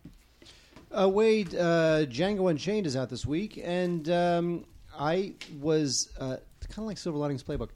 Uh, 0.91 1.07
Wade, 1.07 1.55
uh, 1.55 2.05
Django 2.05 2.49
Unchained 2.49 2.85
is 2.85 2.95
out 2.95 3.09
this 3.09 3.25
week, 3.25 3.61
and 3.63 4.09
um, 4.09 4.65
I 4.97 5.33
was 5.59 6.09
uh, 6.19 6.37
kind 6.67 6.79
of 6.79 6.85
like 6.85 6.97
Silver 6.97 7.17
Linings 7.17 7.43
Playbook. 7.43 7.69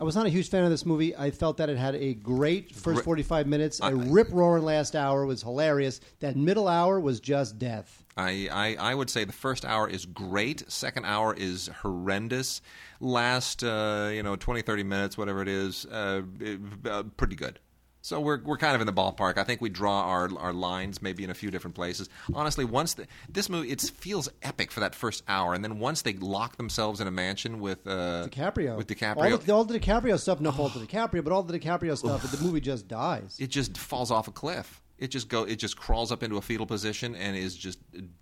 I 0.00 0.04
was 0.04 0.16
not 0.16 0.24
a 0.24 0.30
huge 0.30 0.48
fan 0.48 0.64
of 0.64 0.70
this 0.70 0.86
movie. 0.86 1.14
I 1.14 1.30
felt 1.30 1.58
that 1.58 1.68
it 1.68 1.76
had 1.76 1.94
a 1.94 2.14
great 2.14 2.74
first 2.74 3.04
45 3.04 3.46
minutes. 3.46 3.80
A 3.82 3.94
rip 3.94 4.28
roaring 4.32 4.64
last 4.64 4.96
hour 4.96 5.26
was 5.26 5.42
hilarious. 5.42 6.00
That 6.20 6.36
middle 6.36 6.68
hour 6.68 6.98
was 6.98 7.20
just 7.20 7.58
death. 7.58 8.02
I, 8.16 8.48
I, 8.50 8.76
I 8.92 8.94
would 8.94 9.10
say 9.10 9.24
the 9.24 9.32
first 9.32 9.66
hour 9.66 9.86
is 9.88 10.06
great. 10.06 10.70
Second 10.72 11.04
hour 11.04 11.34
is 11.34 11.68
horrendous. 11.82 12.62
Last, 13.00 13.62
uh, 13.62 14.10
you 14.12 14.22
know, 14.22 14.36
20, 14.36 14.62
30 14.62 14.82
minutes, 14.84 15.18
whatever 15.18 15.42
it 15.42 15.48
is, 15.48 15.84
uh, 15.86 16.22
it- 16.40 16.60
uh, 16.86 17.02
pretty 17.18 17.36
good. 17.36 17.58
So 18.02 18.18
we're, 18.20 18.40
we're 18.42 18.56
kind 18.56 18.74
of 18.74 18.80
in 18.80 18.86
the 18.86 18.92
ballpark. 18.92 19.36
I 19.36 19.44
think 19.44 19.60
we 19.60 19.68
draw 19.68 20.04
our, 20.04 20.30
our 20.38 20.52
lines 20.52 21.02
maybe 21.02 21.22
in 21.22 21.30
a 21.30 21.34
few 21.34 21.50
different 21.50 21.74
places. 21.74 22.08
Honestly, 22.34 22.64
once 22.64 22.94
the, 22.94 23.06
this 23.28 23.48
movie, 23.48 23.70
it 23.70 23.80
feels 23.80 24.28
epic 24.42 24.72
for 24.72 24.80
that 24.80 24.94
first 24.94 25.22
hour, 25.28 25.52
and 25.54 25.62
then 25.62 25.78
once 25.78 26.02
they 26.02 26.14
lock 26.14 26.56
themselves 26.56 27.00
in 27.00 27.06
a 27.06 27.10
mansion 27.10 27.60
with 27.60 27.86
uh, 27.86 28.26
DiCaprio. 28.30 28.76
with 28.76 28.86
DiCaprio, 28.86 29.32
All 29.32 29.38
the, 29.38 29.52
all 29.52 29.64
the 29.64 29.78
DiCaprio 29.78 30.18
stuff, 30.18 30.40
no 30.40 30.50
fault 30.52 30.72
to 30.72 30.78
DiCaprio, 30.78 31.22
but 31.22 31.32
all 31.32 31.42
the 31.42 31.58
DiCaprio 31.58 31.96
stuff, 31.96 32.22
the 32.30 32.42
movie 32.42 32.60
just 32.60 32.88
dies. 32.88 33.36
it 33.38 33.50
just 33.50 33.76
falls 33.76 34.10
off 34.10 34.28
a 34.28 34.32
cliff. 34.32 34.80
It 34.98 35.10
just 35.10 35.28
go. 35.30 35.44
It 35.44 35.56
just 35.56 35.78
crawls 35.78 36.12
up 36.12 36.22
into 36.22 36.36
a 36.36 36.42
fetal 36.42 36.66
position 36.66 37.14
and 37.14 37.34
is 37.34 37.56
just 37.56 37.78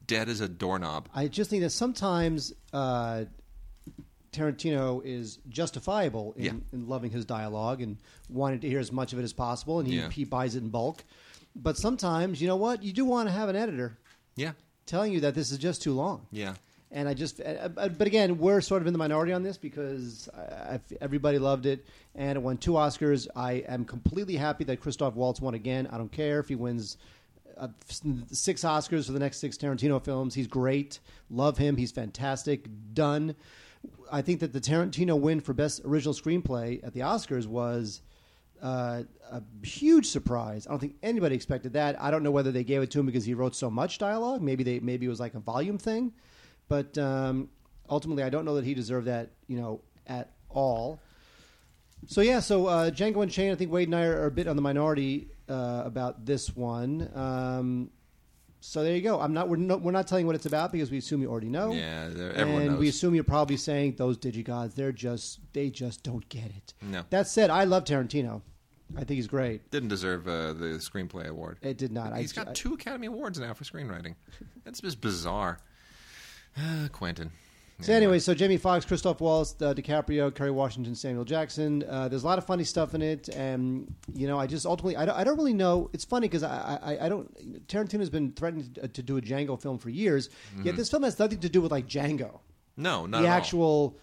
dead 0.07 0.29
as 0.29 0.41
a 0.41 0.49
doorknob. 0.49 1.09
I 1.13 1.27
just 1.27 1.51
think 1.51 1.63
that 1.65 1.71
sometimes 1.71 2.53
uh, 2.73 3.25
Tarantino 4.33 5.03
is 5.05 5.39
justifiable 5.49 6.35
in, 6.37 6.45
Yeah. 6.45 6.53
in 6.73 6.89
loving 6.89 7.11
his 7.11 7.25
dialogue 7.25 7.81
and 7.83 7.97
wanting 8.29 8.61
to 8.61 8.69
hear 8.69 8.79
as 8.81 8.93
much 8.93 9.13
of 9.13 9.19
it 9.19 9.23
as 9.23 9.33
possible, 9.33 9.79
and 9.81 9.89
he, 9.89 9.97
Yeah. 9.97 10.11
he 10.11 10.25
buys 10.25 10.55
it 10.55 10.63
in 10.63 10.69
bulk. 10.69 11.05
But 11.57 11.77
sometimes, 11.77 12.41
you 12.41 12.47
know 12.49 12.57
what? 12.57 12.83
You 12.83 12.93
do 12.93 13.05
want 13.05 13.29
to 13.29 13.33
have 13.33 13.49
an 13.49 13.57
editor 13.57 13.99
Yeah, 14.37 14.53
telling 14.87 15.13
you 15.13 15.21
that 15.21 15.35
this 15.35 15.51
is 15.51 15.59
just 15.59 15.83
too 15.83 15.93
long. 15.95 16.27
yeah. 16.31 16.55
And 16.91 17.07
I 17.07 17.13
just, 17.13 17.39
uh, 17.41 17.69
uh, 17.77 17.89
but 17.91 18.07
again, 18.07 18.39
we're 18.39 18.63
sort 18.63 18.81
of 18.81 18.87
in 18.87 18.95
the 18.95 18.99
minority 18.99 19.31
on 19.35 19.43
this 19.43 19.59
because 19.59 20.27
I, 20.35 20.41
I, 20.77 20.81
everybody 21.03 21.39
loved 21.39 21.67
it, 21.67 21.85
and 22.15 22.37
it 22.37 22.41
won 22.41 22.57
two 22.57 22.73
Oscars. 22.73 23.29
I 23.37 23.65
am 23.69 23.85
completely 23.85 24.37
happy 24.37 24.65
that 24.65 24.81
Christoph 24.81 25.15
Waltz 25.15 25.39
won 25.39 25.53
again. 25.53 25.87
I 25.93 25.99
don't 25.99 26.11
care 26.11 26.39
if 26.41 26.49
he 26.49 26.55
wins 26.55 26.97
uh, 27.59 27.69
six 28.31 28.63
Oscars 28.63 29.05
for 29.05 29.13
the 29.13 29.19
next 29.19 29.37
six 29.39 29.59
Tarantino 29.59 30.03
films. 30.03 30.35
He's 30.35 30.47
great. 30.47 31.01
Love 31.29 31.59
him. 31.59 31.77
He's 31.77 31.93
fantastic. 31.93 32.67
Done. 32.95 33.35
I 34.11 34.23
think 34.23 34.41
that 34.41 34.53
the 34.53 34.61
Tarantino 34.61 35.19
win 35.19 35.41
for 35.41 35.53
best 35.53 35.83
original 35.85 36.15
screenplay 36.15 36.85
at 36.85 36.93
the 36.93 37.01
Oscars 37.01 37.47
was 37.47 38.03
uh, 38.63 39.03
a 39.31 39.43
huge 39.63 40.07
surprise. 40.07 40.67
I 40.67 40.71
don't 40.71 40.79
think 40.79 40.97
anybody 41.03 41.35
expected 41.35 41.75
that. 41.75 42.01
I 42.01 42.11
don't 42.11 42.23
know 42.23 42.31
whether 42.31 42.53
they 42.53 42.65
gave 42.65 42.83
it 42.83 42.91
to 42.93 43.01
him 43.01 43.07
because 43.07 43.25
he 43.25 43.35
wrote 43.35 43.55
so 43.55 43.71
much 43.71 43.99
dialogue. 43.99 44.43
Maybe 44.43 44.65
they 44.65 44.81
maybe 44.81 45.07
it 45.07 45.09
was 45.09 45.21
like 45.21 45.35
a 45.35 45.41
volume 45.41 45.79
thing, 45.79 46.13
but 46.69 46.97
um, 46.99 47.49
ultimately, 47.89 48.23
I 48.23 48.31
don't 48.31 48.45
know 48.45 48.57
that 48.57 48.65
he 48.65 48.75
deserved 48.75 49.07
that. 49.07 49.31
You 49.47 49.59
know, 49.59 49.81
at 50.07 50.33
all. 50.49 51.01
So 52.07 52.21
yeah, 52.21 52.41
so 52.41 52.67
uh, 52.67 52.91
Django 52.91 53.23
Unchained. 53.23 53.53
I 53.53 53.57
think 53.57 53.71
Wade 53.71 53.89
and 53.89 53.97
I 53.97 54.05
are, 54.05 54.27
a 54.27 54.31
bit 54.31 54.49
on 54.49 54.57
the 54.57 54.63
minority 54.63 55.29
uh, 55.49 55.83
about 55.85 56.25
this 56.25 56.55
one. 56.55 57.11
Um, 57.15 57.91
so 58.61 58.83
there 58.83 58.95
you 58.95 59.03
go. 59.03 59.21
I'm 59.21 59.33
not. 59.33 59.49
We're, 59.49 59.57
no, 59.57 59.77
we're 59.77 59.93
not 59.93 60.09
telling 60.09 60.25
you 60.25 60.27
what 60.27 60.37
it's 60.37 60.47
about 60.47 60.73
because 60.73 60.91
we 60.91 60.99
assume 60.99 61.23
you 61.23 61.31
already 61.31 61.49
know. 61.49 61.73
Yeah, 61.73 62.11
everyone 62.35 62.63
and 62.63 62.71
knows. 62.73 62.79
we 62.79 62.89
assume 62.89 63.15
you're 63.15 63.25
probably 63.25 63.57
saying 63.57 63.95
those 63.97 64.19
digigods. 64.19 64.75
They're 64.75 64.93
just. 64.93 65.41
They 65.53 65.71
just 65.71 66.03
don't 66.03 66.29
get 66.29 66.47
it. 66.47 66.75
No. 66.83 67.05
That 67.11 67.29
said, 67.29 67.51
I 67.51 67.65
love 67.65 67.85
Tarantino. 67.85 68.43
I 68.97 69.01
think 69.01 69.17
he's 69.17 69.27
great. 69.27 69.71
Didn't 69.71 69.91
deserve 69.91 70.27
uh, 70.27 70.55
the 70.55 70.79
screenplay 70.79 71.27
award. 71.27 71.59
It 71.63 71.77
did 71.77 71.93
not. 71.93 72.17
He's 72.17 72.37
I, 72.37 72.45
got 72.45 72.55
two 72.55 72.75
Academy 72.75 73.07
Awards 73.07 73.39
now 73.39 73.53
for 73.53 73.65
screenwriting. 73.65 74.15
That's 74.65 74.81
just 74.81 75.01
bizarre. 75.01 75.59
Uh, 76.57 76.89
Quentin. 76.93 77.31
So 77.81 77.93
anyway, 77.93 78.19
so 78.19 78.35
Jamie 78.35 78.57
Foxx, 78.57 78.85
Christoph 78.85 79.21
Waltz, 79.21 79.55
uh, 79.63 79.73
DiCaprio, 79.73 80.35
Kerry 80.35 80.51
Washington, 80.51 80.97
Samuel 80.97 81.25
Jackson. 81.25 81.85
Uh, 81.89 82.09
there's 82.09 82.25
a 82.25 82.27
lot 82.27 82.37
of 82.37 82.45
funny 82.45 82.65
stuff 82.65 82.93
in 82.93 83.03
it, 83.03 83.29
and 83.29 83.95
you 84.13 84.27
know, 84.27 84.37
I 84.37 84.49
just 84.49 84.67
ultimately, 84.67 84.97
I 84.97 85.05
don't, 85.07 85.17
I 85.17 85.23
don't 85.23 85.37
really 85.37 85.53
know. 85.53 85.89
It's 85.93 86.05
funny 86.05 86.27
because 86.27 86.43
I, 86.43 86.79
I, 86.83 87.07
I 87.07 87.09
don't. 87.09 87.67
Tarantino's 87.69 88.11
been 88.11 88.33
threatening 88.33 88.73
to, 88.75 88.89
to 88.89 89.03
do 89.03 89.17
a 89.17 89.21
Django 89.21 89.61
film 89.61 89.79
for 89.79 89.91
years, 89.91 90.29
yet 90.65 90.75
this 90.75 90.91
film 90.91 91.05
has 91.05 91.17
nothing 91.21 91.39
to 91.39 91.49
do 91.49 91.61
with 91.61 91.71
like 91.71 91.87
Django, 91.87 92.41
no, 92.77 93.07
not 93.07 93.23
the 93.23 93.29
at 93.29 93.31
all. 93.31 93.37
actual, 93.37 93.99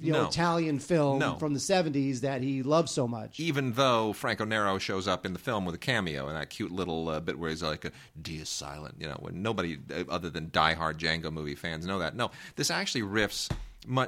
you 0.00 0.12
know, 0.12 0.22
No. 0.22 0.28
Italian 0.28 0.78
film 0.78 1.18
No. 1.18 1.36
from 1.36 1.52
the 1.54 1.60
'70s 1.60 2.20
that 2.20 2.42
he 2.42 2.62
loves 2.62 2.90
so 2.92 3.06
much. 3.06 3.38
Even 3.38 3.72
though 3.74 4.12
Franco 4.12 4.44
Nero 4.44 4.78
shows 4.78 5.06
up 5.06 5.26
in 5.26 5.32
the 5.32 5.38
film 5.38 5.64
with 5.64 5.74
a 5.74 5.78
cameo 5.78 6.26
and 6.28 6.36
that 6.36 6.50
cute 6.50 6.72
little 6.72 7.08
uh, 7.08 7.20
bit 7.20 7.38
where 7.38 7.50
he's 7.50 7.62
like, 7.62 7.92
"D 8.20 8.36
is 8.38 8.48
silent," 8.48 8.96
you 8.98 9.06
know, 9.06 9.16
when 9.20 9.42
nobody 9.42 9.78
uh, 9.94 10.04
other 10.08 10.30
than 10.30 10.46
diehard 10.48 10.94
Django 10.98 11.32
movie 11.32 11.54
fans 11.54 11.86
know 11.86 11.98
that. 11.98 12.16
No, 12.16 12.30
this 12.56 12.70
actually 12.70 13.02
riffs. 13.02 13.50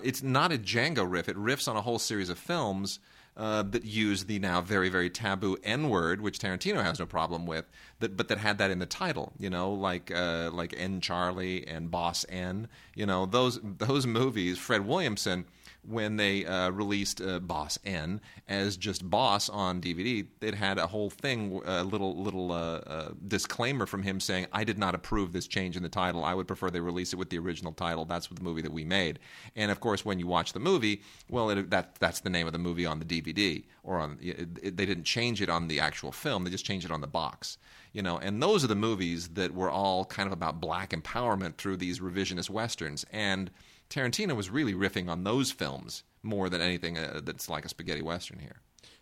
It's 0.02 0.22
not 0.22 0.52
a 0.52 0.59
Django 0.59 1.11
riff. 1.11 1.28
It 1.28 1.37
riffs 1.37 1.66
on 1.68 1.76
a 1.76 1.81
whole 1.83 1.98
series 1.98 2.28
of 2.28 2.38
films 2.38 2.98
uh, 3.37 3.62
that 3.62 3.85
use 3.87 4.24
the 4.24 4.38
now 4.38 4.61
very 4.61 4.90
very 4.90 5.09
taboo 5.09 5.57
N 5.64 5.88
word, 5.88 6.20
which 6.20 6.38
Tarantino 6.38 6.83
has 6.83 6.98
no 6.98 7.07
problem 7.07 7.46
with, 7.46 7.64
that 8.00 8.14
but 8.16 8.28
that 8.28 8.37
had 8.37 8.59
that 8.59 8.70
in 8.70 8.78
the 8.81 8.87
title. 8.87 9.33
You 9.38 9.48
know, 9.48 9.72
like 9.72 10.11
uh, 10.14 10.50
like 10.52 10.74
N 10.76 11.00
Charlie 11.00 11.66
and 11.66 11.90
Boss 11.90 12.26
N. 12.28 12.68
You 12.94 13.07
know, 13.07 13.24
those 13.24 13.59
those 13.62 14.07
movies. 14.07 14.59
Fred 14.59 14.87
Williamson 14.87 15.46
when 15.84 16.16
they 16.16 16.46
uh, 16.46 16.70
released 16.70 17.20
uh, 17.20 17.40
Boss 17.40 17.78
N 17.84 18.20
as 18.48 18.76
just 18.76 19.08
Boss 19.08 19.48
on 19.48 19.80
DVD, 19.80 20.26
it 20.40 20.54
had 20.54 20.78
a 20.78 20.86
whole 20.86 21.10
thing, 21.10 21.60
a 21.64 21.82
little 21.82 22.22
little 22.22 22.52
uh, 22.52 22.78
uh, 22.86 23.10
disclaimer 23.26 23.86
from 23.86 24.02
him 24.02 24.20
saying, 24.20 24.46
"I 24.52 24.64
did 24.64 24.78
not 24.78 24.94
approve 24.94 25.32
this 25.32 25.46
change 25.48 25.76
in 25.76 25.82
the 25.82 25.88
title. 25.88 26.24
I 26.24 26.34
would 26.34 26.46
prefer 26.46 26.70
they 26.70 26.80
release 26.80 27.12
it 27.12 27.16
with 27.16 27.30
the 27.30 27.38
original 27.38 27.72
title. 27.72 28.04
That's 28.04 28.28
the 28.28 28.42
movie 28.42 28.62
that 28.62 28.72
we 28.72 28.84
made." 28.84 29.18
And 29.56 29.70
of 29.70 29.80
course, 29.80 30.04
when 30.04 30.18
you 30.18 30.26
watch 30.26 30.52
the 30.52 30.60
movie, 30.60 31.02
well, 31.28 31.50
it, 31.50 31.70
that 31.70 31.96
that's 31.96 32.20
the 32.20 32.30
name 32.30 32.46
of 32.46 32.52
the 32.52 32.58
movie 32.60 32.86
on 32.86 33.00
the 33.00 33.04
DVD, 33.04 33.64
or 33.82 33.98
on 33.98 34.18
it, 34.20 34.58
it- 34.62 34.76
they 34.76 34.86
didn't 34.86 35.04
change 35.04 35.42
it 35.42 35.50
on 35.50 35.66
the 35.66 35.80
actual 35.80 36.12
film; 36.12 36.44
they 36.44 36.50
just 36.50 36.64
changed 36.64 36.86
it 36.86 36.92
on 36.92 37.00
the 37.00 37.06
box. 37.08 37.58
You 37.92 38.02
know, 38.02 38.18
and 38.18 38.42
those 38.42 38.62
are 38.64 38.68
the 38.68 38.74
movies 38.76 39.28
that 39.30 39.52
were 39.52 39.70
all 39.70 40.04
kind 40.04 40.26
of 40.28 40.32
about 40.32 40.60
black 40.60 40.90
empowerment 40.90 41.56
through 41.56 41.78
these 41.78 41.98
revisionist 41.98 42.50
westerns 42.50 43.04
and. 43.10 43.50
Tarantino 43.92 44.35
was 44.35 44.48
really 44.48 44.72
riffing 44.74 45.09
on 45.09 45.22
those 45.22 45.50
films 45.52 46.02
more 46.22 46.48
than 46.48 46.61
anything 46.62 46.96
uh, 46.96 47.20
that's 47.22 47.48
like 47.50 47.64
a 47.66 47.68
spaghetti 47.68 48.00
western 48.02 48.38
here. 48.38 48.57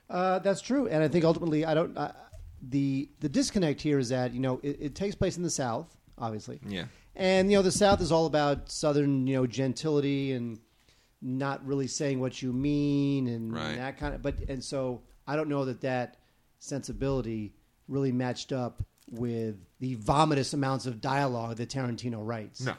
Uh, 0.09 0.40
that's 0.40 0.61
true, 0.61 0.88
and 0.88 1.02
I 1.04 1.08
think 1.08 1.25
ultimately, 1.25 1.64
I 1.64 1.75
don't. 1.75 1.96
Uh, 1.96 2.12
the 2.62 3.08
the 3.21 3.29
disconnect 3.29 3.81
here 3.81 3.98
is 3.98 4.08
that 4.08 4.35
you 4.35 4.40
know 4.40 4.58
it, 4.62 4.77
it 4.81 4.94
takes 4.94 5.14
place 5.14 5.37
in 5.37 5.42
the 5.44 5.50
South, 5.50 5.87
obviously. 6.19 6.60
Yeah. 6.67 6.85
And 7.14 7.50
you 7.50 7.56
know 7.58 7.62
the 7.62 7.71
South 7.73 8.00
is 8.00 8.10
all 8.10 8.27
about 8.27 8.71
Southern, 8.71 9.27
you 9.27 9.35
know, 9.37 9.46
gentility 9.46 10.33
and 10.33 10.58
not 11.23 11.64
really 11.64 11.87
saying 11.87 12.19
what 12.19 12.42
you 12.42 12.52
mean 12.52 13.29
and 13.29 13.52
Right. 13.52 13.77
that 13.77 13.98
kind 13.98 14.14
of. 14.14 14.23
But 14.23 14.40
and 14.48 14.62
so 14.62 15.02
I 15.27 15.37
don't 15.37 15.48
know 15.48 15.64
that 15.67 15.81
that 15.83 16.17
sensibility 16.58 17.54
really 17.88 18.12
matched 18.12 18.52
up 18.52 18.83
with 19.10 19.56
the 19.81 19.96
vomitous 19.96 20.54
amounts 20.54 20.87
of 20.87 21.00
dialogue 21.00 21.56
that 21.56 21.69
Tarantino 21.69 22.19
writes. 22.27 22.60
No. 22.60 22.75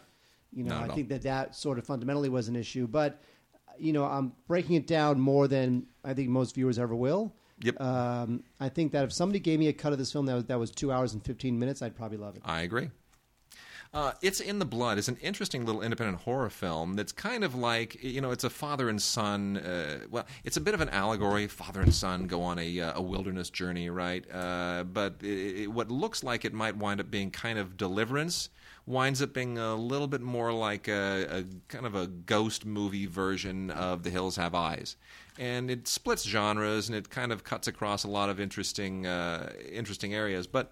You 0.54 0.64
know, 0.64 0.74
Not 0.76 0.84
I 0.84 0.88
all. 0.89 0.95
think 0.95 1.10
that 1.10 1.22
that 1.24 1.56
sort 1.56 1.78
of 1.80 1.86
fundamentally 1.86 2.30
was 2.30 2.47
an 2.47 2.56
issue, 2.56 2.88
but 2.88 3.22
you 3.78 3.93
know, 3.93 4.06
I'm 4.06 4.34
breaking 4.47 4.76
it 4.76 4.86
down 4.86 5.20
more 5.20 5.47
than 5.47 5.88
I 6.04 6.14
think 6.14 6.30
most 6.30 6.56
viewers 6.56 6.78
ever 6.78 6.95
will. 6.95 7.34
Yep. 7.64 7.80
Um, 7.80 8.43
I 8.60 8.70
think 8.70 8.91
that 8.91 9.06
if 9.06 9.14
somebody 9.14 9.39
gave 9.39 9.60
me 9.60 9.68
a 9.68 9.74
cut 9.74 9.93
of 9.93 9.99
this 9.99 10.12
film 10.12 10.26
that 10.26 10.34
was, 10.34 10.45
that 10.45 10.60
was 10.60 10.72
two 10.72 10.91
hours 10.91 11.14
and 11.14 11.24
15 11.24 11.58
minutes, 11.58 11.82
I'd 11.82 11.95
probably 11.95 12.18
love 12.18 12.36
it. 12.36 12.41
I 12.43 12.62
agree. 12.62 12.89
Uh, 13.93 14.14
it's 14.22 14.39
in 14.39 14.58
the 14.58 14.66
blood. 14.66 14.97
It's 14.97 15.10
an 15.10 15.18
interesting 15.18 15.66
little 15.66 15.82
independent 15.82 16.20
horror 16.20 16.49
film 16.49 16.93
that's 16.93 17.12
kind 17.12 17.43
of 17.43 17.56
like 17.56 18.02
you 18.02 18.22
know, 18.22 18.32
it's 18.32 18.45
a 18.45 18.49
father 18.49 18.88
and 18.88 19.02
son. 19.02 19.58
Uh, 19.58 19.99
well, 20.10 20.26
it's 20.45 20.56
a 20.56 20.62
bit 20.62 20.74
of 20.74 20.80
an 20.80 20.88
allegory. 20.89 21.47
Father 21.47 21.82
and 21.82 21.93
son 21.93 22.26
go 22.26 22.41
on 22.41 22.58
a, 22.58 22.80
uh, 22.80 22.93
a 22.95 23.02
wilderness 23.02 23.49
journey, 23.49 23.89
right? 23.89 24.26
Uh, 24.32 24.86
but 24.86 25.16
it, 25.22 25.64
it, 25.64 25.68
what 25.72 25.91
looks 25.91 26.24
like 26.24 26.45
it 26.45 26.54
might 26.54 26.78
wind 26.78 27.02
up 27.02 27.12
being 27.12 27.32
kind 27.32 27.60
of 27.60 27.76
deliverance 27.76 28.49
winds 28.86 29.22
up 29.22 29.34
being 29.34 29.58
a 29.58 29.76
little 29.76 30.08
bit 30.08 30.22
more 30.22 30.52
like 30.52 30.88
a, 30.88 31.28
a 31.30 31.44
kind 31.68 31.86
of 31.86 31.96
a 31.96 32.08
ghost 32.08 32.66
movie 32.66 33.06
version 33.06 33.70
of 33.70 34.04
The 34.04 34.10
Hills 34.10 34.36
Have 34.36 34.56
Eyes, 34.56 34.96
and 35.38 35.70
it 35.70 35.88
splits 35.88 36.24
genres 36.24 36.90
and 36.90 36.98
it 36.98 37.10
kind 37.10 37.32
of 37.32 37.44
cuts 37.44 37.68
across 37.68 38.04
a 38.04 38.10
lot 38.10 38.30
of 38.30 38.40
interesting 38.40 39.06
uh, 39.06 39.52
interesting 39.72 40.14
areas, 40.14 40.48
but. 40.48 40.72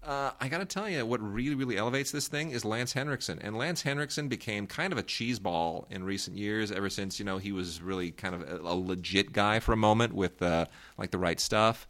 Uh, 0.00 0.30
I 0.40 0.48
got 0.48 0.58
to 0.58 0.64
tell 0.64 0.88
you, 0.88 1.04
what 1.04 1.20
really, 1.20 1.56
really 1.56 1.76
elevates 1.76 2.12
this 2.12 2.28
thing 2.28 2.52
is 2.52 2.64
Lance 2.64 2.92
Henriksen. 2.92 3.40
And 3.42 3.58
Lance 3.58 3.82
Henriksen 3.82 4.28
became 4.28 4.68
kind 4.68 4.92
of 4.92 4.98
a 4.98 5.02
cheeseball 5.02 5.90
in 5.90 6.04
recent 6.04 6.36
years, 6.36 6.70
ever 6.70 6.88
since, 6.88 7.18
you 7.18 7.24
know, 7.24 7.38
he 7.38 7.50
was 7.50 7.82
really 7.82 8.12
kind 8.12 8.36
of 8.36 8.42
a, 8.42 8.60
a 8.62 8.76
legit 8.76 9.32
guy 9.32 9.58
for 9.58 9.72
a 9.72 9.76
moment 9.76 10.14
with, 10.14 10.40
uh, 10.40 10.66
like, 10.96 11.10
the 11.10 11.18
right 11.18 11.40
stuff. 11.40 11.88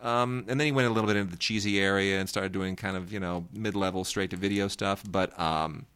Um, 0.00 0.44
and 0.48 0.60
then 0.60 0.66
he 0.66 0.72
went 0.72 0.86
a 0.86 0.90
little 0.90 1.08
bit 1.08 1.16
into 1.16 1.30
the 1.30 1.38
cheesy 1.38 1.80
area 1.80 2.20
and 2.20 2.28
started 2.28 2.52
doing 2.52 2.76
kind 2.76 2.96
of, 2.96 3.12
you 3.12 3.18
know, 3.18 3.46
mid 3.52 3.74
level 3.74 4.04
straight 4.04 4.30
to 4.30 4.36
video 4.36 4.68
stuff. 4.68 5.02
But, 5.08 5.38
um, 5.38 5.86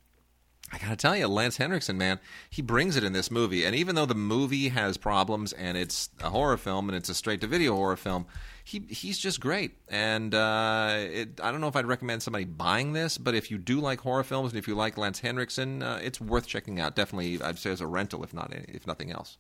I 0.73 0.79
gotta 0.79 0.97
tell 0.97 1.15
you, 1.15 1.29
Lance 1.29 1.59
Henriksen, 1.59 1.99
man, 1.99 2.19
he 2.49 2.63
brings 2.63 2.97
it 2.97 3.05
in 3.05 3.13
this 3.13 3.31
movie. 3.31 3.65
And 3.67 3.77
even 3.77 3.95
though 3.95 4.07
the 4.07 4.15
movie 4.15 4.71
has 4.71 4.97
problems 4.97 5.53
and 5.53 5.77
it's 5.77 6.09
a 6.23 6.31
horror 6.31 6.57
film 6.57 6.89
and 6.89 6.97
it's 6.97 7.11
a 7.11 7.15
straight 7.15 7.43
to 7.43 7.47
video 7.47 7.77
horror 7.77 7.97
film, 7.97 8.25
he 8.65 8.81
he's 8.89 9.19
just 9.19 9.39
great. 9.39 9.73
And 9.89 10.35
uh, 10.35 10.95
it, 10.97 11.41
I 11.43 11.53
don't 11.53 11.61
know 11.61 11.69
if 11.69 11.77
I'd 11.77 11.87
recommend 11.87 12.23
somebody 12.23 12.47
buying 12.47 12.95
this, 12.95 13.19
but 13.19 13.35
if 13.35 13.51
you 13.51 13.59
do 13.59 13.81
like 13.81 14.01
horror 14.01 14.25
films 14.25 14.53
and 14.53 14.59
if 14.59 14.67
you 14.67 14.75
like 14.75 14.97
Lance 14.97 15.21
Henriksen, 15.21 15.83
uh, 15.83 16.01
it's 16.03 16.21
worth 16.23 16.47
checking 16.47 16.81
out. 16.81 16.97
Definitely, 16.97 17.43
I'd 17.43 17.59
say 17.59 17.71
as 17.71 17.83
a 17.83 17.87
rental, 17.87 18.25
if 18.25 18.33
not 18.33 18.51
if 18.55 18.87
nothing 18.87 19.13
else. 19.13 19.37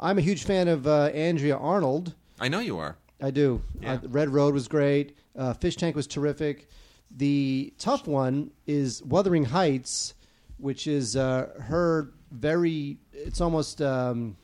I'm 0.00 0.16
a 0.16 0.22
huge 0.22 0.44
fan 0.44 0.68
of 0.68 0.86
uh, 0.86 1.06
Andrea 1.12 1.58
Arnold. 1.58 2.14
I 2.40 2.48
know 2.48 2.60
you 2.60 2.78
are. 2.78 2.96
I 3.20 3.30
do. 3.30 3.62
Yeah. 3.80 3.94
Uh, 3.94 3.98
Red 4.08 4.28
Road 4.30 4.54
was 4.54 4.68
great. 4.68 5.16
Uh, 5.36 5.52
Fish 5.52 5.76
Tank 5.76 5.96
was 5.96 6.06
terrific. 6.06 6.68
The 7.16 7.72
tough 7.78 8.06
one 8.06 8.50
is 8.66 9.02
Wuthering 9.02 9.44
Heights, 9.46 10.14
which 10.58 10.86
is 10.86 11.16
uh, 11.16 11.48
her 11.60 12.12
very. 12.30 12.98
It's 13.12 13.40
almost 13.40 13.80
um, 13.82 14.36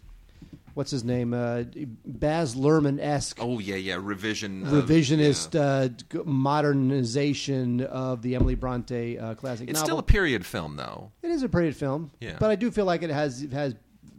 what's 0.73 0.91
his 0.91 1.05
name? 1.05 1.35
Uh, 1.35 1.65
Baz 2.07 2.55
Luhrmann 2.57 2.99
esque 3.01 3.39
Oh 3.41 3.59
yeah, 3.59 3.77
yeah. 3.77 3.99
Revision. 4.01 4.63
of- 4.67 4.73
revisionist 4.89 5.55
yeah. 5.55 6.21
uh, 6.21 6.25
modernization 6.25 7.83
of 7.83 8.23
the 8.23 8.35
Emily 8.35 8.55
Bronte 8.55 9.19
uh, 9.19 9.35
classic 9.35 9.69
It's 9.69 9.79
novel. 9.81 9.87
still 9.87 9.99
a 9.99 10.03
period 10.03 10.45
film, 10.47 10.77
though. 10.77 11.13
it 11.23 11.31
is 11.31 11.43
a 11.43 11.49
period 11.49 11.77
film, 11.77 12.11
Yeah. 12.21 12.37
but 12.41 12.51
I 12.51 12.57
do 12.57 12.71
feel 12.71 12.85
like 12.85 13.03
it 13.03 13.11
has 13.11 13.43
it 13.43 13.53
has 13.53 13.75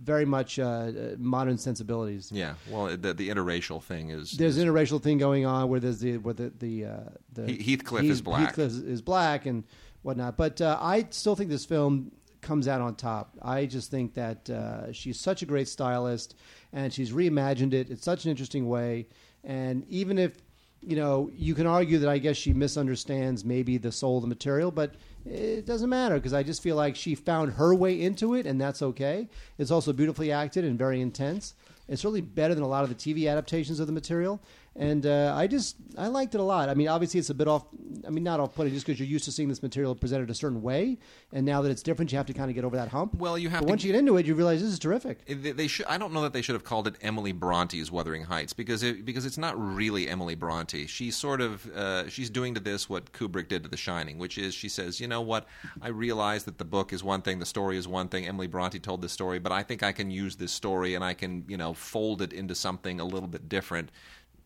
very 0.05 0.25
much 0.25 0.59
uh, 0.59 0.63
uh, 0.63 0.91
modern 1.17 1.57
sensibilities. 1.57 2.31
Yeah. 2.31 2.53
Well, 2.69 2.95
the 2.95 3.13
the 3.13 3.29
interracial 3.29 3.81
thing 3.81 4.09
is. 4.09 4.31
there's 4.31 4.57
an 4.57 4.67
interracial 4.67 5.01
thing 5.01 5.17
going 5.17 5.45
on 5.45 5.69
where 5.69 5.79
there's 5.79 5.99
the 5.99 6.17
where 6.17 6.33
the 6.33 6.53
the, 6.59 6.85
uh, 6.85 6.99
the 7.33 7.51
He- 7.51 7.75
Heathcliff 7.75 8.03
is 8.03 8.21
black. 8.21 8.47
Heathcliff 8.47 8.67
is, 8.67 8.77
is 8.77 9.01
black 9.01 9.45
and 9.45 9.63
whatnot. 10.03 10.37
But 10.37 10.61
uh, 10.61 10.77
I 10.79 11.07
still 11.09 11.35
think 11.35 11.49
this 11.49 11.65
film 11.65 12.11
comes 12.41 12.67
out 12.67 12.79
on 12.79 12.95
top. 12.95 13.35
I 13.41 13.65
just 13.65 13.89
think 13.89 14.13
that 14.13 14.49
uh, 14.49 14.91
she's 14.93 15.19
such 15.19 15.41
a 15.41 15.45
great 15.47 15.67
stylist 15.67 16.35
and 16.71 16.93
she's 16.93 17.11
reimagined 17.11 17.73
it 17.73 17.89
in 17.89 17.97
such 17.97 18.25
an 18.25 18.31
interesting 18.31 18.67
way. 18.67 19.07
And 19.43 19.83
even 19.89 20.19
if 20.19 20.37
you 20.81 20.95
know, 20.95 21.31
you 21.35 21.55
can 21.55 21.65
argue 21.65 21.97
that 21.97 22.09
I 22.09 22.19
guess 22.19 22.37
she 22.37 22.53
misunderstands 22.53 23.43
maybe 23.43 23.77
the 23.77 23.91
soul 23.91 24.17
of 24.17 24.21
the 24.21 24.27
material, 24.27 24.69
but 24.69 24.93
it 25.25 25.65
doesn't 25.65 25.89
matter 25.89 26.15
because 26.15 26.33
I 26.33 26.43
just 26.43 26.61
feel 26.61 26.75
like 26.75 26.95
she 26.95 27.15
found 27.15 27.53
her 27.53 27.73
way 27.73 27.99
into 27.99 28.35
it, 28.35 28.45
and 28.45 28.61
that's 28.61 28.81
okay. 28.81 29.27
It's 29.57 29.71
also 29.71 29.91
beautifully 29.91 30.31
acted 30.31 30.65
and 30.65 30.77
very 30.77 31.01
intense. 31.01 31.55
It's 31.87 32.03
really 32.03 32.21
better 32.21 32.55
than 32.55 32.63
a 32.63 32.67
lot 32.67 32.83
of 32.83 32.89
the 32.89 32.95
TV 32.95 33.29
adaptations 33.29 33.79
of 33.79 33.87
the 33.87 33.93
material, 33.93 34.41
and 34.77 35.05
uh, 35.05 35.33
I 35.35 35.47
just 35.47 35.77
I 35.97 36.07
liked 36.07 36.35
it 36.35 36.41
a 36.41 36.43
lot. 36.43 36.67
I 36.69 36.73
mean, 36.73 36.87
obviously 36.87 37.19
it's 37.19 37.29
a 37.29 37.33
bit 37.33 37.47
off. 37.47 37.65
I 38.05 38.09
mean, 38.09 38.23
not 38.23 38.39
off-putting 38.39 38.73
just 38.73 38.85
because 38.85 38.99
you're 38.99 39.07
used 39.07 39.25
to 39.25 39.31
seeing 39.31 39.49
this 39.49 39.63
material 39.63 39.95
presented 39.95 40.29
a 40.29 40.35
certain 40.35 40.61
way, 40.61 40.97
and 41.31 41.45
now 41.45 41.61
that 41.61 41.71
it's 41.71 41.81
different, 41.81 42.11
you 42.11 42.17
have 42.17 42.27
to 42.27 42.33
kind 42.33 42.51
of 42.51 42.55
get 42.55 42.63
over 42.65 42.75
that 42.75 42.89
hump. 42.89 43.15
Well, 43.15 43.37
you 43.37 43.49
have 43.49 43.61
But 43.61 43.67
to- 43.67 43.71
once 43.71 43.83
you 43.83 43.91
get 43.93 43.97
into 43.99 44.17
it, 44.17 44.25
you 44.25 44.35
realize 44.35 44.61
this 44.61 44.71
is 44.71 44.79
terrific. 44.79 45.25
They, 45.25 45.51
they 45.51 45.67
should. 45.67 45.85
I 45.87 45.97
don't 45.97 46.13
know 46.13 46.21
that 46.21 46.33
they 46.33 46.41
should 46.41 46.53
have 46.55 46.63
called 46.63 46.87
it 46.87 46.95
Emily 47.01 47.31
Bronte's 47.31 47.91
Wuthering 47.91 48.23
Heights 48.23 48.53
because 48.53 48.83
it, 48.83 49.05
because 49.05 49.25
it's 49.25 49.37
not 49.37 49.55
really 49.57 50.07
Emily 50.09 50.35
Bronte. 50.35 50.87
She 50.87 51.09
sort 51.09 51.41
of 51.41 51.65
uh, 51.73 52.09
she's 52.09 52.29
doing 52.29 52.53
to 52.53 52.59
this 52.59 52.89
what 52.89 53.11
Kubrick 53.13 53.47
did 53.47 53.63
to 53.63 53.69
The 53.69 53.77
Shining, 53.77 54.17
which 54.17 54.37
is 54.37 54.53
she 54.53 54.69
says, 54.69 54.99
you 54.99 55.07
know 55.07 55.21
what? 55.21 55.47
I 55.81 55.87
realize 55.87 56.43
that 56.43 56.57
the 56.57 56.65
book 56.65 56.91
is 56.91 57.03
one 57.03 57.21
thing, 57.21 57.39
the 57.39 57.45
story 57.45 57.77
is 57.77 57.87
one 57.87 58.09
thing. 58.09 58.27
Emily 58.27 58.47
Bronte 58.47 58.79
told 58.79 59.01
this 59.01 59.13
story, 59.13 59.39
but 59.39 59.51
I 59.51 59.63
think 59.63 59.83
I 59.83 59.93
can 59.93 60.11
use 60.11 60.35
this 60.35 60.51
story 60.51 60.95
and 60.95 61.03
I 61.03 61.13
can 61.13 61.45
you 61.47 61.57
know 61.57 61.73
fold 61.73 62.21
it 62.21 62.33
into 62.33 62.55
something 62.55 62.99
a 62.99 63.05
little 63.05 63.29
bit 63.29 63.47
different 63.47 63.89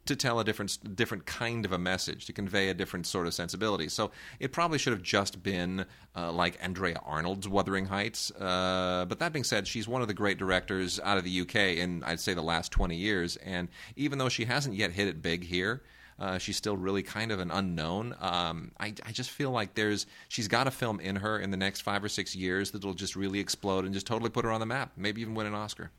to 0.10 0.16
tell 0.16 0.39
a 0.39 0.43
different 0.43 0.95
different 0.95 1.26
kind 1.26 1.66
of 1.66 1.72
a 1.72 1.78
message 1.78 2.26
to 2.26 2.34
convey 2.34 2.70
a 2.70 2.74
different 2.74 3.07
sort 3.07 3.26
of 3.26 3.34
sensibility. 3.34 3.88
So 3.89 4.12
it 4.39 4.51
probably 4.51 4.78
should 4.78 4.93
have 4.93 5.01
just 5.01 5.41
been 5.41 5.86
uh, 6.16 6.32
like 6.32 6.57
Andrea 6.62 6.99
Arnold's 7.05 7.47
Wuthering 7.47 7.86
Heights. 7.86 8.32
Uh, 8.32 9.05
but 9.07 9.20
that 9.20 9.32
being 9.32 9.43
said, 9.43 9.68
she's 9.68 9.88
one 9.88 10.01
of 10.01 10.07
the 10.07 10.14
great 10.14 10.38
directors 10.38 10.99
out 10.99 11.18
of 11.18 11.24
the 11.24 11.41
UK 11.41 11.55
in 11.78 12.03
I'd 12.03 12.20
say 12.20 12.34
the 12.34 12.41
last 12.41 12.72
twenty 12.72 12.97
years. 12.97 13.38
And 13.38 13.70
even 13.95 14.18
though 14.18 14.30
she 14.30 14.45
hasn't 14.45 14.76
yet 14.76 14.91
hit 14.91 15.07
it 15.07 15.22
big 15.22 15.43
here. 15.43 15.82
Uh, 16.20 16.38
she's 16.38 16.57
still 16.57 16.76
really 16.76 17.01
kind 17.01 17.32
of 17.32 17.39
an 17.39 17.49
unknown. 17.49 18.14
Um, 18.20 18.74
I, 18.78 18.93
I 19.05 19.14
just 19.14 19.30
feel 19.30 19.51
like 19.51 19.74
there's 19.76 20.05
she's 20.28 20.49
got 20.49 20.68
a 20.68 20.72
film 20.72 20.99
in 20.99 21.16
her 21.16 21.39
in 21.39 21.49
the 21.49 21.55
next 21.55 21.80
five 21.80 22.03
or 22.03 22.10
six 22.10 22.36
years 22.36 22.72
that'll 22.72 22.93
just 22.93 23.16
really 23.16 23.39
explode 23.39 23.86
and 23.86 23.93
just 23.93 24.05
totally 24.05 24.30
put 24.30 24.43
her 24.43 24.51
on 24.51 24.60
the 24.60 24.66
map. 24.66 24.91
Maybe 24.97 25.22
even 25.22 25.34
win 25.34 25.47
an 25.47 25.53
Oscar. 25.53 25.91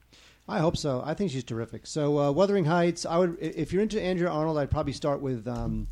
I 0.48 0.58
hope 0.58 0.76
so. 0.76 1.02
I 1.04 1.14
think 1.14 1.30
she's 1.30 1.44
terrific. 1.44 1.86
So, 1.86 2.18
uh, 2.18 2.32
Wuthering 2.32 2.64
Heights. 2.64 3.06
I 3.06 3.18
would, 3.18 3.38
if 3.40 3.72
you're 3.72 3.82
into 3.82 4.00
Andrea 4.00 4.30
Arnold, 4.30 4.58
I'd 4.58 4.70
probably 4.70 4.92
start 4.92 5.20
with. 5.20 5.46
Um, 5.46 5.86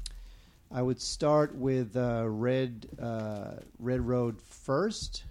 I 0.70 0.82
would 0.82 1.00
start 1.00 1.54
with 1.54 1.96
uh, 1.96 2.24
Red 2.26 2.88
uh, 3.00 3.52
Red 3.78 4.00
Road 4.00 4.40
first, 4.42 5.24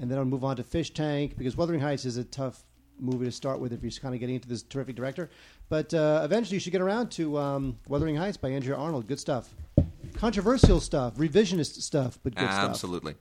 and 0.00 0.10
then 0.10 0.18
I'll 0.18 0.24
move 0.24 0.44
on 0.44 0.56
to 0.56 0.62
Fish 0.64 0.94
Tank 0.94 1.36
because 1.36 1.56
Wuthering 1.56 1.80
Heights 1.80 2.04
is 2.04 2.16
a 2.16 2.24
tough 2.24 2.62
movie 3.00 3.26
to 3.26 3.32
start 3.32 3.60
with 3.60 3.72
if 3.72 3.82
you're 3.82 3.92
kind 4.00 4.14
of 4.14 4.20
getting 4.20 4.36
into 4.36 4.48
this 4.48 4.62
terrific 4.62 4.96
director. 4.96 5.30
But 5.68 5.92
uh, 5.92 6.22
eventually, 6.24 6.56
you 6.56 6.60
should 6.60 6.72
get 6.72 6.80
around 6.80 7.10
to 7.12 7.36
um, 7.38 7.78
Wuthering 7.88 8.16
Heights 8.16 8.36
by 8.36 8.50
Andrea 8.50 8.76
Arnold. 8.76 9.06
Good 9.06 9.20
stuff. 9.20 9.54
Controversial 10.18 10.80
stuff, 10.80 11.14
revisionist 11.14 11.80
stuff, 11.80 12.18
but 12.24 12.34
good 12.34 12.50
stuff. 12.50 12.70
Absolutely. 12.70 13.14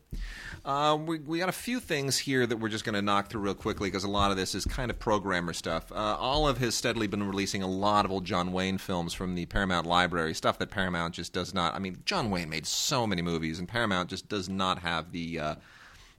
Uh, 0.66 0.98
we, 1.00 1.20
we 1.20 1.38
got 1.38 1.48
a 1.48 1.54
few 1.54 1.80
things 1.80 2.18
here 2.18 2.48
that 2.48 2.58
we're 2.58 2.70
just 2.70 2.84
going 2.84 2.96
to 2.96 3.04
knock 3.04 3.30
through 3.30 3.42
real 3.42 3.54
quickly 3.54 3.88
because 3.88 4.04
a 4.04 4.10
lot 4.10 4.32
of 4.32 4.38
this 4.38 4.56
is 4.56 4.66
kind 4.66 4.90
of 4.90 4.98
programmer 4.98 5.54
stuff. 5.54 5.92
Uh, 5.92 5.96
Olive 5.96 6.58
has 6.58 6.74
steadily 6.74 7.06
been 7.06 7.22
releasing 7.22 7.62
a 7.62 7.68
lot 7.68 8.04
of 8.04 8.12
old 8.12 8.26
John 8.26 8.52
Wayne 8.52 8.80
films 8.80 9.14
from 9.14 9.36
the 9.36 9.46
Paramount 9.46 9.86
library, 9.86 10.34
stuff 10.34 10.58
that 10.58 10.72
Paramount 10.72 11.14
just 11.14 11.34
does 11.34 11.54
not. 11.54 11.76
I 11.76 11.80
mean, 11.80 12.00
John 12.04 12.32
Wayne 12.32 12.50
made 12.50 12.66
so 12.66 13.06
many 13.06 13.22
movies, 13.22 13.60
and 13.60 13.68
Paramount 13.68 14.10
just 14.10 14.28
does 14.28 14.50
not 14.50 14.80
have 14.80 15.12
the. 15.12 15.40
Uh, 15.40 15.56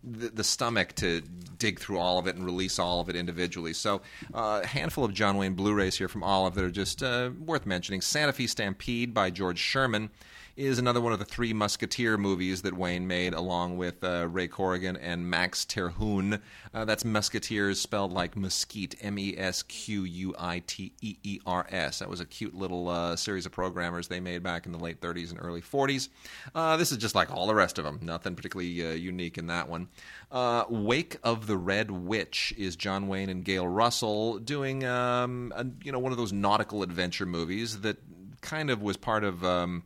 the, 0.05 0.29
the 0.29 0.45
stomach 0.45 0.95
to 0.95 1.23
dig 1.59 1.81
through 1.81 1.99
all 1.99 2.21
of 2.21 2.29
it 2.29 2.37
and 2.37 2.45
release 2.45 2.79
all 2.79 3.01
of 3.01 3.09
it 3.09 3.17
individually. 3.17 3.73
So, 3.73 4.01
uh, 4.33 4.61
a 4.63 4.67
handful 4.67 5.05
of 5.05 5.13
John 5.13 5.37
Wayne 5.37 5.55
Blu-rays 5.55 5.99
here 5.99 6.07
from 6.07 6.23
Olive 6.23 6.55
that 6.55 6.63
are 6.63 6.71
just 6.71 7.03
uh, 7.03 7.31
worth 7.45 7.67
mentioning. 7.67 8.01
Santa 8.01 8.33
Fe 8.33 8.47
Stampede 8.47 9.13
by 9.13 9.31
George 9.31 9.59
Sherman 9.59 10.11
is 10.59 10.81
another 10.81 11.01
one 11.01 11.13
of 11.13 11.21
the 11.21 11.25
three 11.25 11.55
Mesquiteer 11.55 12.19
movies 12.19 12.63
that 12.63 12.77
Wayne 12.77 13.07
made, 13.07 13.33
along 13.33 13.77
with 13.77 14.03
uh, 14.03 14.27
Ray 14.29 14.49
Corrigan 14.49 14.97
and 14.97 15.31
Max 15.31 15.65
Terhune. 15.65 16.41
Uh, 16.75 16.85
that's 16.85 17.05
Mesquiteers 17.05 17.77
spelled 17.77 18.13
like 18.13 18.37
mesquite, 18.37 18.97
M 19.01 19.21
E 19.21 19.37
S 19.39 19.63
Q 19.63 20.03
U 20.03 20.35
I 20.37 20.65
T 20.67 20.93
E 21.01 21.17
E 21.23 21.41
R 21.47 21.65
S. 21.71 22.01
That 22.01 22.09
was 22.09 22.21
a 22.21 22.25
cute 22.27 22.57
little 22.57 22.89
uh, 22.89 23.15
series 23.15 23.47
of 23.47 23.53
programmers 23.53 24.09
they 24.09 24.19
made 24.19 24.43
back 24.43 24.67
in 24.67 24.73
the 24.73 24.79
late 24.79 25.01
30s 25.01 25.31
and 25.31 25.39
early 25.41 25.63
40s. 25.63 26.09
Uh, 26.57 26.77
this 26.77 26.91
is 26.91 26.99
just 26.99 27.15
like 27.15 27.31
all 27.31 27.47
the 27.47 27.55
rest 27.55 27.79
of 27.79 27.85
them. 27.85 28.01
Nothing 28.03 28.35
particularly 28.35 28.85
uh, 28.85 28.91
unique 28.91 29.39
in 29.39 29.47
that 29.47 29.69
one. 29.69 29.87
Uh, 30.33 30.65
Wake 30.69 31.19
of 31.23 31.47
the 31.47 31.57
Red 31.57 31.93
Witch 31.93 32.53
is 32.59 32.75
John 32.75 33.07
Wayne 33.07 33.29
and 33.29 33.45
Gail 33.45 33.69
Russell 33.69 34.41
doing, 34.41 34.85
um, 34.85 35.53
a, 35.55 35.65
you 35.85 35.93
know, 35.93 36.01
one 36.01 36.11
of 36.11 36.19
those 36.19 36.33
nautical 36.33 36.83
adventure 36.83 37.27
movies 37.27 37.83
that 37.83 37.99
kind 38.41 38.71
of 38.71 38.83
was 38.83 38.97
part 38.97 39.23
of. 39.23 39.45
Um, 39.45 39.85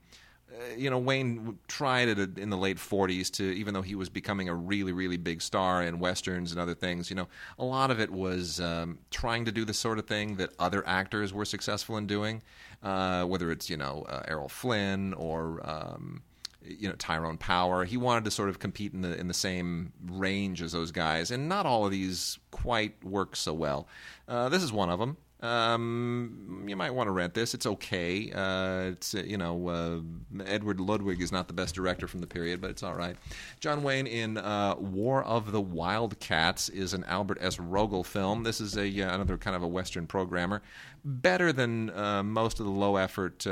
you 0.76 0.90
know, 0.90 0.98
Wayne 0.98 1.58
tried 1.68 2.08
it 2.08 2.38
in 2.38 2.50
the 2.50 2.56
late 2.56 2.76
40s 2.76 3.30
to, 3.32 3.44
even 3.44 3.74
though 3.74 3.82
he 3.82 3.94
was 3.94 4.08
becoming 4.08 4.48
a 4.48 4.54
really, 4.54 4.92
really 4.92 5.16
big 5.16 5.42
star 5.42 5.82
in 5.82 5.98
westerns 5.98 6.52
and 6.52 6.60
other 6.60 6.74
things, 6.74 7.10
you 7.10 7.16
know, 7.16 7.28
a 7.58 7.64
lot 7.64 7.90
of 7.90 8.00
it 8.00 8.10
was 8.10 8.60
um, 8.60 8.98
trying 9.10 9.44
to 9.44 9.52
do 9.52 9.64
the 9.64 9.74
sort 9.74 9.98
of 9.98 10.06
thing 10.06 10.36
that 10.36 10.50
other 10.58 10.86
actors 10.86 11.32
were 11.32 11.44
successful 11.44 11.96
in 11.96 12.06
doing, 12.06 12.42
uh, 12.82 13.24
whether 13.24 13.50
it's, 13.50 13.68
you 13.70 13.76
know, 13.76 14.04
uh, 14.08 14.22
Errol 14.28 14.48
Flynn 14.48 15.14
or. 15.14 15.60
Um, 15.68 16.22
you 16.64 16.88
know 16.88 16.94
Tyrone 16.94 17.38
Power. 17.38 17.84
He 17.84 17.96
wanted 17.96 18.24
to 18.24 18.30
sort 18.30 18.48
of 18.48 18.60
compete 18.60 18.92
in 18.92 19.02
the 19.02 19.18
in 19.18 19.26
the 19.26 19.34
same 19.34 19.92
range 20.08 20.62
as 20.62 20.70
those 20.70 20.92
guys, 20.92 21.32
and 21.32 21.48
not 21.48 21.66
all 21.66 21.84
of 21.84 21.90
these 21.90 22.38
quite 22.52 23.02
work 23.04 23.34
so 23.34 23.52
well. 23.52 23.88
Uh, 24.28 24.48
this 24.48 24.62
is 24.62 24.72
one 24.72 24.88
of 24.88 25.00
them. 25.00 25.16
Um, 25.42 26.64
you 26.68 26.76
might 26.76 26.92
want 26.92 27.08
to 27.08 27.10
rent 27.10 27.34
this. 27.34 27.52
It's 27.52 27.66
okay. 27.66 28.30
Uh, 28.30 28.92
it's 28.92 29.12
uh, 29.12 29.24
you 29.26 29.36
know 29.36 29.68
uh, 29.68 30.44
Edward 30.46 30.78
Ludwig 30.78 31.20
is 31.20 31.32
not 31.32 31.48
the 31.48 31.52
best 31.52 31.74
director 31.74 32.06
from 32.06 32.20
the 32.20 32.28
period, 32.28 32.60
but 32.60 32.70
it's 32.70 32.84
all 32.84 32.94
right. 32.94 33.16
John 33.58 33.82
Wayne 33.82 34.06
in 34.06 34.38
uh, 34.38 34.76
War 34.78 35.24
of 35.24 35.50
the 35.50 35.60
Wildcats 35.60 36.68
is 36.68 36.94
an 36.94 37.02
Albert 37.04 37.38
S. 37.40 37.56
Rogell 37.56 38.06
film. 38.06 38.44
This 38.44 38.60
is 38.60 38.76
a 38.76 39.02
uh, 39.02 39.14
another 39.14 39.36
kind 39.36 39.56
of 39.56 39.64
a 39.64 39.68
Western 39.68 40.06
programmer, 40.06 40.62
better 41.04 41.52
than 41.52 41.90
uh, 41.90 42.22
most 42.22 42.60
of 42.60 42.66
the 42.66 42.72
low 42.72 42.94
effort 42.94 43.44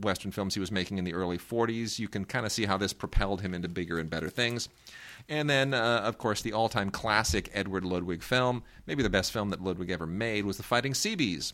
Western 0.00 0.32
films 0.32 0.54
he 0.54 0.60
was 0.60 0.72
making 0.72 0.96
in 0.96 1.04
the 1.04 1.12
early 1.12 1.38
40s. 1.38 1.98
You 1.98 2.08
can 2.08 2.24
kind 2.24 2.46
of 2.46 2.52
see 2.52 2.64
how 2.64 2.78
this 2.78 2.94
propelled 2.94 3.42
him 3.42 3.52
into 3.52 3.68
bigger 3.68 3.98
and 3.98 4.08
better 4.08 4.30
things. 4.30 4.70
And 5.28 5.50
then, 5.50 5.74
uh, 5.74 6.02
of 6.04 6.18
course, 6.18 6.42
the 6.42 6.52
all 6.52 6.68
time 6.68 6.90
classic 6.90 7.50
Edward 7.52 7.84
Ludwig 7.84 8.22
film, 8.22 8.62
maybe 8.86 9.02
the 9.02 9.10
best 9.10 9.32
film 9.32 9.50
that 9.50 9.62
Ludwig 9.62 9.90
ever 9.90 10.06
made, 10.06 10.44
was 10.44 10.56
The 10.56 10.62
Fighting 10.62 10.94
Seabees. 10.94 11.52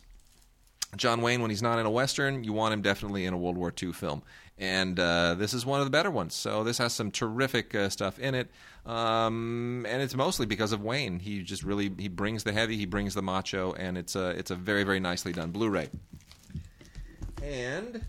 John 0.95 1.21
Wayne, 1.21 1.41
when 1.41 1.49
he's 1.49 1.63
not 1.63 1.79
in 1.79 1.85
a 1.85 1.89
Western, 1.89 2.43
you 2.43 2.53
want 2.53 2.73
him 2.73 2.83
definitely 2.83 3.25
in 3.25 3.33
a 3.33 3.37
World 3.37 3.57
War 3.57 3.73
II 3.81 3.93
film. 3.93 4.21
And 4.59 4.99
uh, 4.99 5.33
this 5.33 5.55
is 5.55 5.65
one 5.65 5.79
of 5.79 5.87
the 5.87 5.91
better 5.91 6.11
ones. 6.11 6.35
So 6.35 6.63
this 6.63 6.77
has 6.77 6.93
some 6.93 7.09
terrific 7.09 7.73
uh, 7.73 7.89
stuff 7.89 8.19
in 8.19 8.35
it. 8.35 8.49
Um, 8.85 9.85
and 9.89 10.03
it's 10.03 10.13
mostly 10.13 10.45
because 10.45 10.71
of 10.71 10.83
Wayne. 10.83 11.19
He 11.19 11.41
just 11.41 11.63
really 11.63 11.91
he 11.97 12.09
brings 12.09 12.43
the 12.43 12.51
heavy, 12.51 12.77
he 12.77 12.85
brings 12.85 13.15
the 13.15 13.23
macho, 13.23 13.73
and 13.73 13.97
it's 13.97 14.15
a, 14.15 14.29
it's 14.31 14.51
a 14.51 14.55
very, 14.55 14.83
very 14.83 14.99
nicely 14.99 15.33
done 15.33 15.49
Blu 15.49 15.69
ray. 15.69 15.89
And 17.41 18.05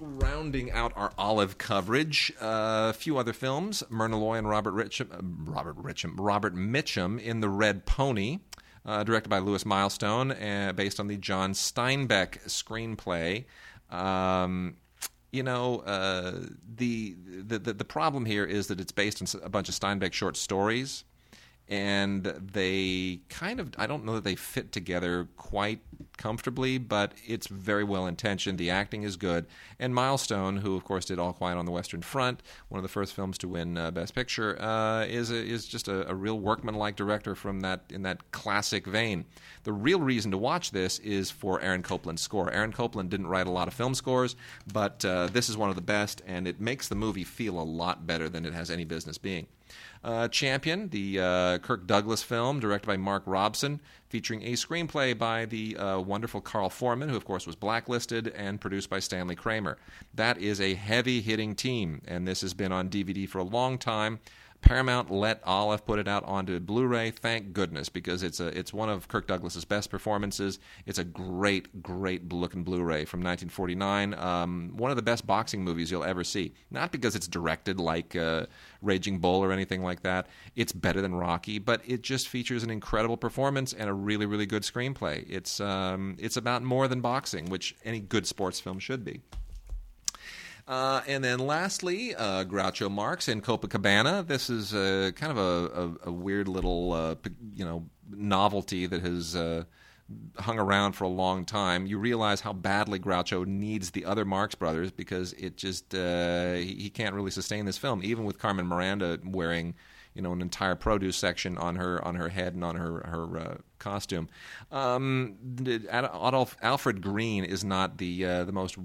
rounding 0.00 0.70
out 0.70 0.92
our 0.96 1.12
olive 1.18 1.58
coverage, 1.58 2.32
uh, 2.40 2.90
a 2.90 2.92
few 2.92 3.18
other 3.18 3.32
films: 3.32 3.82
Myrna 3.88 4.18
Loy 4.18 4.36
and 4.36 4.48
Robert 4.48 4.74
Richam, 4.74 5.08
Robert 5.46 5.76
Richam, 5.76 6.14
Robert 6.18 6.54
Mitchum 6.54 7.20
in 7.20 7.40
The 7.40 7.48
Red 7.48 7.86
Pony, 7.86 8.38
uh, 8.84 9.04
directed 9.04 9.28
by 9.28 9.38
Lewis 9.38 9.64
Milestone, 9.64 10.32
uh, 10.32 10.72
based 10.74 11.00
on 11.00 11.06
the 11.06 11.16
John 11.16 11.52
Steinbeck 11.52 12.44
screenplay. 12.46 13.44
Um, 13.90 14.76
you 15.32 15.42
know, 15.42 15.80
uh, 15.80 16.46
the, 16.76 17.16
the 17.18 17.58
the 17.58 17.84
problem 17.84 18.24
here 18.24 18.44
is 18.44 18.68
that 18.68 18.80
it's 18.80 18.92
based 18.92 19.22
on 19.22 19.42
a 19.42 19.48
bunch 19.48 19.68
of 19.68 19.74
Steinbeck 19.74 20.12
short 20.12 20.36
stories 20.36 21.04
and 21.68 22.24
they 22.24 23.20
kind 23.28 23.60
of 23.60 23.74
I 23.76 23.86
don't 23.86 24.04
know 24.04 24.14
that 24.14 24.24
they 24.24 24.34
fit 24.34 24.72
together 24.72 25.28
quite 25.36 25.80
comfortably, 26.16 26.78
but 26.78 27.12
it's 27.26 27.46
very 27.46 27.84
well 27.84 28.06
intentioned. 28.06 28.58
The 28.58 28.70
acting 28.70 29.02
is 29.02 29.16
good, 29.16 29.46
and 29.78 29.94
Milestone, 29.94 30.58
who 30.58 30.76
of 30.76 30.84
course 30.84 31.04
did 31.04 31.18
All 31.18 31.32
Quiet 31.32 31.58
on 31.58 31.66
the 31.66 31.70
Western 31.70 32.00
Front, 32.00 32.42
one 32.68 32.78
of 32.78 32.82
the 32.82 32.88
first 32.88 33.14
films 33.14 33.36
to 33.38 33.48
win 33.48 33.76
uh, 33.76 33.90
Best 33.90 34.14
Picture, 34.14 34.60
uh, 34.60 35.04
is 35.04 35.30
a, 35.30 35.36
is 35.36 35.66
just 35.66 35.88
a, 35.88 36.08
a 36.08 36.14
real 36.14 36.38
workmanlike 36.38 36.96
director 36.96 37.34
from 37.34 37.60
that 37.60 37.82
in 37.90 38.02
that 38.02 38.30
classic 38.32 38.86
vein. 38.86 39.26
The 39.64 39.72
real 39.72 40.00
reason 40.00 40.30
to 40.30 40.38
watch 40.38 40.70
this 40.70 40.98
is 41.00 41.30
for 41.30 41.60
Aaron 41.60 41.82
Copland's 41.82 42.22
score. 42.22 42.50
Aaron 42.50 42.72
Copland 42.72 43.10
didn't 43.10 43.26
write 43.26 43.46
a 43.46 43.50
lot 43.50 43.68
of 43.68 43.74
film 43.74 43.94
scores, 43.94 44.36
but 44.72 45.04
uh, 45.04 45.26
this 45.26 45.48
is 45.50 45.56
one 45.56 45.68
of 45.68 45.76
the 45.76 45.82
best, 45.82 46.22
and 46.26 46.48
it 46.48 46.60
makes 46.60 46.88
the 46.88 46.94
movie 46.94 47.24
feel 47.24 47.60
a 47.60 47.62
lot 47.62 48.06
better 48.06 48.28
than 48.28 48.46
it 48.46 48.54
has 48.54 48.70
any 48.70 48.84
business 48.84 49.18
being. 49.18 49.46
Uh, 50.04 50.28
Champion, 50.28 50.88
the 50.88 51.20
uh, 51.20 51.58
Kirk 51.58 51.86
Douglas 51.86 52.22
film, 52.22 52.60
directed 52.60 52.86
by 52.86 52.96
Mark 52.96 53.22
Robson, 53.26 53.80
featuring 54.08 54.42
a 54.42 54.52
screenplay 54.52 55.16
by 55.16 55.44
the 55.44 55.76
uh, 55.76 56.00
wonderful 56.00 56.40
Carl 56.40 56.70
Foreman, 56.70 57.08
who, 57.08 57.16
of 57.16 57.24
course, 57.24 57.46
was 57.46 57.56
blacklisted, 57.56 58.28
and 58.28 58.60
produced 58.60 58.88
by 58.88 59.00
Stanley 59.00 59.34
Kramer. 59.34 59.76
That 60.14 60.38
is 60.38 60.60
a 60.60 60.74
heavy 60.74 61.20
hitting 61.20 61.54
team, 61.54 62.02
and 62.06 62.26
this 62.26 62.40
has 62.40 62.54
been 62.54 62.72
on 62.72 62.88
DVD 62.88 63.28
for 63.28 63.38
a 63.38 63.44
long 63.44 63.78
time. 63.78 64.20
Paramount 64.60 65.10
let 65.10 65.40
Olive 65.44 65.86
put 65.86 65.98
it 65.98 66.08
out 66.08 66.24
onto 66.24 66.58
Blu-ray. 66.58 67.10
Thank 67.12 67.52
goodness, 67.52 67.88
because 67.88 68.22
it's 68.22 68.40
a 68.40 68.48
it's 68.48 68.72
one 68.72 68.88
of 68.88 69.08
Kirk 69.08 69.26
Douglas's 69.26 69.64
best 69.64 69.90
performances. 69.90 70.58
It's 70.84 70.98
a 70.98 71.04
great, 71.04 71.82
great 71.82 72.32
looking 72.32 72.64
Blu-ray 72.64 73.04
from 73.04 73.20
1949. 73.20 74.14
Um, 74.14 74.72
one 74.76 74.90
of 74.90 74.96
the 74.96 75.02
best 75.02 75.26
boxing 75.26 75.62
movies 75.62 75.90
you'll 75.90 76.04
ever 76.04 76.24
see. 76.24 76.52
Not 76.70 76.92
because 76.92 77.14
it's 77.14 77.28
directed 77.28 77.78
like 77.78 78.16
uh, 78.16 78.46
Raging 78.82 79.20
Bull 79.20 79.42
or 79.42 79.52
anything 79.52 79.82
like 79.82 80.02
that. 80.02 80.26
It's 80.56 80.72
better 80.72 81.00
than 81.00 81.14
Rocky, 81.14 81.58
but 81.58 81.80
it 81.86 82.02
just 82.02 82.28
features 82.28 82.62
an 82.62 82.70
incredible 82.70 83.16
performance 83.16 83.72
and 83.72 83.88
a 83.88 83.92
really, 83.92 84.26
really 84.26 84.46
good 84.46 84.64
screenplay. 84.64 85.24
It's 85.28 85.60
um, 85.60 86.16
it's 86.18 86.36
about 86.36 86.62
more 86.62 86.88
than 86.88 87.00
boxing, 87.00 87.48
which 87.48 87.76
any 87.84 88.00
good 88.00 88.26
sports 88.26 88.58
film 88.60 88.80
should 88.80 89.04
be. 89.04 89.22
Uh, 90.68 91.00
and 91.06 91.24
then 91.24 91.38
lastly, 91.38 92.14
uh, 92.14 92.44
Groucho 92.44 92.90
Marx 92.90 93.26
in 93.26 93.40
Copacabana. 93.40 94.26
This 94.26 94.50
is 94.50 94.74
uh, 94.74 95.12
kind 95.16 95.32
of 95.32 95.38
a, 95.38 95.80
a, 96.06 96.10
a 96.10 96.12
weird 96.12 96.46
little, 96.46 96.92
uh, 96.92 97.14
you 97.54 97.64
know, 97.64 97.86
novelty 98.10 98.84
that 98.84 99.00
has 99.00 99.34
uh, 99.34 99.64
hung 100.36 100.58
around 100.58 100.92
for 100.92 101.04
a 101.04 101.08
long 101.08 101.46
time. 101.46 101.86
You 101.86 101.96
realize 101.96 102.42
how 102.42 102.52
badly 102.52 102.98
Groucho 102.98 103.46
needs 103.46 103.92
the 103.92 104.04
other 104.04 104.26
Marx 104.26 104.54
brothers 104.54 104.90
because 104.90 105.32
it 105.32 105.56
just 105.56 105.90
he, 105.92 106.76
he 106.78 106.90
can't 106.90 107.14
really 107.14 107.30
sustain 107.30 107.64
this 107.64 107.78
film, 107.78 108.02
even 108.04 108.24
with 108.24 108.38
Carmen 108.38 108.66
Miranda 108.66 109.18
wearing 109.24 109.74
you 110.12 110.20
know 110.20 110.32
an 110.32 110.42
entire 110.42 110.74
produce 110.74 111.16
section 111.16 111.56
on 111.56 111.76
her 111.76 112.04
on 112.04 112.14
her 112.16 112.28
head 112.28 112.52
and 112.52 112.62
on 112.62 112.76
her 112.76 113.00
her 113.06 113.60
costume. 113.78 114.28
Um, 114.70 115.36
Adolf 115.90 116.58
Alfred 116.60 117.00
Green 117.00 117.44
is 117.44 117.64
not 117.64 117.96
the 117.96 118.22
the 118.22 118.52
most 118.52 118.76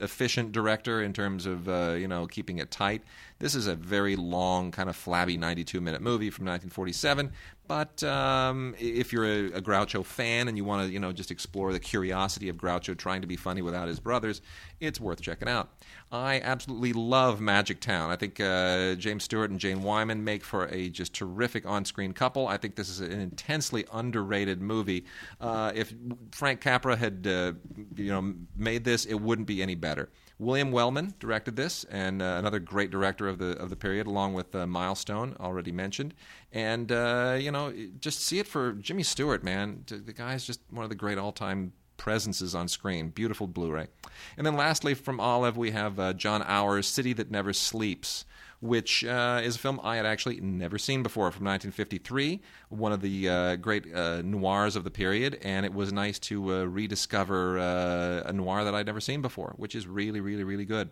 efficient 0.00 0.52
director 0.52 1.02
in 1.02 1.12
terms 1.12 1.46
of 1.46 1.68
uh, 1.68 1.94
you 1.96 2.08
know 2.08 2.26
keeping 2.26 2.58
it 2.58 2.70
tight. 2.70 3.02
This 3.40 3.54
is 3.54 3.68
a 3.68 3.76
very 3.76 4.16
long, 4.16 4.72
kind 4.72 4.88
of 4.88 4.96
flabby 4.96 5.36
92 5.36 5.80
minute 5.80 6.02
movie 6.02 6.30
from 6.30 6.44
1947. 6.46 7.30
But 7.68 8.02
um, 8.02 8.74
if 8.78 9.12
you're 9.12 9.26
a, 9.26 9.46
a, 9.52 9.60
Groucho 9.60 10.02
fan 10.02 10.48
and 10.48 10.56
you 10.56 10.64
want 10.64 10.86
to 10.86 10.92
you 10.92 10.98
know 10.98 11.12
just 11.12 11.30
explore 11.30 11.72
the 11.72 11.78
curiosity 11.78 12.48
of 12.48 12.56
Groucho 12.56 12.96
trying 12.96 13.20
to 13.20 13.26
be 13.26 13.36
funny 13.36 13.60
without 13.62 13.86
his 13.86 14.00
brothers, 14.00 14.40
it's 14.80 14.98
worth 14.98 15.20
checking 15.20 15.48
out. 15.48 15.68
I 16.10 16.40
absolutely 16.40 16.94
love 16.94 17.40
Magic 17.40 17.80
Town. 17.80 18.10
I 18.10 18.16
think 18.16 18.40
uh, 18.40 18.94
James 18.94 19.24
Stewart 19.24 19.50
and 19.50 19.60
Jane 19.60 19.82
Wyman 19.82 20.24
make 20.24 20.42
for 20.42 20.66
a 20.68 20.88
just 20.88 21.12
terrific 21.12 21.66
on-screen 21.66 22.14
couple. 22.14 22.48
I 22.48 22.56
think 22.56 22.74
this 22.74 22.88
is 22.88 23.00
an 23.00 23.20
intensely 23.20 23.84
underrated 23.92 24.62
movie. 24.62 25.04
Uh, 25.40 25.70
if 25.74 25.92
Frank 26.32 26.62
Capra 26.62 26.96
had 26.96 27.26
uh, 27.26 27.52
you 27.94 28.10
know 28.10 28.34
made 28.56 28.84
this, 28.84 29.04
it 29.04 29.20
wouldn't 29.20 29.46
be 29.46 29.62
any 29.62 29.74
better. 29.74 30.08
William 30.38 30.70
Wellman 30.70 31.14
directed 31.18 31.56
this, 31.56 31.84
and 31.84 32.22
uh, 32.22 32.36
another 32.38 32.60
great 32.60 32.90
director 32.90 33.28
of 33.28 33.38
the 33.38 33.58
of 33.58 33.70
the 33.70 33.76
period, 33.76 34.06
along 34.06 34.34
with 34.34 34.54
uh, 34.54 34.66
Milestone, 34.66 35.36
already 35.40 35.72
mentioned. 35.72 36.14
And 36.52 36.92
uh, 36.92 37.36
you 37.40 37.50
know, 37.50 37.72
just 37.98 38.20
see 38.20 38.38
it 38.38 38.46
for 38.46 38.72
Jimmy 38.72 39.02
Stewart, 39.02 39.42
man. 39.42 39.84
The 39.86 40.12
guy 40.12 40.34
is 40.34 40.46
just 40.46 40.60
one 40.70 40.84
of 40.84 40.90
the 40.90 40.96
great 40.96 41.18
all-time 41.18 41.72
presences 41.96 42.54
on 42.54 42.68
screen. 42.68 43.08
Beautiful 43.10 43.48
Blu-ray. 43.48 43.88
And 44.36 44.46
then 44.46 44.56
lastly, 44.56 44.94
from 44.94 45.18
Olive, 45.18 45.56
we 45.56 45.72
have 45.72 45.98
uh, 45.98 46.12
John 46.12 46.42
Auer's 46.42 46.86
City 46.86 47.12
That 47.12 47.30
Never 47.30 47.52
Sleeps, 47.52 48.24
which 48.60 49.04
uh, 49.04 49.40
is 49.42 49.56
a 49.56 49.58
film 49.58 49.80
I 49.82 49.96
had 49.96 50.06
actually 50.06 50.40
never 50.40 50.78
seen 50.78 51.02
before 51.02 51.30
from 51.30 51.44
1953, 51.44 52.40
one 52.70 52.92
of 52.92 53.00
the 53.00 53.28
uh, 53.28 53.56
great 53.56 53.92
uh, 53.94 54.22
noirs 54.22 54.74
of 54.74 54.84
the 54.84 54.90
period, 54.90 55.38
and 55.42 55.64
it 55.64 55.72
was 55.72 55.92
nice 55.92 56.18
to 56.20 56.52
uh, 56.52 56.64
rediscover 56.64 57.58
uh, 57.58 58.22
a 58.28 58.32
noir 58.32 58.64
that 58.64 58.74
I'd 58.74 58.86
never 58.86 59.00
seen 59.00 59.22
before, 59.22 59.54
which 59.56 59.74
is 59.74 59.86
really, 59.86 60.20
really, 60.20 60.44
really 60.44 60.64
good. 60.64 60.90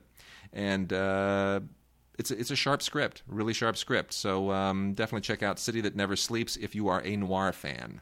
And 0.53 0.93
it's 2.19 2.31
a, 2.31 2.39
it's 2.39 2.51
a 2.51 2.57
sharp 2.57 2.83
script, 2.83 3.23
really 3.27 3.53
sharp 3.53 3.77
script. 3.77 4.13
So 4.13 4.53
um, 4.53 4.95
definitely 4.95 5.23
check 5.23 5.43
out 5.43 5.59
City 5.59 5.81
That 5.81 5.97
Never 5.97 6.17
Sleeps 6.17 6.57
if 6.57 6.75
you 6.75 6.89
are 6.89 7.03
a 7.05 7.17
noir 7.17 7.53
fan. 7.53 8.01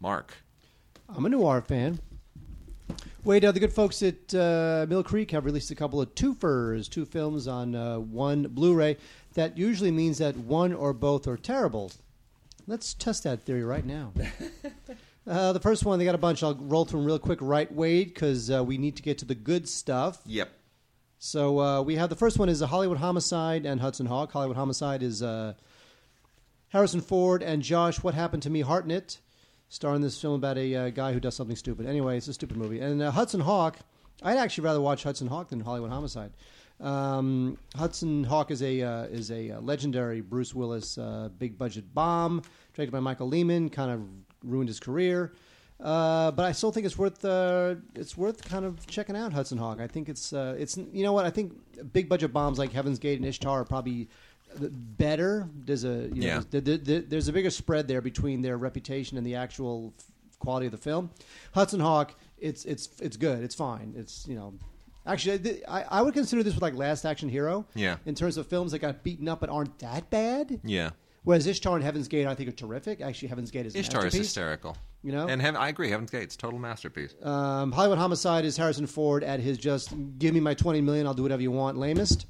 Mark. 0.00 0.34
I'm 1.08 1.24
a 1.24 1.28
noir 1.28 1.62
fan. 1.62 2.00
Wait, 3.24 3.44
uh, 3.44 3.50
the 3.50 3.58
good 3.58 3.72
folks 3.72 4.02
at 4.04 4.32
uh, 4.34 4.86
Mill 4.88 5.02
Creek 5.02 5.32
have 5.32 5.44
released 5.44 5.72
a 5.72 5.74
couple 5.74 6.00
of 6.00 6.14
twofers, 6.14 6.88
two 6.88 7.04
films 7.04 7.48
on 7.48 7.74
uh, 7.74 7.98
one 7.98 8.44
Blu-ray. 8.44 8.96
That 9.34 9.58
usually 9.58 9.90
means 9.90 10.18
that 10.18 10.36
one 10.36 10.72
or 10.72 10.92
both 10.92 11.26
are 11.26 11.36
terrible. 11.36 11.90
Let's 12.68 12.94
test 12.94 13.24
that 13.24 13.42
theory 13.42 13.64
right 13.64 13.84
now. 13.84 14.12
Uh, 15.28 15.52
the 15.52 15.58
first 15.58 15.84
one, 15.84 15.98
they 15.98 16.04
got 16.04 16.14
a 16.14 16.18
bunch. 16.18 16.44
I'll 16.44 16.54
roll 16.54 16.84
through 16.84 17.00
them 17.00 17.06
real 17.08 17.18
quick, 17.18 17.40
right, 17.42 17.68
Wade, 17.72 18.14
because 18.14 18.48
uh, 18.48 18.62
we 18.62 18.78
need 18.78 18.94
to 18.94 19.02
get 19.02 19.18
to 19.18 19.24
the 19.24 19.34
good 19.34 19.68
stuff. 19.68 20.20
Yep. 20.24 20.48
So 21.18 21.58
uh, 21.58 21.82
we 21.82 21.96
have 21.96 22.10
the 22.10 22.14
first 22.14 22.38
one 22.38 22.48
is 22.48 22.62
a 22.62 22.68
Hollywood 22.68 22.98
Homicide 22.98 23.66
and 23.66 23.80
Hudson 23.80 24.06
Hawk. 24.06 24.30
Hollywood 24.30 24.56
Homicide 24.56 25.02
is 25.02 25.24
Harrison 26.68 27.00
Ford 27.00 27.42
and 27.42 27.60
Josh. 27.60 28.04
What 28.04 28.14
happened 28.14 28.44
to 28.44 28.50
me? 28.50 28.60
Hartnett 28.60 29.18
star 29.68 29.94
in 29.94 30.02
this 30.02 30.20
film 30.20 30.34
about 30.34 30.58
a 30.58 30.74
uh, 30.74 30.90
guy 30.90 31.12
who 31.12 31.20
does 31.20 31.34
something 31.34 31.56
stupid. 31.56 31.86
Anyway, 31.86 32.16
it's 32.16 32.28
a 32.28 32.34
stupid 32.34 32.56
movie. 32.56 32.80
And 32.80 33.02
uh, 33.02 33.10
Hudson 33.10 33.40
Hawk 33.40 33.78
I'd 34.22 34.38
actually 34.38 34.64
rather 34.64 34.80
watch 34.80 35.02
Hudson 35.02 35.26
Hawk 35.26 35.48
than 35.48 35.60
Hollywood 35.60 35.90
Homicide. 35.90 36.32
Um, 36.80 37.58
Hudson 37.74 38.24
Hawk 38.24 38.50
is 38.50 38.62
a 38.62 38.82
uh, 38.82 39.04
is 39.04 39.30
a 39.30 39.52
uh, 39.52 39.60
legendary 39.60 40.20
Bruce 40.20 40.54
Willis 40.54 40.98
uh, 40.98 41.30
big 41.38 41.58
budget 41.58 41.94
bomb 41.94 42.42
directed 42.74 42.92
by 42.92 43.00
Michael 43.00 43.28
Lehmann. 43.28 43.70
Kind 43.70 43.90
of 43.90 44.02
ruined 44.44 44.68
his 44.68 44.78
career, 44.78 45.32
uh, 45.80 46.30
but 46.32 46.44
I 46.44 46.52
still 46.52 46.72
think 46.72 46.84
it's 46.84 46.98
worth 46.98 47.24
it's 47.94 48.16
worth 48.16 48.44
kind 48.44 48.64
of 48.64 48.86
checking 48.86 49.16
out 49.16 49.32
Hudson 49.32 49.58
Hawk. 49.58 49.80
I 49.80 49.86
think 49.86 50.08
it's 50.08 50.32
it's 50.32 50.76
you 50.76 51.02
know 51.02 51.12
what 51.12 51.24
I 51.24 51.30
think 51.30 51.54
big 51.92 52.08
budget 52.08 52.32
bombs 52.32 52.58
like 52.58 52.72
Heaven's 52.72 52.98
Gate 52.98 53.18
and 53.18 53.26
Ishtar 53.26 53.60
are 53.60 53.64
probably 53.64 54.08
better. 54.60 55.48
There's 55.64 55.84
a 55.84 56.08
you 56.12 56.20
know, 56.22 56.26
Yeah. 56.26 56.42
there- 56.50 56.60
there- 56.60 56.78
there- 56.78 57.00
there's 57.02 57.28
a 57.28 57.32
bigger 57.32 57.50
spread 57.50 57.88
there 57.88 58.00
between 58.00 58.42
their 58.42 58.56
reputation 58.56 59.16
and 59.18 59.26
the 59.26 59.34
actual 59.36 59.94
f- 59.98 60.04
quality 60.38 60.66
of 60.66 60.72
the 60.72 60.78
film. 60.78 61.10
Hudson 61.54 61.80
Hawk, 61.80 62.14
it's 62.38 62.64
it's 62.64 62.88
it's 63.00 63.16
good. 63.16 63.42
It's 63.42 63.54
fine. 63.54 63.94
It's 63.96 64.26
you 64.28 64.34
know. 64.34 64.54
Actually, 65.06 65.38
th- 65.38 65.62
I, 65.68 65.84
I 65.88 66.02
would 66.02 66.14
consider 66.14 66.42
this 66.42 66.54
with 66.54 66.62
like 66.62 66.74
Last 66.74 67.04
Action 67.04 67.28
Hero. 67.28 67.64
Yeah. 67.74 67.96
In 68.06 68.14
terms 68.16 68.36
of 68.36 68.46
films 68.48 68.72
that 68.72 68.80
got 68.80 69.04
beaten 69.04 69.28
up 69.28 69.38
but 69.40 69.48
aren't 69.48 69.78
that 69.78 70.10
bad. 70.10 70.60
Yeah. 70.64 70.90
Whereas 71.22 71.46
Ishtar 71.46 71.74
and 71.76 71.84
Heaven's 71.84 72.08
Gate, 72.08 72.26
I 72.26 72.34
think, 72.34 72.48
are 72.48 72.52
terrific. 72.52 73.00
Actually, 73.00 73.28
Heaven's 73.28 73.50
Gate 73.52 73.66
is 73.66 73.74
Ishtar 73.76 74.06
is 74.06 74.14
hysterical. 74.14 74.76
You 75.02 75.12
know? 75.12 75.28
and 75.28 75.40
Heaven, 75.40 75.60
I 75.60 75.68
agree. 75.68 75.90
Heaven's 75.90 76.10
Gate's 76.10 76.34
total 76.36 76.58
masterpiece. 76.58 77.14
Um, 77.22 77.70
Hollywood 77.70 77.98
Homicide 77.98 78.44
is 78.44 78.56
Harrison 78.56 78.86
Ford 78.88 79.22
at 79.22 79.38
his 79.38 79.58
just 79.58 79.94
give 80.18 80.34
me 80.34 80.40
my 80.40 80.54
twenty 80.54 80.80
million, 80.80 81.06
I'll 81.06 81.14
do 81.14 81.22
whatever 81.22 81.42
you 81.42 81.52
want, 81.52 81.76
lamest. 81.78 82.26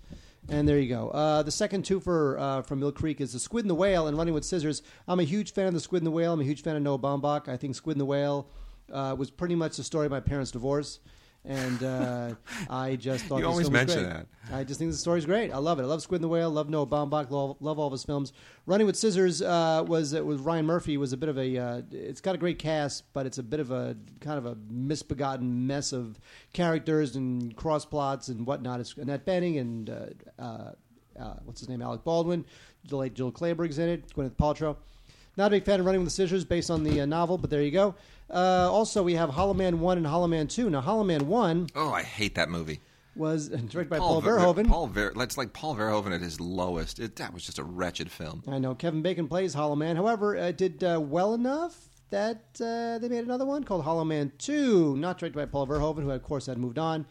And 0.49 0.69
there 0.69 0.79
you 0.79 0.89
go. 0.89 1.09
Uh, 1.09 1.43
the 1.43 1.51
second 1.51 1.85
twofer 1.85 2.39
uh, 2.39 2.63
from 2.63 2.79
Mill 2.79 2.93
Creek 2.93 3.21
is 3.21 3.33
The 3.33 3.39
Squid 3.41 3.65
and 3.65 3.71
the 3.71 3.75
Whale 3.75 4.07
and 4.07 4.17
Running 4.17 4.33
with 4.33 4.45
Scissors. 4.45 4.81
I'm 5.09 5.19
a 5.19 5.25
huge 5.25 5.53
fan 5.53 5.67
of 5.67 5.75
The 5.75 5.81
Squid 5.81 6.03
and 6.03 6.07
the 6.07 6.13
Whale. 6.13 6.33
I'm 6.33 6.41
a 6.41 6.45
huge 6.45 6.63
fan 6.63 6.77
of 6.77 6.83
Noah 6.83 6.99
Baumbach. 6.99 7.49
I 7.49 7.57
think 7.57 7.75
Squid 7.75 7.97
and 7.97 8.01
the 8.01 8.07
Whale 8.07 8.49
uh, 8.93 9.17
was 9.19 9.29
pretty 9.29 9.57
much 9.57 9.77
the 9.77 9.83
story 9.83 10.07
of 10.07 10.13
my 10.13 10.21
parents' 10.21 10.53
divorce. 10.53 11.01
And 11.47 11.83
uh, 11.85 12.35
I 12.69 12.97
just 12.97 13.27
thought 13.27 13.39
You 13.41 13.47
always 13.47 13.69
film 13.69 13.75
was 13.75 13.87
mention 13.87 14.11
great. 14.11 14.27
I 14.53 14.65
just 14.65 14.81
think 14.81 14.91
the 14.91 14.97
story's 14.97 15.25
great. 15.25 15.53
I 15.53 15.59
love 15.59 15.79
it. 15.79 15.83
I 15.83 15.87
love 15.87 16.03
Squid 16.03 16.19
and 16.19 16.25
the 16.25 16.29
Whale. 16.29 16.51
Love 16.51 16.69
Noah 16.69 16.87
Baumbach. 16.87 17.31
Love, 17.31 17.57
love 17.61 17.79
all 17.79 17.87
of 17.87 17.93
his 17.93 18.03
films. 18.03 18.33
Running 18.67 18.87
with 18.87 18.97
Scissors 18.97 19.43
uh, 19.43 19.85
was 19.87 20.13
with 20.13 20.41
Ryan 20.41 20.67
Murphy 20.67 20.97
was 20.97 21.13
a 21.13 21.17
bit 21.17 21.29
of 21.29 21.39
a. 21.39 21.57
Uh, 21.57 21.83
it's 21.93 22.21
got 22.21 22.35
a 22.35 22.39
great 22.39 22.59
cast, 22.59 23.05
but 23.13 23.27
it's 23.27 23.39
a 23.39 23.45
bit 23.45 23.61
of 23.61 23.71
a 23.71 23.97
kind 24.21 24.39
of 24.39 24.47
a 24.47 24.57
misbegotten 24.69 25.67
mess 25.69 25.93
of 25.93 26.19
characters 26.53 27.15
and 27.15 27.55
cross 27.55 27.85
plots 27.85 28.27
and 28.27 28.45
whatnot. 28.45 28.81
It's 28.81 28.97
Annette 28.97 29.25
Bening 29.25 29.61
and 29.61 29.91
uh, 29.91 30.43
uh, 30.43 30.73
uh, 31.19 31.35
what's 31.45 31.61
his 31.61 31.69
name, 31.69 31.81
Alec 31.81 32.03
Baldwin. 32.03 32.45
The 32.89 32.97
late 32.97 33.15
Jill 33.15 33.31
Clayburgh's 33.33 33.79
in 33.79 33.89
it. 33.89 34.13
Gwyneth 34.15 34.37
Paltrow. 34.37 34.77
Not 35.37 35.49
a 35.49 35.51
big 35.51 35.65
fan 35.65 35.81
of 35.81 35.87
Running 35.87 36.01
with 36.01 36.09
the 36.09 36.15
Scissors 36.15 36.45
based 36.45 36.71
on 36.71 36.83
the 36.83 37.03
uh, 37.03 37.07
novel, 37.07 37.37
but 37.39 37.51
there 37.51 37.63
you 37.63 37.71
go. 37.71 37.95
Uh, 38.31 38.69
also, 38.71 39.03
we 39.03 39.15
have 39.15 39.31
Hollow 39.31 39.55
Man 39.55 39.81
1 39.81 39.99
and 39.99 40.07
Hollow 40.07 40.27
Man 40.27 40.47
2. 40.49 40.71
Now, 40.71 40.81
Hollow 40.81 41.05
Man 41.05 41.27
1 41.29 41.69
Oh, 41.75 41.93
I 41.93 42.03
hate 42.03 42.35
that 42.37 42.49
movie. 42.49 42.81
was 43.15 43.49
directed 43.69 43.91
by 43.91 43.99
Paul, 43.99 44.21
Ver- 44.21 44.39
Verhoeven. 44.39 44.67
Paul 44.67 44.87
Ver- 44.87 45.13
that's 45.15 45.37
like 45.37 45.53
Paul 45.53 45.77
Verhoeven 45.77 46.15
at 46.15 46.21
his 46.23 46.41
lowest. 46.41 46.99
It, 46.99 47.17
that 47.17 47.33
was 47.35 47.45
just 47.45 47.59
a 47.59 47.65
wretched 47.65 48.11
film. 48.11 48.43
I 48.49 48.59
know 48.59 48.75
Kevin 48.75 49.03
Bacon 49.03 49.29
plays 49.29 49.53
Hollow 49.55 49.77
Man. 49.77 49.97
However, 49.97 50.35
it 50.35 50.57
did 50.57 50.83
uh, 50.83 51.01
well 51.03 51.35
enough 51.35 51.77
that 52.11 52.45
uh, 52.61 52.99
they 52.99 53.09
made 53.09 53.25
another 53.25 53.45
one 53.45 53.63
called 53.65 53.83
Hollow 53.85 54.05
Man 54.05 54.33
2, 54.39 54.97
not 54.97 55.19
directed 55.19 55.37
by 55.37 55.45
Paul 55.47 55.67
Verhoeven, 55.67 56.03
who, 56.05 56.11
of 56.11 56.23
course, 56.23 56.47
had 56.47 56.57
moved 56.57 56.79
on. 56.79 57.05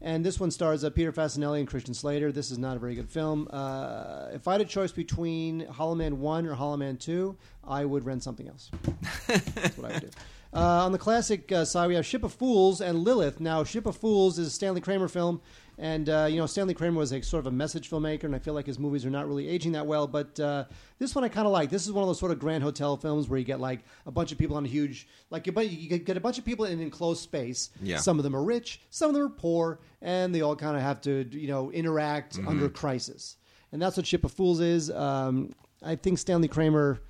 And 0.00 0.24
this 0.24 0.38
one 0.38 0.50
stars 0.50 0.84
uh, 0.84 0.90
Peter 0.90 1.12
Facinelli 1.12 1.58
and 1.58 1.66
Christian 1.68 1.92
Slater. 1.92 2.30
This 2.30 2.50
is 2.50 2.58
not 2.58 2.76
a 2.76 2.78
very 2.78 2.94
good 2.94 3.10
film. 3.10 3.48
Uh, 3.50 4.28
if 4.32 4.46
I 4.46 4.52
had 4.52 4.60
a 4.60 4.64
choice 4.64 4.92
between 4.92 5.66
Hollow 5.66 5.96
Man 5.96 6.20
1 6.20 6.46
or 6.46 6.54
Hollow 6.54 6.76
Man 6.76 6.96
2, 6.96 7.36
I 7.66 7.84
would 7.84 8.04
rent 8.04 8.22
something 8.22 8.48
else. 8.48 8.70
That's 9.26 9.76
what 9.76 9.90
I 9.90 9.94
would 9.94 10.02
do. 10.02 10.10
Uh, 10.54 10.84
on 10.84 10.92
the 10.92 10.98
classic 10.98 11.50
uh, 11.52 11.64
side, 11.64 11.88
we 11.88 11.94
have 11.94 12.06
Ship 12.06 12.22
of 12.24 12.32
Fools 12.32 12.80
and 12.80 13.00
Lilith. 13.00 13.40
Now, 13.40 13.64
Ship 13.64 13.84
of 13.84 13.96
Fools 13.96 14.38
is 14.38 14.46
a 14.46 14.50
Stanley 14.50 14.80
Kramer 14.80 15.08
film, 15.08 15.42
and 15.78 16.08
uh, 16.08 16.26
you 16.28 16.36
know 16.38 16.46
Stanley 16.46 16.74
Kramer 16.74 16.98
was 16.98 17.12
a 17.12 17.22
sort 17.22 17.40
of 17.40 17.46
a 17.46 17.54
message 17.54 17.88
filmmaker, 17.88 18.24
and 18.24 18.34
I 18.34 18.40
feel 18.40 18.52
like 18.52 18.66
his 18.66 18.78
movies 18.78 19.06
are 19.06 19.10
not 19.10 19.28
really 19.28 19.48
aging 19.48 19.72
that 19.72 19.86
well. 19.86 20.06
But 20.06 20.38
uh, 20.40 20.64
this 20.98 21.14
one 21.14 21.24
I 21.24 21.28
kind 21.28 21.46
of 21.46 21.52
like. 21.52 21.70
This 21.70 21.86
is 21.86 21.92
one 21.92 22.02
of 22.02 22.08
those 22.08 22.18
sort 22.18 22.32
of 22.32 22.40
Grand 22.40 22.64
Hotel 22.64 22.96
films 22.96 23.28
where 23.28 23.38
you 23.38 23.44
get 23.44 23.60
like 23.60 23.80
a 24.04 24.10
bunch 24.10 24.32
of 24.32 24.38
people 24.38 24.56
on 24.56 24.64
a 24.64 24.68
huge, 24.68 25.06
like 25.30 25.46
you 25.46 25.52
you 25.60 25.98
get 25.98 26.16
a 26.16 26.20
bunch 26.20 26.38
of 26.38 26.44
people 26.44 26.64
in 26.64 26.72
an 26.72 26.80
enclosed 26.80 27.22
space. 27.22 27.70
Yeah. 27.80 27.98
Some 27.98 28.18
of 28.18 28.24
them 28.24 28.34
are 28.34 28.42
rich, 28.42 28.80
some 28.90 29.08
of 29.08 29.14
them 29.14 29.22
are 29.22 29.28
poor, 29.28 29.78
and 30.02 30.34
they 30.34 30.40
all 30.40 30.56
kind 30.56 30.76
of 30.76 30.82
have 30.82 31.00
to 31.02 31.28
you 31.30 31.48
know 31.48 31.70
interact 31.70 32.38
under 32.46 32.68
crisis, 32.68 33.36
and 33.72 33.80
that's 33.80 33.96
what 33.96 34.06
Ship 34.06 34.24
of 34.24 34.32
Fools 34.32 34.60
is. 34.60 34.90
Um, 34.90 35.52
I 35.82 35.94
think 35.94 36.18
Stanley 36.18 36.48
Kramer 36.48 37.00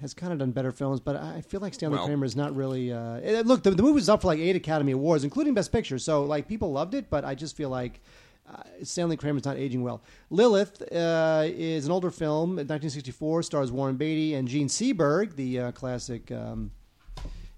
has 0.00 0.12
kind 0.12 0.32
of 0.32 0.38
done 0.38 0.50
better 0.50 0.72
films, 0.72 1.00
but 1.00 1.16
I 1.16 1.40
feel 1.40 1.60
like 1.60 1.72
Stanley 1.74 1.96
Well- 1.96 2.06
Kramer 2.06 2.26
is 2.26 2.36
not 2.36 2.54
really. 2.54 2.92
Uh, 2.92 3.20
eh, 3.22 3.42
look, 3.44 3.62
the, 3.62 3.70
the 3.70 3.82
movie 3.82 3.94
was 3.94 4.08
up 4.08 4.22
for 4.22 4.28
like 4.28 4.38
eight 4.38 4.56
Academy 4.56 4.92
Awards, 4.92 5.24
including 5.24 5.54
Best 5.54 5.72
Picture. 5.72 5.98
So 5.98 6.24
like 6.24 6.48
people 6.48 6.72
loved 6.72 6.94
it, 6.94 7.08
but 7.08 7.24
I 7.24 7.34
just 7.34 7.56
feel 7.56 7.70
like 7.70 8.00
uh, 8.50 8.62
Stanley 8.82 9.16
Kramer's 9.16 9.44
not 9.44 9.56
aging 9.56 9.82
well. 9.82 10.02
Lilith 10.30 10.82
uh, 10.92 11.44
is 11.46 11.86
an 11.86 11.92
older 11.92 12.10
film, 12.10 12.50
1964, 12.50 13.42
stars 13.42 13.72
Warren 13.72 13.96
Beatty 13.96 14.34
and 14.34 14.46
Jean 14.46 14.68
Seberg, 14.68 15.34
the 15.34 15.60
uh, 15.60 15.72
classic. 15.72 16.30
Um, 16.30 16.70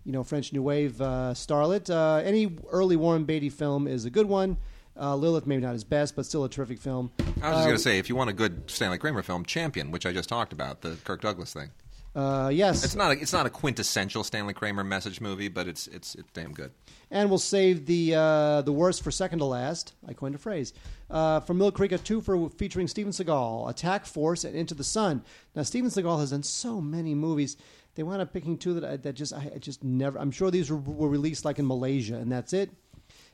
you 0.04 0.12
know, 0.12 0.24
French 0.24 0.54
New 0.54 0.62
Wave 0.62 0.98
uh, 1.02 1.34
starlet. 1.34 1.90
Uh, 1.90 2.22
any 2.24 2.56
early 2.70 2.96
Warren 2.96 3.24
Beatty 3.24 3.50
film 3.50 3.86
is 3.86 4.06
a 4.06 4.10
good 4.10 4.26
one. 4.26 4.56
Uh, 4.98 5.14
Lilith, 5.14 5.46
maybe 5.46 5.60
not 5.60 5.74
his 5.74 5.84
best, 5.84 6.16
but 6.16 6.24
still 6.24 6.44
a 6.44 6.48
terrific 6.48 6.80
film. 6.80 7.10
I 7.42 7.50
was 7.50 7.58
just 7.58 7.64
going 7.66 7.76
to 7.76 7.78
say, 7.78 7.98
if 7.98 8.08
you 8.08 8.16
want 8.16 8.30
a 8.30 8.32
good 8.32 8.70
Stanley 8.70 8.96
Kramer 8.96 9.22
film, 9.22 9.44
Champion, 9.44 9.90
which 9.90 10.06
I 10.06 10.12
just 10.12 10.30
talked 10.30 10.54
about, 10.54 10.80
the 10.80 10.96
Kirk 11.04 11.20
Douglas 11.20 11.52
thing. 11.52 11.70
Uh, 12.18 12.48
yes, 12.48 12.82
It's 12.82 12.96
not 12.96 13.12
a, 13.12 13.20
it's 13.20 13.32
not 13.32 13.46
a 13.46 13.50
quintessential 13.50 14.24
Stanley 14.24 14.52
Kramer 14.52 14.82
message 14.82 15.20
movie, 15.20 15.46
but 15.46 15.68
it's 15.68 15.86
it's 15.86 16.16
it's 16.16 16.28
damn 16.32 16.52
good. 16.52 16.72
And 17.12 17.28
we'll 17.28 17.38
save 17.38 17.86
the 17.86 18.16
uh, 18.16 18.62
the 18.62 18.72
worst 18.72 19.04
for 19.04 19.12
second 19.12 19.38
to 19.38 19.44
last. 19.44 19.94
I 20.04 20.14
coined 20.14 20.34
a 20.34 20.38
phrase. 20.38 20.72
Uh, 21.08 21.38
from 21.38 21.58
Mill 21.58 21.70
Creek, 21.70 21.92
a 21.92 21.98
two 21.98 22.20
for 22.20 22.50
featuring 22.50 22.88
Steven 22.88 23.12
Seagal, 23.12 23.70
Attack 23.70 24.04
Force, 24.04 24.42
and 24.42 24.56
Into 24.56 24.74
the 24.74 24.82
Sun. 24.82 25.22
Now, 25.54 25.62
Steven 25.62 25.90
Seagal 25.90 26.18
has 26.18 26.30
done 26.30 26.42
so 26.42 26.80
many 26.80 27.14
movies. 27.14 27.56
They 27.94 28.02
wound 28.02 28.20
up 28.20 28.32
picking 28.32 28.58
two 28.58 28.74
that 28.74 28.84
I, 28.84 28.96
that 28.96 29.12
just 29.12 29.32
I, 29.32 29.52
I 29.54 29.58
just 29.58 29.84
never. 29.84 30.18
I'm 30.18 30.32
sure 30.32 30.50
these 30.50 30.72
were, 30.72 30.76
were 30.76 31.08
released 31.08 31.44
like 31.44 31.60
in 31.60 31.68
Malaysia, 31.68 32.16
and 32.16 32.32
that's 32.32 32.52
it. 32.52 32.70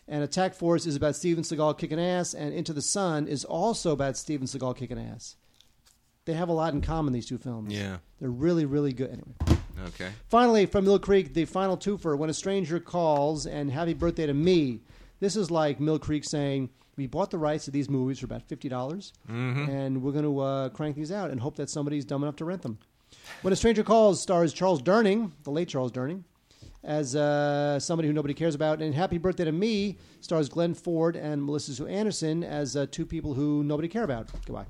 And 0.07 0.23
Attack 0.23 0.53
Force 0.53 0.85
is 0.85 0.95
about 0.95 1.17
Steven 1.17 1.43
Seagal 1.43 1.79
kicking 1.79 1.99
ass, 1.99 2.35
and 2.35 2.53
Into 2.53 2.75
the 2.75 2.83
Sun 2.83 3.29
is 3.29 3.47
also 3.47 3.93
about 3.93 4.19
Steven 4.19 4.47
Seagal 4.47 4.77
kicking 4.77 4.99
ass. 4.99 5.37
They 6.27 6.33
have 6.35 6.49
a 6.49 6.53
lot 6.53 6.73
in 6.75 6.81
common. 6.81 7.13
These 7.13 7.27
two 7.27 7.39
films. 7.39 7.73
Yeah. 7.73 7.99
they're 8.21 8.31
really 8.31 8.65
really 8.65 8.93
good. 8.93 9.11
Anyway. 9.11 9.61
Okay. 9.89 10.11
Finally, 10.29 10.67
from 10.67 10.85
Mill 10.85 10.99
Creek, 10.99 11.35
the 11.35 11.45
final 11.45 11.77
twofer, 11.77 12.17
When 12.17 12.31
a 12.31 12.35
Stranger 12.35 12.79
Calls 12.81 13.47
and 13.47 13.71
Happy 13.71 13.93
Birthday 13.95 14.27
to 14.27 14.35
Me. 14.35 14.81
This 15.21 15.37
is 15.37 15.51
like 15.51 15.81
Mill 15.81 15.99
Creek 15.99 16.25
saying, 16.25 16.71
we 16.97 17.07
bought 17.07 17.31
the 17.31 17.39
rights 17.39 17.65
to 17.65 17.71
these 17.71 17.89
movies 17.91 18.19
for 18.21 18.27
about 18.27 18.47
$50, 18.49 18.69
dollars 18.69 19.13
and 19.29 20.03
we're 20.03 20.13
going 20.13 20.25
to 20.25 20.41
uh, 20.41 20.69
crank 20.71 20.97
these 20.97 21.11
out 21.11 21.31
and 21.31 21.41
hope 21.41 21.57
that 21.57 21.69
somebody's 21.71 22.05
dumb 22.05 22.23
enough 22.23 22.37
to 22.37 22.45
rent 22.45 22.63
them. 22.63 22.79
When 23.43 23.53
a 23.53 23.57
Stranger 23.57 23.83
Calls 23.83 24.21
stars 24.21 24.53
Charles 24.53 24.81
Durning, 24.83 25.33
the 25.43 25.51
late 25.51 25.69
Charles 25.69 25.91
Durning, 25.93 26.23
as 26.85 27.17
uh, 27.17 27.81
somebody 27.81 28.07
who 28.09 28.15
nobody 28.15 28.35
cares 28.35 28.55
about. 28.55 28.81
And 28.83 28.95
Happy 28.95 29.19
Birthday 29.19 29.45
to 29.45 29.53
Me 29.53 29.99
stars 30.21 30.49
Glenn 30.49 30.75
Ford 30.75 31.17
and 31.17 31.43
Melissa 31.43 31.73
Sue 31.75 31.87
Anderson 31.87 32.45
as 32.45 32.77
uh, 32.77 32.87
two 32.91 33.07
people 33.07 33.35
who 33.35 33.65
nobody 33.65 33.89
care 33.89 34.05
about. 34.05 34.29
Goodbye. 34.47 34.67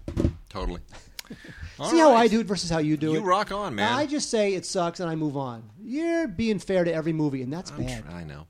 Totally. 0.49 0.81
See 1.91 1.99
how 1.99 2.15
I 2.15 2.29
do 2.29 2.41
it 2.41 2.47
versus 2.47 2.71
how 2.71 2.79
you 2.79 2.97
do 2.97 3.11
it. 3.11 3.15
You 3.15 3.21
rock 3.23 3.51
on, 3.51 3.75
man. 3.75 3.93
I 3.93 4.07
just 4.07 4.31
say 4.31 4.55
it 4.55 4.65
sucks 4.65 5.01
and 5.01 5.11
I 5.11 5.15
move 5.17 5.37
on. 5.37 5.69
You're 5.83 6.29
being 6.29 6.59
fair 6.59 6.85
to 6.85 6.93
every 6.93 7.13
movie, 7.13 7.43
and 7.43 7.53
that's 7.53 7.71
I'm 7.73 7.85
bad. 7.85 8.05
tr- 8.05 8.11
I 8.11 8.25
know. 8.25 8.47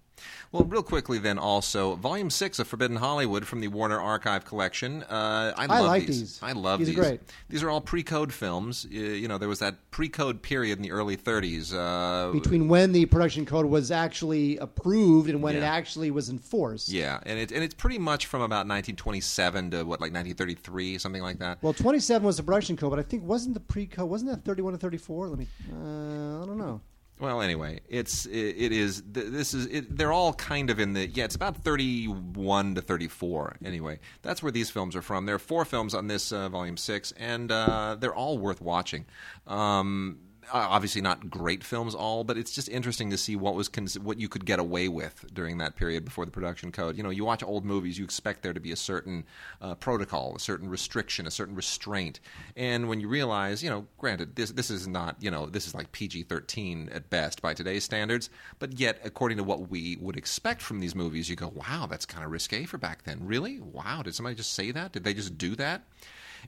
Well, 0.54 0.62
real 0.62 0.84
quickly 0.84 1.18
then, 1.18 1.36
also 1.36 1.96
Volume 1.96 2.30
Six 2.30 2.60
of 2.60 2.68
Forbidden 2.68 2.98
Hollywood 2.98 3.44
from 3.44 3.58
the 3.58 3.66
Warner 3.66 4.00
Archive 4.00 4.44
Collection. 4.44 5.02
Uh, 5.02 5.52
I, 5.56 5.64
I 5.64 5.66
love 5.66 5.86
like 5.88 6.06
these. 6.06 6.20
these. 6.20 6.40
I 6.44 6.52
love 6.52 6.78
These 6.78 6.90
These 6.90 6.96
are 6.96 7.00
great. 7.00 7.20
These 7.48 7.62
are 7.64 7.70
all 7.70 7.80
pre-code 7.80 8.32
films. 8.32 8.86
Uh, 8.88 8.96
you 8.96 9.26
know, 9.26 9.36
there 9.36 9.48
was 9.48 9.58
that 9.58 9.90
pre-code 9.90 10.42
period 10.42 10.78
in 10.78 10.82
the 10.82 10.92
early 10.92 11.16
30s. 11.16 11.74
Uh, 11.74 12.30
Between 12.30 12.68
when 12.68 12.92
the 12.92 13.04
production 13.06 13.44
code 13.44 13.66
was 13.66 13.90
actually 13.90 14.56
approved 14.58 15.28
and 15.28 15.42
when 15.42 15.56
it 15.56 15.64
actually 15.64 16.12
was 16.12 16.30
enforced. 16.30 16.88
yeah, 16.88 17.18
and 17.26 17.36
it 17.36 17.50
and 17.50 17.64
it's 17.64 17.74
pretty 17.74 17.98
much 17.98 18.26
from 18.26 18.40
about 18.40 18.68
1927 18.68 19.72
to 19.72 19.78
what, 19.78 20.00
like 20.00 20.12
1933, 20.12 20.98
something 20.98 21.20
like 21.20 21.40
that. 21.40 21.58
Well, 21.62 21.72
27 21.72 22.24
was 22.24 22.36
the 22.36 22.44
production 22.44 22.76
code, 22.76 22.90
but 22.90 23.00
I 23.00 23.02
think 23.02 23.24
wasn't 23.24 23.54
the 23.54 23.60
pre-code 23.60 24.08
wasn't 24.08 24.30
that 24.30 24.44
31 24.44 24.74
to 24.74 24.78
34? 24.78 25.30
Let 25.30 25.38
me. 25.40 25.48
Uh, 25.72 26.42
I 26.44 26.46
don't 26.46 26.58
know. 26.58 26.80
Well, 27.20 27.40
anyway, 27.40 27.80
it's 27.88 28.26
it, 28.26 28.56
it 28.58 28.72
is 28.72 29.02
th- 29.02 29.28
this 29.28 29.54
is 29.54 29.66
it, 29.66 29.96
they're 29.96 30.12
all 30.12 30.34
kind 30.34 30.68
of 30.68 30.80
in 30.80 30.94
the 30.94 31.06
yeah. 31.06 31.24
It's 31.24 31.36
about 31.36 31.56
thirty-one 31.58 32.74
to 32.74 32.82
thirty-four. 32.82 33.56
Anyway, 33.64 34.00
that's 34.22 34.42
where 34.42 34.50
these 34.50 34.68
films 34.68 34.96
are 34.96 35.02
from. 35.02 35.24
There 35.24 35.36
are 35.36 35.38
four 35.38 35.64
films 35.64 35.94
on 35.94 36.08
this 36.08 36.32
uh, 36.32 36.48
volume 36.48 36.76
six, 36.76 37.12
and 37.12 37.52
uh, 37.52 37.96
they're 38.00 38.14
all 38.14 38.36
worth 38.36 38.60
watching. 38.60 39.06
Um, 39.46 40.18
obviously 40.52 41.00
not 41.00 41.30
great 41.30 41.64
films 41.64 41.94
all, 41.94 42.24
but 42.24 42.36
it's 42.36 42.50
just 42.50 42.68
interesting 42.68 43.10
to 43.10 43.18
see 43.18 43.36
what 43.36 43.54
was 43.54 43.68
cons- 43.68 43.98
what 43.98 44.18
you 44.18 44.28
could 44.28 44.44
get 44.44 44.58
away 44.58 44.88
with 44.88 45.24
during 45.32 45.58
that 45.58 45.76
period 45.76 46.04
before 46.04 46.24
the 46.24 46.30
production 46.30 46.72
code. 46.72 46.96
You 46.96 47.02
know, 47.02 47.10
you 47.10 47.24
watch 47.24 47.42
old 47.42 47.64
movies, 47.64 47.98
you 47.98 48.04
expect 48.04 48.42
there 48.42 48.52
to 48.52 48.60
be 48.60 48.72
a 48.72 48.76
certain 48.76 49.24
uh, 49.60 49.74
protocol, 49.74 50.34
a 50.36 50.40
certain 50.40 50.68
restriction, 50.68 51.26
a 51.26 51.30
certain 51.30 51.54
restraint, 51.54 52.20
and 52.56 52.88
when 52.88 53.00
you 53.00 53.08
realize, 53.08 53.62
you 53.62 53.70
know, 53.70 53.86
granted, 53.98 54.36
this 54.36 54.50
this 54.52 54.70
is 54.70 54.86
not, 54.86 55.16
you 55.20 55.30
know, 55.30 55.46
this 55.46 55.66
is 55.66 55.74
like 55.74 55.92
PG 55.92 56.24
thirteen 56.24 56.88
at 56.92 57.10
best 57.10 57.42
by 57.42 57.54
today's 57.54 57.84
standards, 57.84 58.30
but 58.58 58.78
yet 58.78 59.00
according 59.04 59.38
to 59.38 59.44
what 59.44 59.70
we 59.70 59.96
would 60.00 60.16
expect 60.16 60.62
from 60.62 60.80
these 60.80 60.94
movies, 60.94 61.28
you 61.28 61.36
go, 61.36 61.52
wow, 61.54 61.86
that's 61.88 62.06
kind 62.06 62.24
of 62.24 62.30
risque 62.30 62.64
for 62.64 62.78
back 62.78 63.04
then. 63.04 63.20
Really? 63.24 63.60
Wow, 63.60 64.02
did 64.02 64.14
somebody 64.14 64.36
just 64.36 64.54
say 64.54 64.70
that? 64.70 64.92
Did 64.92 65.04
they 65.04 65.14
just 65.14 65.38
do 65.38 65.56
that? 65.56 65.82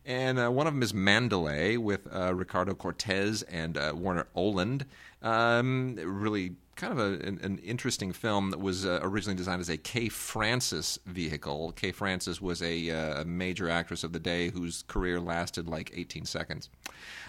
And 0.04 0.38
uh, 0.38 0.50
one 0.50 0.66
of 0.66 0.74
them 0.74 0.82
is 0.82 0.92
Mandalay 0.92 1.76
with 1.76 2.06
uh, 2.12 2.34
Ricardo 2.34 2.74
Cortez 2.74 3.42
and 3.42 3.76
uh, 3.76 3.92
Warner 3.94 4.26
Oland. 4.34 4.86
Um, 5.22 5.96
really 5.96 6.56
kind 6.76 6.92
of 6.92 6.98
a, 6.98 7.26
an, 7.26 7.40
an, 7.42 7.58
interesting 7.58 8.12
film 8.12 8.50
that 8.50 8.60
was 8.60 8.84
uh, 8.84 9.00
originally 9.02 9.36
designed 9.36 9.60
as 9.60 9.70
a 9.70 9.78
Kay 9.78 10.08
Francis 10.08 10.98
vehicle. 11.06 11.72
Kay 11.72 11.90
Francis 11.90 12.40
was 12.40 12.62
a, 12.62 12.90
uh, 12.90 13.24
major 13.24 13.68
actress 13.68 14.04
of 14.04 14.12
the 14.12 14.20
day 14.20 14.50
whose 14.50 14.84
career 14.86 15.18
lasted 15.18 15.68
like 15.68 15.90
18 15.94 16.26
seconds. 16.26 16.68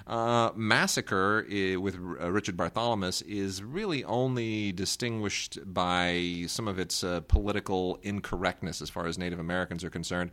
Uh, 0.05 0.51
Massacre 0.55 1.45
with 1.79 1.95
uh, 1.95 2.31
Richard 2.31 2.55
Bartholomew 2.55 3.11
is 3.27 3.61
really 3.61 4.03
only 4.05 4.71
distinguished 4.71 5.59
by 5.65 6.45
some 6.47 6.67
of 6.67 6.79
its 6.79 7.03
uh, 7.03 7.21
political 7.27 7.99
incorrectness 8.03 8.81
as 8.81 8.89
far 8.89 9.05
as 9.05 9.17
Native 9.17 9.39
Americans 9.39 9.83
are 9.83 9.89
concerned. 9.89 10.31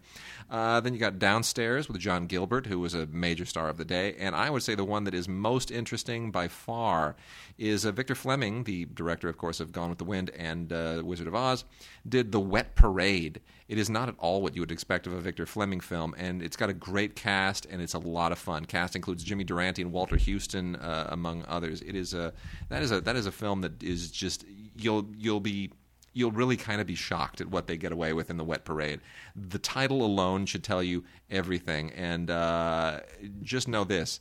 Uh, 0.51 0.81
then 0.81 0.95
you 0.95 1.01
got 1.01 1.19
Downstairs 1.19 1.89
with 1.89 1.99
John 1.99 2.27
Gilbert, 2.27 2.67
who 2.67 2.79
was 2.79 2.95
a 2.95 3.07
major 3.07 3.45
star 3.45 3.69
of 3.69 3.77
the 3.77 3.85
day. 3.85 4.15
And 4.19 4.35
I 4.35 4.51
would 4.51 4.63
say 4.63 4.75
the 4.75 4.85
one 4.85 5.05
that 5.05 5.15
is 5.15 5.29
most 5.29 5.71
interesting 5.71 6.31
by 6.31 6.49
far 6.49 7.17
is 7.59 7.85
Victor 7.85 8.15
Fleming, 8.15 8.65
the 8.65 8.87
director, 8.87 9.04
of 9.11 9.39
course, 9.39 9.61
of 9.61 9.73
Gone 9.73 9.89
with 9.89 9.99
the 9.99 10.05
Wind 10.05 10.31
and 10.31 10.73
uh, 10.73 11.03
Wizard 11.05 11.27
of 11.27 11.35
Oz, 11.35 11.65
did 12.09 12.33
The 12.33 12.41
Wet 12.41 12.75
Parade. 12.75 13.41
It 13.69 13.79
is 13.79 13.89
not 13.89 14.09
at 14.09 14.15
all 14.19 14.43
what 14.43 14.55
you 14.55 14.63
would 14.63 14.73
expect 14.73 15.07
of 15.07 15.13
a 15.13 15.21
Victor 15.21 15.47
Fleming 15.47 15.81
film, 15.81 16.15
and 16.19 16.43
it's 16.43 16.57
got 16.57 16.69
a 16.69 16.75
great 16.75 17.17
cast 17.17 17.67
and 17.67 17.81
it's 17.81 17.95
a 17.95 17.99
lot 17.99 18.33
of 18.33 18.39
fun. 18.39 18.65
Cast 18.65 18.95
includes 18.95 19.25
Jimmy 19.25 19.45
Durante 19.45 19.83
and 19.83 19.93
Walter 19.93 20.19
Huston, 20.19 20.77
uh, 20.77 21.09
among 21.11 21.45
others. 21.49 21.81
It 21.83 21.95
is 21.95 22.15
a 22.15 22.33
that 22.69 22.83
is 22.83 22.93
a 22.93 23.01
that 23.01 23.17
is 23.17 23.27
a 23.27 23.33
film 23.33 23.63
that 23.63 23.83
is 23.83 24.11
just 24.11 24.45
you'll 24.77 25.09
you'll 25.17 25.41
be 25.41 25.71
you'll 26.13 26.33
really 26.33 26.57
kind 26.57 26.81
of 26.81 26.87
be 26.87 26.95
shocked 26.95 27.41
at 27.41 27.49
what 27.49 27.67
they 27.67 27.77
get 27.77 27.93
away 27.93 28.13
with 28.13 28.31
in 28.31 28.37
the 28.37 28.45
Wet 28.45 28.65
Parade. 28.65 29.01
The 29.35 29.59
title 29.59 30.05
alone 30.05 30.47
should 30.47 30.63
tell 30.65 30.83
you 30.83 31.05
everything, 31.31 31.91
and 31.93 32.31
uh, 32.31 33.01
just 33.43 33.69
know 33.69 33.85
this: 33.85 34.21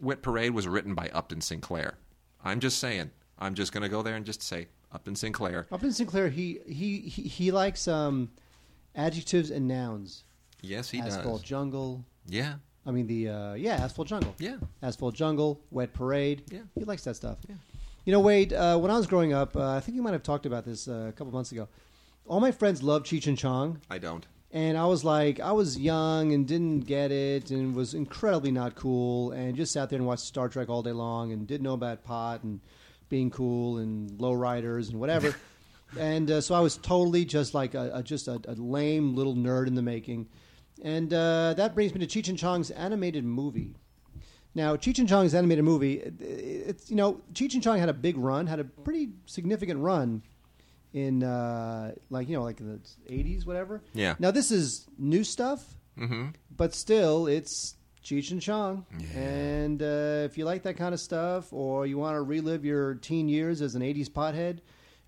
Wet 0.00 0.22
Parade 0.22 0.52
was 0.52 0.68
written 0.68 0.94
by 0.94 1.08
Upton 1.12 1.40
Sinclair. 1.40 1.98
I'm 2.44 2.60
just 2.60 2.78
saying. 2.78 3.10
I'm 3.40 3.54
just 3.54 3.72
going 3.72 3.82
to 3.82 3.88
go 3.88 4.02
there 4.02 4.16
and 4.16 4.26
just 4.26 4.42
say 4.42 4.68
Upton 4.92 5.16
Sinclair. 5.16 5.66
Upton 5.72 5.92
Sinclair, 5.92 6.28
he 6.28 6.60
he 6.66 6.98
he, 7.00 7.22
he 7.22 7.50
likes 7.50 7.88
um, 7.88 8.30
adjectives 8.94 9.50
and 9.50 9.66
nouns. 9.66 10.24
Yes, 10.62 10.90
he 10.90 10.98
Asphalt 10.98 11.10
does. 11.10 11.18
Asphalt 11.18 11.42
jungle. 11.42 12.04
Yeah. 12.26 12.54
I 12.86 12.90
mean 12.92 13.06
the 13.06 13.28
uh, 13.28 13.54
yeah 13.54 13.74
asphalt 13.74 14.08
jungle. 14.08 14.34
Yeah. 14.38 14.56
Asphalt 14.82 15.14
jungle, 15.14 15.60
wet 15.70 15.92
parade. 15.92 16.42
Yeah. 16.50 16.60
He 16.74 16.84
likes 16.84 17.04
that 17.04 17.16
stuff. 17.16 17.38
Yeah. 17.48 17.56
You 18.04 18.12
know, 18.12 18.20
Wade. 18.20 18.52
Uh, 18.52 18.78
when 18.78 18.90
I 18.90 18.96
was 18.96 19.06
growing 19.06 19.32
up, 19.32 19.56
uh, 19.56 19.76
I 19.76 19.80
think 19.80 19.94
you 19.96 20.02
might 20.02 20.12
have 20.12 20.22
talked 20.22 20.46
about 20.46 20.64
this 20.64 20.88
uh, 20.88 21.06
a 21.08 21.12
couple 21.12 21.32
months 21.32 21.52
ago. 21.52 21.68
All 22.26 22.40
my 22.40 22.50
friends 22.50 22.82
loved 22.82 23.06
Cheech 23.06 23.26
and 23.26 23.36
Chong. 23.36 23.80
I 23.90 23.98
don't. 23.98 24.26
And 24.52 24.76
I 24.76 24.86
was 24.86 25.04
like, 25.04 25.38
I 25.38 25.52
was 25.52 25.78
young 25.78 26.32
and 26.32 26.46
didn't 26.46 26.80
get 26.80 27.12
it, 27.12 27.50
and 27.50 27.74
was 27.74 27.94
incredibly 27.94 28.50
not 28.50 28.74
cool, 28.74 29.30
and 29.32 29.54
just 29.54 29.72
sat 29.72 29.90
there 29.90 29.98
and 29.98 30.06
watched 30.06 30.24
Star 30.24 30.48
Trek 30.48 30.68
all 30.68 30.82
day 30.82 30.92
long, 30.92 31.30
and 31.32 31.46
didn't 31.46 31.62
know 31.62 31.74
about 31.74 32.02
pot 32.02 32.42
and 32.42 32.60
being 33.10 33.28
cool 33.28 33.76
and 33.76 34.10
lowriders 34.12 34.88
and 34.88 34.98
whatever. 34.98 35.34
and 35.98 36.30
uh, 36.30 36.40
so 36.40 36.54
I 36.54 36.60
was 36.60 36.78
totally 36.78 37.26
just 37.26 37.52
like 37.52 37.74
a, 37.74 37.90
a 37.94 38.02
just 38.02 38.28
a, 38.28 38.40
a, 38.48 38.54
lame 38.54 39.14
little 39.14 39.34
nerd 39.34 39.66
in 39.66 39.74
the 39.74 39.82
making. 39.82 40.28
And 40.82 41.12
uh, 41.12 41.52
that 41.58 41.74
brings 41.74 41.94
me 41.94 42.06
to 42.06 42.06
Cheech 42.06 42.30
and 42.30 42.38
Chong's 42.38 42.70
animated 42.70 43.24
movie. 43.24 43.76
Now, 44.54 44.76
Cheech 44.76 44.98
and 44.98 45.08
Chong's 45.08 45.34
animated 45.34 45.64
movie, 45.64 45.98
it, 45.98 46.14
it's 46.20 46.90
you 46.90 46.96
know, 46.96 47.20
Cheech 47.34 47.52
and 47.54 47.62
Chong 47.62 47.78
had 47.78 47.90
a 47.90 47.94
big 47.94 48.16
run, 48.16 48.46
had 48.46 48.60
a 48.60 48.64
pretty 48.64 49.10
significant 49.26 49.80
run 49.80 50.22
in 50.92 51.22
uh, 51.22 51.92
like 52.08 52.28
you 52.28 52.36
know, 52.36 52.42
like 52.42 52.60
in 52.60 52.66
the 52.66 53.12
'80s, 53.12 53.46
whatever. 53.46 53.82
Yeah. 53.92 54.14
Now 54.18 54.30
this 54.30 54.50
is 54.50 54.86
new 54.98 55.22
stuff, 55.22 55.64
mm-hmm. 55.98 56.28
but 56.56 56.74
still, 56.74 57.26
it's 57.26 57.74
Cheech 58.04 58.30
and 58.30 58.40
Chong. 58.40 58.86
Yeah. 58.98 59.20
And 59.20 59.82
uh, 59.82 60.24
if 60.24 60.38
you 60.38 60.44
like 60.44 60.62
that 60.62 60.76
kind 60.76 60.94
of 60.94 61.00
stuff, 61.00 61.52
or 61.52 61.86
you 61.86 61.98
want 61.98 62.16
to 62.16 62.22
relive 62.22 62.64
your 62.64 62.94
teen 62.94 63.28
years 63.28 63.62
as 63.62 63.74
an 63.74 63.82
'80s 63.82 64.08
pothead, 64.08 64.60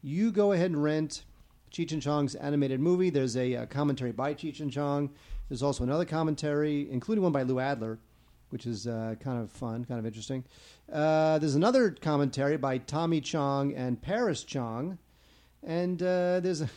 you 0.02 0.30
go 0.30 0.52
ahead 0.52 0.70
and 0.70 0.82
rent 0.82 1.24
Cheech 1.72 1.92
and 1.92 2.02
Chong's 2.02 2.34
animated 2.34 2.80
movie. 2.80 3.10
There's 3.10 3.36
a, 3.36 3.54
a 3.54 3.66
commentary 3.66 4.12
by 4.12 4.34
Cheech 4.34 4.60
and 4.60 4.70
Chong. 4.70 5.10
There's 5.48 5.62
also 5.62 5.84
another 5.84 6.04
commentary, 6.04 6.90
including 6.90 7.22
one 7.22 7.32
by 7.32 7.42
Lou 7.42 7.60
Adler, 7.60 7.98
which 8.50 8.66
is 8.66 8.86
uh, 8.86 9.14
kind 9.20 9.42
of 9.42 9.50
fun, 9.50 9.84
kind 9.84 9.98
of 9.98 10.06
interesting. 10.06 10.44
Uh, 10.92 11.38
there's 11.38 11.54
another 11.54 11.90
commentary 11.90 12.58
by 12.58 12.78
Tommy 12.78 13.20
Chong 13.20 13.72
and 13.74 14.00
Paris 14.00 14.44
Chong, 14.44 14.98
and 15.62 16.02
uh, 16.02 16.40
there's 16.40 16.60
a 16.60 16.68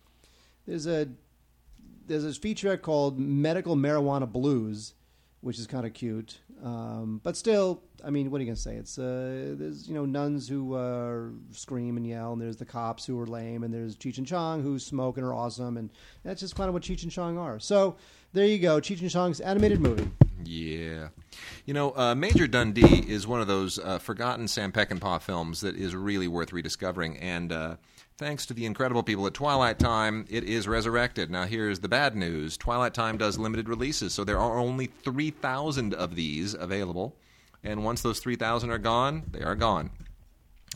there's 0.66 0.86
a 0.86 1.08
there's 2.06 2.24
a 2.24 2.38
featurette 2.38 2.82
called 2.82 3.18
Medical 3.18 3.74
Marijuana 3.74 4.30
Blues, 4.30 4.94
which 5.40 5.58
is 5.58 5.66
kind 5.66 5.86
of 5.86 5.92
cute. 5.92 6.38
Um, 6.62 7.20
but 7.22 7.36
still, 7.36 7.82
I 8.04 8.10
mean, 8.10 8.30
what 8.30 8.38
are 8.38 8.44
you 8.44 8.50
gonna 8.50 8.56
say? 8.56 8.76
It's 8.76 8.98
uh, 8.98 9.54
there's 9.58 9.88
you 9.88 9.94
know 9.94 10.06
nuns 10.06 10.48
who 10.48 10.74
uh, 10.74 11.28
scream 11.52 11.96
and 11.96 12.06
yell, 12.06 12.32
and 12.32 12.40
there's 12.40 12.56
the 12.56 12.64
cops 12.64 13.04
who 13.04 13.18
are 13.20 13.26
lame, 13.26 13.62
and 13.62 13.72
there's 13.72 13.96
Cheech 13.96 14.18
and 14.18 14.26
Chong 14.26 14.62
who 14.62 14.78
smoke 14.78 15.16
and 15.16 15.26
are 15.26 15.34
awesome, 15.34 15.76
and 15.76 15.90
that's 16.24 16.40
just 16.40 16.56
kind 16.56 16.68
of 16.68 16.74
what 16.74 16.82
Cheech 16.82 17.02
and 17.02 17.12
Chong 17.12 17.38
are. 17.38 17.60
So 17.60 17.96
there 18.32 18.46
you 18.46 18.58
go, 18.58 18.80
Cheech 18.80 19.00
and 19.00 19.10
Chong's 19.10 19.40
animated 19.40 19.80
movie. 19.80 20.10
Yeah. 20.44 21.08
You 21.64 21.74
know, 21.74 21.92
uh, 21.96 22.14
Major 22.14 22.46
Dundee 22.46 23.04
is 23.08 23.26
one 23.26 23.40
of 23.40 23.46
those 23.46 23.78
uh, 23.78 23.98
forgotten 23.98 24.48
Sam 24.48 24.72
Peckinpah 24.72 25.22
films 25.22 25.60
that 25.62 25.76
is 25.76 25.94
really 25.94 26.28
worth 26.28 26.52
rediscovering. 26.52 27.16
And 27.18 27.52
uh, 27.52 27.76
thanks 28.18 28.46
to 28.46 28.54
the 28.54 28.64
incredible 28.64 29.02
people 29.02 29.26
at 29.26 29.34
Twilight 29.34 29.78
Time, 29.78 30.24
it 30.28 30.44
is 30.44 30.66
resurrected. 30.66 31.30
Now, 31.30 31.44
here's 31.44 31.80
the 31.80 31.88
bad 31.88 32.16
news 32.16 32.56
Twilight 32.56 32.94
Time 32.94 33.18
does 33.18 33.38
limited 33.38 33.68
releases, 33.68 34.14
so 34.14 34.24
there 34.24 34.38
are 34.38 34.58
only 34.58 34.86
3,000 34.86 35.94
of 35.94 36.14
these 36.14 36.54
available. 36.54 37.16
And 37.62 37.84
once 37.84 38.02
those 38.02 38.20
3,000 38.20 38.70
are 38.70 38.78
gone, 38.78 39.24
they 39.32 39.42
are 39.42 39.56
gone 39.56 39.90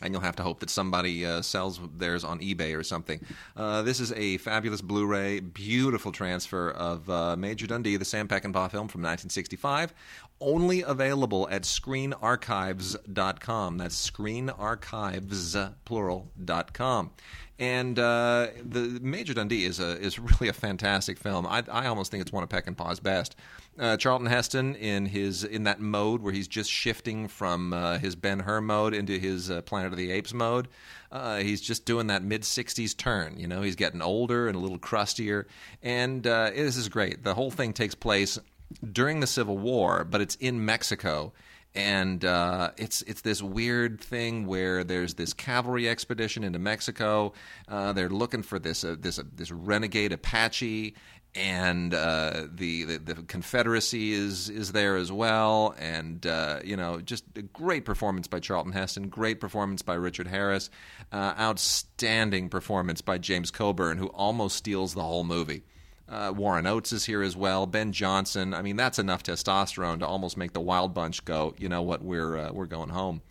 and 0.01 0.13
you'll 0.13 0.21
have 0.21 0.35
to 0.35 0.43
hope 0.43 0.59
that 0.59 0.69
somebody 0.69 1.25
uh, 1.25 1.41
sells 1.41 1.79
theirs 1.97 2.23
on 2.23 2.39
eBay 2.39 2.77
or 2.77 2.83
something. 2.83 3.19
Uh, 3.55 3.81
this 3.81 3.99
is 3.99 4.11
a 4.13 4.37
fabulous 4.37 4.81
Blu-ray, 4.81 5.39
beautiful 5.39 6.11
transfer 6.11 6.71
of 6.71 7.09
uh, 7.09 7.35
Major 7.35 7.67
Dundee, 7.67 7.97
the 7.97 8.05
Sam 8.05 8.27
Peckinpah 8.27 8.71
film 8.71 8.87
from 8.87 9.01
1965, 9.01 9.93
only 10.41 10.81
available 10.81 11.47
at 11.49 11.63
ScreenArchives.com. 11.63 13.77
That's 13.77 14.09
ScreenArchives, 14.09 15.73
plural.com. 15.85 17.11
And 17.59 17.99
uh, 17.99 18.47
the 18.63 18.99
Major 19.03 19.35
Dundee 19.35 19.65
is 19.65 19.79
a 19.79 19.99
is 19.99 20.17
really 20.19 20.47
a 20.47 20.53
fantastic 20.53 21.19
film. 21.19 21.45
I, 21.45 21.63
I 21.71 21.85
almost 21.85 22.09
think 22.09 22.21
it's 22.21 22.31
one 22.31 22.43
of 22.43 22.49
Peckinpah's 22.49 22.99
best. 22.99 23.35
Uh, 23.79 23.95
Charlton 23.97 24.27
Heston 24.27 24.75
in 24.75 25.05
his 25.05 25.43
in 25.43 25.65
that 25.65 25.79
mode 25.79 26.23
where 26.23 26.33
he's 26.33 26.47
just 26.47 26.71
shifting 26.71 27.27
from 27.27 27.71
uh, 27.71 27.99
his 27.99 28.15
Ben 28.15 28.39
Hur 28.39 28.61
mode 28.61 28.95
into 28.95 29.19
his 29.19 29.51
uh, 29.51 29.61
Planet 29.61 29.91
of 29.91 29.97
the 29.97 30.11
Apes 30.11 30.33
mode. 30.33 30.69
Uh, 31.11 31.37
he's 31.37 31.61
just 31.61 31.85
doing 31.85 32.07
that 32.07 32.23
mid 32.23 32.41
'60s 32.41 32.97
turn. 32.97 33.39
You 33.39 33.47
know, 33.47 33.61
he's 33.61 33.75
getting 33.75 34.01
older 34.01 34.47
and 34.47 34.55
a 34.55 34.59
little 34.59 34.79
crustier, 34.79 35.45
and 35.83 36.25
uh, 36.25 36.49
this 36.49 36.77
is 36.77 36.89
great. 36.89 37.23
The 37.23 37.35
whole 37.35 37.51
thing 37.51 37.73
takes 37.73 37.93
place 37.93 38.39
during 38.91 39.19
the 39.19 39.27
Civil 39.27 39.57
War, 39.57 40.03
but 40.03 40.21
it's 40.21 40.35
in 40.35 40.65
Mexico 40.65 41.33
and 41.73 42.25
uh, 42.25 42.71
it's 42.77 43.01
it's 43.03 43.21
this 43.21 43.41
weird 43.41 44.01
thing 44.01 44.45
where 44.45 44.83
there's 44.83 45.13
this 45.13 45.33
cavalry 45.33 45.87
expedition 45.87 46.43
into 46.43 46.59
Mexico. 46.59 47.33
Uh, 47.67 47.93
they're 47.93 48.09
looking 48.09 48.43
for 48.43 48.59
this 48.59 48.83
uh, 48.83 48.95
this 48.99 49.19
uh, 49.19 49.23
this 49.33 49.51
renegade 49.51 50.11
Apache, 50.11 50.95
and 51.33 51.93
uh, 51.93 52.47
the, 52.53 52.83
the, 52.83 52.97
the 52.97 53.15
Confederacy 53.23 54.11
is 54.11 54.49
is 54.49 54.73
there 54.73 54.97
as 54.97 55.13
well. 55.13 55.73
And 55.79 56.25
uh, 56.25 56.59
you 56.63 56.75
know, 56.75 56.99
just 56.99 57.23
a 57.37 57.41
great 57.41 57.85
performance 57.85 58.27
by 58.27 58.41
Charlton 58.41 58.73
Heston, 58.73 59.07
great 59.07 59.39
performance 59.39 59.81
by 59.81 59.93
Richard 59.93 60.27
Harris, 60.27 60.69
outstanding 61.13 62.49
performance 62.49 62.99
by 62.99 63.17
James 63.17 63.49
Coburn, 63.49 63.97
who 63.97 64.07
almost 64.07 64.57
steals 64.57 64.93
the 64.93 65.03
whole 65.03 65.23
movie. 65.23 65.63
Uh, 66.11 66.33
Warren 66.35 66.67
Oates 66.67 66.91
is 66.91 67.05
here 67.05 67.21
as 67.21 67.37
well. 67.37 67.65
Ben 67.65 67.93
Johnson. 67.93 68.53
I 68.53 68.61
mean, 68.61 68.75
that's 68.75 68.99
enough 68.99 69.23
testosterone 69.23 69.99
to 69.99 70.05
almost 70.05 70.35
make 70.35 70.51
the 70.51 70.59
Wild 70.59 70.93
Bunch 70.93 71.23
go. 71.23 71.55
You 71.57 71.69
know 71.69 71.81
what? 71.81 72.03
We're 72.03 72.37
uh, 72.37 72.51
we're 72.51 72.65
going 72.65 72.89
home. 72.89 73.21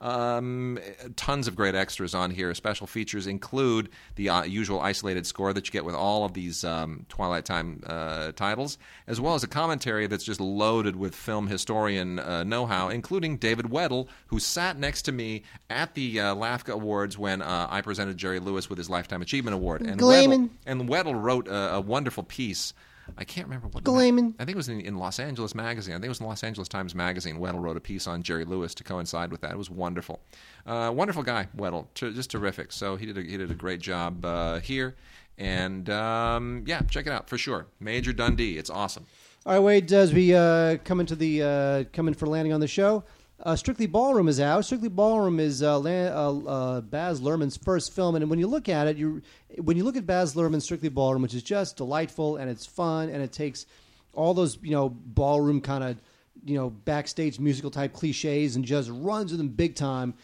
Um, 0.00 0.78
tons 1.16 1.48
of 1.48 1.56
great 1.56 1.74
extras 1.74 2.14
on 2.14 2.30
here. 2.30 2.54
Special 2.54 2.86
features 2.86 3.26
include 3.26 3.88
the 4.14 4.28
uh, 4.28 4.44
usual 4.44 4.80
isolated 4.80 5.26
score 5.26 5.52
that 5.52 5.66
you 5.66 5.72
get 5.72 5.84
with 5.84 5.94
all 5.94 6.24
of 6.24 6.34
these 6.34 6.64
um, 6.64 7.04
Twilight 7.08 7.44
Time 7.44 7.82
uh, 7.86 8.32
titles, 8.32 8.78
as 9.06 9.20
well 9.20 9.34
as 9.34 9.42
a 9.42 9.48
commentary 9.48 10.06
that's 10.06 10.24
just 10.24 10.40
loaded 10.40 10.96
with 10.96 11.14
film 11.14 11.48
historian 11.48 12.18
uh, 12.18 12.44
know 12.44 12.66
how, 12.66 12.88
including 12.88 13.36
David 13.36 13.66
Weddle, 13.66 14.06
who 14.28 14.38
sat 14.38 14.78
next 14.78 15.02
to 15.02 15.12
me 15.12 15.42
at 15.68 15.94
the 15.94 16.20
uh, 16.20 16.34
LAFCA 16.34 16.74
Awards 16.74 17.18
when 17.18 17.42
uh, 17.42 17.66
I 17.70 17.80
presented 17.80 18.16
Jerry 18.16 18.38
Lewis 18.38 18.68
with 18.68 18.78
his 18.78 18.88
Lifetime 18.88 19.22
Achievement 19.22 19.54
Award. 19.54 19.82
And. 19.82 20.00
Weddle, 20.00 20.50
and 20.66 20.88
Weddle 20.88 21.20
wrote 21.20 21.48
a, 21.48 21.74
a 21.74 21.80
wonderful 21.80 22.22
piece. 22.22 22.72
I 23.16 23.24
can't 23.24 23.46
remember 23.46 23.68
what. 23.68 23.84
Gleeman. 23.84 24.34
I 24.38 24.44
think 24.44 24.54
it 24.54 24.56
was 24.56 24.68
in, 24.68 24.80
in 24.80 24.96
Los 24.96 25.18
Angeles 25.18 25.54
Magazine. 25.54 25.94
I 25.94 25.96
think 25.96 26.06
it 26.06 26.10
was 26.10 26.20
in 26.20 26.26
Los 26.26 26.44
Angeles 26.44 26.68
Times 26.68 26.94
Magazine. 26.94 27.38
Weddle 27.38 27.60
wrote 27.60 27.76
a 27.76 27.80
piece 27.80 28.06
on 28.06 28.22
Jerry 28.22 28.44
Lewis 28.44 28.74
to 28.76 28.84
coincide 28.84 29.30
with 29.30 29.40
that. 29.40 29.52
It 29.52 29.58
was 29.58 29.70
wonderful. 29.70 30.20
Uh, 30.66 30.92
wonderful 30.94 31.22
guy, 31.22 31.48
Weddle. 31.56 31.86
T- 31.94 32.12
just 32.12 32.30
terrific. 32.30 32.72
So 32.72 32.96
he 32.96 33.06
did 33.06 33.18
a, 33.18 33.22
he 33.22 33.36
did 33.36 33.50
a 33.50 33.54
great 33.54 33.80
job 33.80 34.24
uh, 34.24 34.60
here. 34.60 34.96
And 35.38 35.88
um, 35.90 36.64
yeah, 36.66 36.82
check 36.82 37.06
it 37.06 37.12
out 37.12 37.28
for 37.28 37.38
sure. 37.38 37.66
Major 37.80 38.12
Dundee. 38.12 38.58
It's 38.58 38.70
awesome. 38.70 39.06
All 39.46 39.54
right, 39.54 39.60
Wade, 39.60 39.92
as 39.92 40.12
we 40.12 40.34
uh, 40.34 40.76
come 40.84 41.00
into 41.00 41.14
the 41.14 41.42
uh, 41.42 41.84
come 41.92 42.08
in 42.08 42.14
for 42.14 42.26
landing 42.26 42.52
on 42.52 42.60
the 42.60 42.66
show, 42.66 43.04
uh, 43.42 43.54
Strictly 43.54 43.86
Ballroom 43.86 44.28
is 44.28 44.40
out. 44.40 44.64
Strictly 44.64 44.88
Ballroom 44.88 45.38
is 45.38 45.62
uh, 45.62 45.78
uh, 45.78 46.38
uh, 46.38 46.80
Baz 46.80 47.20
Luhrmann's 47.20 47.56
first 47.56 47.94
film, 47.94 48.16
and 48.16 48.28
when 48.28 48.38
you 48.38 48.46
look 48.46 48.68
at 48.68 48.88
it, 48.88 48.96
you 48.96 49.22
when 49.58 49.76
you 49.76 49.84
look 49.84 49.96
at 49.96 50.06
Baz 50.06 50.34
Luhrmann's 50.34 50.64
Strictly 50.64 50.88
Ballroom, 50.88 51.22
which 51.22 51.34
is 51.34 51.42
just 51.42 51.76
delightful 51.76 52.36
and 52.36 52.50
it's 52.50 52.66
fun 52.66 53.08
and 53.08 53.22
it 53.22 53.32
takes 53.32 53.66
all 54.12 54.34
those 54.34 54.58
you 54.62 54.72
know 54.72 54.88
ballroom 54.88 55.60
kind 55.60 55.84
of 55.84 55.96
you 56.44 56.56
know 56.56 56.70
backstage 56.70 57.38
musical 57.38 57.70
type 57.70 57.92
cliches 57.92 58.56
and 58.56 58.64
just 58.64 58.90
runs 58.92 59.30
with 59.30 59.38
them 59.38 59.48
big 59.48 59.76
time. 59.76 60.14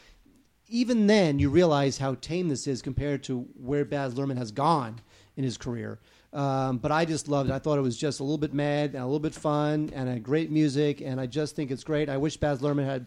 Even 0.69 1.07
then, 1.07 1.39
you 1.39 1.51
realize 1.51 1.99
how 1.99 2.17
tame 2.17 2.49
this 2.49 2.67
is 2.67 2.83
compared 2.83 3.23
to 3.25 3.43
where 3.61 3.85
Baz 3.85 4.15
Luhrmann 4.15 4.39
has 4.39 4.51
gone 4.51 5.01
in 5.37 5.45
his 5.45 5.57
career. 5.57 6.01
Um, 6.35 6.79
but 6.79 6.91
I 6.91 7.05
just 7.05 7.29
loved 7.29 7.49
it. 7.49 7.53
I 7.53 7.61
thought 7.61 7.79
it 7.79 7.83
was 7.83 7.97
just 7.97 8.19
a 8.19 8.25
little 8.25 8.39
bit 8.39 8.53
mad 8.53 8.91
and 8.95 9.03
a 9.03 9.07
little 9.07 9.21
bit 9.21 9.35
fun 9.35 9.91
and 9.95 10.09
a 10.09 10.19
great 10.19 10.51
music, 10.51 11.01
and 11.01 11.21
I 11.21 11.27
just 11.27 11.55
think 11.55 11.71
it's 11.71 11.85
great. 11.85 12.09
I 12.09 12.17
wish 12.17 12.37
Baz 12.37 12.61
Luhrmann 12.61 12.87
had 12.87 13.07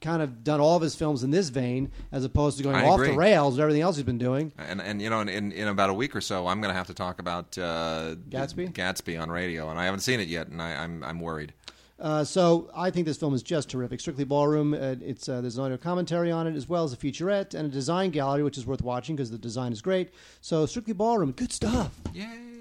kind 0.00 0.22
of 0.22 0.44
done 0.44 0.60
all 0.60 0.76
of 0.76 0.82
his 0.82 0.94
films 0.94 1.24
in 1.24 1.30
this 1.30 1.48
vein 1.48 1.90
as 2.12 2.24
opposed 2.24 2.56
to 2.58 2.62
going 2.62 2.76
I 2.76 2.86
off 2.86 2.96
agree. 2.96 3.08
the 3.10 3.16
rails 3.16 3.54
with 3.54 3.62
everything 3.62 3.82
else 3.82 3.96
he's 3.96 4.04
been 4.04 4.18
doing. 4.18 4.52
And 4.58 4.80
and 4.82 5.00
you 5.00 5.10
know, 5.10 5.20
in, 5.20 5.28
in, 5.28 5.52
in 5.52 5.68
about 5.68 5.90
a 5.90 5.94
week 5.94 6.14
or 6.14 6.20
so, 6.20 6.46
I'm 6.46 6.60
going 6.60 6.72
to 6.72 6.76
have 6.76 6.86
to 6.88 6.94
talk 6.94 7.18
about 7.18 7.56
uh, 7.56 8.16
Gatsby? 8.28 8.72
Gatsby 8.72 9.20
on 9.20 9.30
radio, 9.30 9.70
and 9.70 9.78
I 9.80 9.86
haven't 9.86 10.00
seen 10.00 10.20
it 10.20 10.28
yet, 10.28 10.48
and 10.48 10.60
I, 10.60 10.74
I'm 10.74 11.02
I'm 11.02 11.20
worried. 11.20 11.54
Uh, 12.02 12.24
so 12.24 12.68
I 12.74 12.90
think 12.90 13.06
this 13.06 13.16
film 13.16 13.32
is 13.32 13.44
just 13.44 13.70
terrific. 13.70 14.00
Strictly 14.00 14.24
Ballroom. 14.24 14.74
Uh, 14.74 14.96
it's 15.00 15.28
uh, 15.28 15.40
there's 15.40 15.56
an 15.56 15.64
audio 15.64 15.76
commentary 15.76 16.32
on 16.32 16.48
it 16.48 16.56
as 16.56 16.68
well 16.68 16.82
as 16.82 16.92
a 16.92 16.96
featurette 16.96 17.54
and 17.54 17.66
a 17.66 17.72
design 17.72 18.10
gallery, 18.10 18.42
which 18.42 18.58
is 18.58 18.66
worth 18.66 18.82
watching 18.82 19.14
because 19.14 19.30
the 19.30 19.38
design 19.38 19.72
is 19.72 19.80
great. 19.80 20.10
So 20.40 20.66
Strictly 20.66 20.94
Ballroom, 20.94 21.30
good 21.30 21.52
stuff. 21.52 22.00
Yay! 22.12 22.51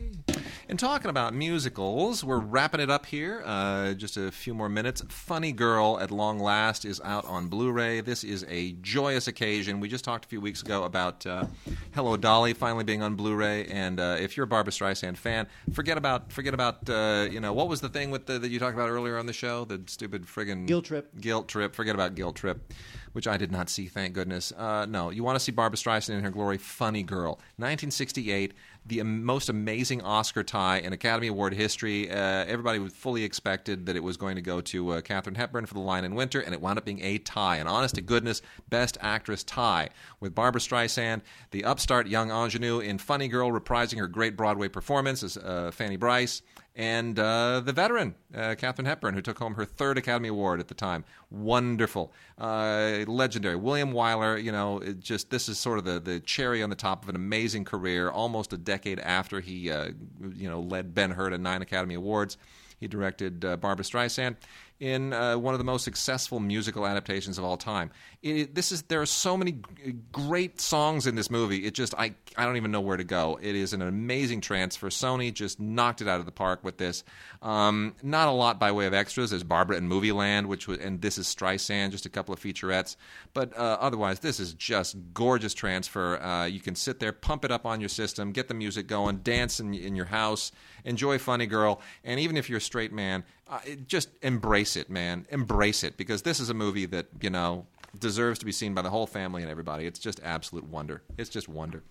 And 0.71 0.79
talking 0.79 1.09
about 1.09 1.33
musicals, 1.33 2.23
we're 2.23 2.39
wrapping 2.39 2.79
it 2.79 2.89
up 2.89 3.05
here. 3.05 3.43
Uh, 3.45 3.91
just 3.93 4.15
a 4.15 4.31
few 4.31 4.53
more 4.53 4.69
minutes. 4.69 5.03
Funny 5.09 5.51
Girl 5.51 5.99
at 5.99 6.11
Long 6.11 6.39
Last 6.39 6.85
is 6.85 7.01
out 7.03 7.25
on 7.25 7.49
Blu 7.49 7.73
ray. 7.73 7.99
This 7.99 8.23
is 8.23 8.45
a 8.47 8.71
joyous 8.81 9.27
occasion. 9.27 9.81
We 9.81 9.89
just 9.89 10.05
talked 10.05 10.23
a 10.23 10.27
few 10.29 10.39
weeks 10.39 10.61
ago 10.61 10.83
about 10.83 11.25
uh, 11.25 11.47
Hello 11.93 12.15
Dolly 12.15 12.53
finally 12.53 12.85
being 12.85 13.03
on 13.03 13.15
Blu 13.15 13.35
ray. 13.35 13.65
And 13.65 13.99
uh, 13.99 14.15
if 14.17 14.37
you're 14.37 14.45
a 14.45 14.47
Barbra 14.47 14.71
Streisand 14.71 15.17
fan, 15.17 15.47
forget 15.73 15.97
about, 15.97 16.31
forget 16.31 16.53
about 16.53 16.89
uh, 16.89 17.27
you 17.29 17.41
know, 17.41 17.51
what 17.51 17.67
was 17.67 17.81
the 17.81 17.89
thing 17.89 18.09
with 18.09 18.25
the, 18.25 18.39
that 18.39 18.47
you 18.49 18.57
talked 18.57 18.75
about 18.75 18.89
earlier 18.89 19.17
on 19.17 19.25
the 19.25 19.33
show? 19.33 19.65
The 19.65 19.81
stupid 19.87 20.25
friggin' 20.25 20.67
Guilt 20.67 20.85
Trip. 20.85 21.09
Guilt 21.19 21.49
Trip. 21.49 21.75
Forget 21.75 21.95
about 21.95 22.15
Guilt 22.15 22.37
Trip, 22.37 22.73
which 23.11 23.27
I 23.27 23.35
did 23.35 23.51
not 23.51 23.69
see, 23.69 23.87
thank 23.87 24.13
goodness. 24.13 24.53
Uh, 24.53 24.85
no, 24.85 25.09
you 25.09 25.21
want 25.25 25.35
to 25.35 25.41
see 25.41 25.51
Barbra 25.51 25.77
Streisand 25.77 26.11
in 26.13 26.23
her 26.23 26.31
glory. 26.31 26.57
Funny 26.57 27.03
Girl. 27.03 27.31
1968, 27.57 28.53
the 28.85 29.03
most 29.03 29.49
amazing 29.49 30.01
Oscar 30.01 30.43
tie 30.43 30.79
in 30.79 30.91
Academy 30.91 31.27
Award 31.27 31.53
history. 31.53 32.09
Uh, 32.09 32.15
everybody 32.15 32.87
fully 32.89 33.23
expected 33.23 33.85
that 33.85 33.95
it 33.95 34.03
was 34.03 34.17
going 34.17 34.35
to 34.35 34.41
go 34.41 34.59
to 34.61 34.89
uh, 34.91 35.01
Hepburn 35.07 35.65
for 35.65 35.73
The 35.73 35.79
Lion 35.79 36.03
in 36.03 36.15
Winter, 36.15 36.39
and 36.39 36.53
it 36.53 36.61
wound 36.61 36.79
up 36.79 36.85
being 36.85 37.01
a 37.01 37.19
tie, 37.19 37.57
an 37.57 37.67
honest 37.67 37.95
to 37.95 38.01
goodness 38.01 38.41
Best 38.69 38.97
Actress 38.99 39.43
tie, 39.43 39.89
with 40.19 40.33
Barbra 40.33 40.59
Streisand, 40.59 41.21
the 41.51 41.63
upstart 41.63 42.07
young 42.07 42.31
ingenue 42.31 42.79
in 42.79 42.97
Funny 42.97 43.27
Girl, 43.27 43.51
reprising 43.51 43.99
her 43.99 44.07
great 44.07 44.35
Broadway 44.35 44.67
performance 44.67 45.21
as 45.21 45.37
uh, 45.37 45.71
Fanny 45.71 45.97
Brice 45.97 46.41
and 46.81 47.19
uh, 47.19 47.59
the 47.59 47.71
veteran 47.71 48.15
uh, 48.35 48.55
Katharine 48.57 48.87
Hepburn, 48.87 49.13
who 49.13 49.21
took 49.21 49.37
home 49.37 49.53
her 49.53 49.65
third 49.65 49.99
Academy 49.99 50.29
Award 50.29 50.59
at 50.59 50.67
the 50.67 50.73
time. 50.73 51.05
Wonderful, 51.29 52.11
uh, 52.39 53.05
legendary. 53.05 53.55
William 53.55 53.93
Wyler, 53.93 54.43
you 54.43 54.51
know, 54.51 54.81
just 54.99 55.29
this 55.29 55.47
is 55.47 55.59
sort 55.59 55.77
of 55.77 55.85
the 55.85 55.99
the 55.99 56.19
cherry 56.21 56.63
on 56.63 56.71
the 56.71 56.75
top 56.75 57.03
of 57.03 57.09
an 57.09 57.15
amazing 57.15 57.65
career. 57.65 58.09
Almost 58.09 58.51
a 58.51 58.57
decade 58.57 58.99
after 58.99 59.41
he, 59.41 59.69
uh, 59.69 59.91
you 60.35 60.49
know, 60.49 60.59
led 60.59 60.95
Ben 60.95 61.11
Hur 61.11 61.29
to 61.29 61.37
nine 61.37 61.61
Academy 61.61 61.93
Awards, 61.93 62.37
he 62.79 62.87
directed 62.87 63.45
uh, 63.45 63.57
Barbra 63.57 63.85
Streisand 63.85 64.37
in 64.81 65.13
uh, 65.13 65.37
one 65.37 65.53
of 65.53 65.59
the 65.59 65.63
most 65.63 65.83
successful 65.83 66.39
musical 66.39 66.87
adaptations 66.87 67.37
of 67.37 67.43
all 67.43 67.55
time. 67.55 67.91
It, 68.23 68.55
this 68.55 68.71
is 68.71 68.81
there 68.83 68.99
are 68.99 69.05
so 69.05 69.37
many 69.37 69.51
g- 69.51 69.93
great 70.11 70.59
songs 70.59 71.05
in 71.05 71.13
this 71.13 71.29
movie. 71.29 71.65
It 71.67 71.75
just 71.75 71.93
I 71.99 72.15
I 72.35 72.45
don't 72.45 72.57
even 72.57 72.71
know 72.71 72.81
where 72.81 72.97
to 72.97 73.03
go. 73.03 73.37
It 73.39 73.55
is 73.55 73.73
an 73.73 73.83
amazing 73.83 74.41
transfer. 74.41 74.89
Sony 74.89 75.31
just 75.31 75.59
knocked 75.59 76.01
it 76.01 76.07
out 76.07 76.19
of 76.19 76.25
the 76.25 76.31
park 76.31 76.63
with 76.63 76.77
this. 76.77 77.03
Um, 77.43 77.93
not 78.01 78.27
a 78.27 78.31
lot 78.31 78.59
by 78.59 78.71
way 78.71 78.87
of 78.87 78.93
extras. 78.93 79.29
There's 79.29 79.43
Barbara 79.43 79.77
and 79.77 79.87
Movie 79.87 80.11
Land, 80.11 80.47
which 80.47 80.67
was 80.67 80.79
and 80.79 80.99
this 80.99 81.19
is 81.19 81.27
Streisand, 81.27 81.91
just 81.91 82.07
a 82.07 82.09
couple 82.09 82.33
of 82.33 82.39
featurettes. 82.39 82.95
But 83.35 83.55
uh, 83.55 83.77
otherwise, 83.79 84.19
this 84.19 84.39
is 84.39 84.55
just 84.55 84.95
gorgeous 85.13 85.53
transfer. 85.53 86.19
Uh, 86.19 86.45
you 86.45 86.59
can 86.59 86.73
sit 86.73 86.99
there, 86.99 87.11
pump 87.11 87.45
it 87.45 87.51
up 87.51 87.67
on 87.67 87.81
your 87.81 87.89
system, 87.89 88.31
get 88.31 88.47
the 88.47 88.55
music 88.55 88.87
going, 88.87 89.17
dance 89.17 89.59
in, 89.59 89.75
in 89.75 89.95
your 89.95 90.05
house, 90.05 90.51
enjoy 90.85 91.17
Funny 91.17 91.45
Girl, 91.45 91.81
and 92.03 92.19
even 92.19 92.37
if 92.37 92.49
you're 92.49 92.57
a 92.57 92.61
straight 92.61 92.91
man, 92.91 93.23
uh, 93.49 93.59
just 93.87 94.09
embrace 94.21 94.75
it, 94.75 94.89
man. 94.89 95.25
Embrace 95.29 95.83
it 95.83 95.97
because 95.97 96.21
this 96.21 96.39
is 96.39 96.49
a 96.49 96.53
movie 96.53 96.85
that 96.87 97.07
you 97.21 97.29
know 97.29 97.65
deserves 97.99 98.39
to 98.39 98.45
be 98.45 98.51
seen 98.51 98.73
by 98.73 98.81
the 98.81 98.89
whole 98.89 99.07
family 99.07 99.41
and 99.41 99.51
everybody. 99.51 99.85
It's 99.85 99.99
just 99.99 100.19
absolute 100.23 100.65
wonder. 100.65 101.01
It's 101.17 101.29
just 101.29 101.49
wonder. 101.49 101.83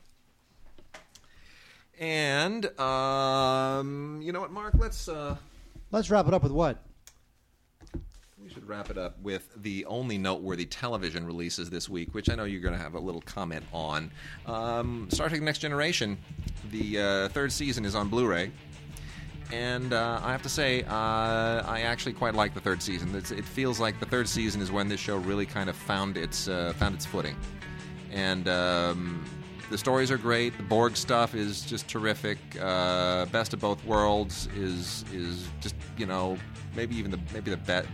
And 1.99 2.66
um, 2.80 4.20
you 4.22 4.32
know 4.32 4.41
what, 4.41 4.51
Mark? 4.51 4.74
Let's 4.78 5.09
uh, 5.09 5.36
Let's 5.91 6.09
wrap 6.09 6.28
it 6.28 6.34
up 6.34 6.43
with 6.43 6.53
what? 6.53 6.78
we 8.51 8.55
should 8.55 8.68
wrap 8.68 8.91
it 8.91 8.99
up 8.99 9.20
with 9.20 9.49
the 9.62 9.84
only 9.86 10.18
noteworthy 10.18 10.64
television 10.64 11.24
releases 11.24 11.70
this 11.70 11.88
week, 11.88 12.14
which 12.14 12.28
I 12.28 12.34
know 12.34 12.45
you're 12.45 12.61
going 12.61 12.74
to 12.74 12.82
have 12.82 12.95
a 12.95 12.99
little 12.99 13.20
comment 13.20 13.64
on. 13.72 14.11
Um, 14.47 15.09
Star 15.11 15.28
Trek: 15.28 15.43
Next 15.43 15.59
Generation, 15.59 16.18
the 16.70 16.99
uh, 16.99 17.28
third 17.28 17.53
season 17.53 17.84
is 17.84 17.95
on 17.95 18.09
Blu-ray, 18.09 18.51
and 19.53 19.93
uh, 19.93 20.21
I 20.23 20.33
have 20.33 20.43
to 20.43 20.49
say, 20.49 20.83
uh, 20.85 20.91
I 20.91 21.83
actually 21.87 22.13
quite 22.13 22.35
like 22.35 22.55
the 22.55 22.61
third 22.61 22.83
season. 22.83 23.15
It's, 23.15 23.31
it 23.31 23.45
feels 23.45 23.81
like 23.81 23.99
the 24.01 24.07
third 24.07 24.29
season 24.29 24.61
is 24.61 24.71
when 24.71 24.89
this 24.89 25.01
show 25.01 25.17
really 25.17 25.47
kind 25.47 25.69
of 25.69 25.77
found 25.77 26.17
its 26.17 26.49
uh, 26.49 26.73
found 26.77 26.95
its 26.95 27.07
footing, 27.07 27.37
and. 28.13 28.49
Um, 28.49 29.25
the 29.71 29.79
stories 29.79 30.11
are 30.11 30.19
great. 30.19 30.57
The 30.57 30.65
Borg 30.65 30.97
stuff 30.97 31.33
is 31.33 31.63
just 31.63 31.87
terrific. 31.87 32.39
Uh, 32.61 33.27
Best 33.27 33.53
of 33.55 33.61
both 33.61 33.85
worlds 33.85 34.49
is 34.57 35.05
is 35.13 35.47
just 35.61 35.77
you 35.97 36.07
know 36.07 36.37
maybe 36.75 36.97
even 36.97 37.13
the 37.13 37.21
maybe 37.33 37.53
the 37.53 37.57
bet 37.57 37.87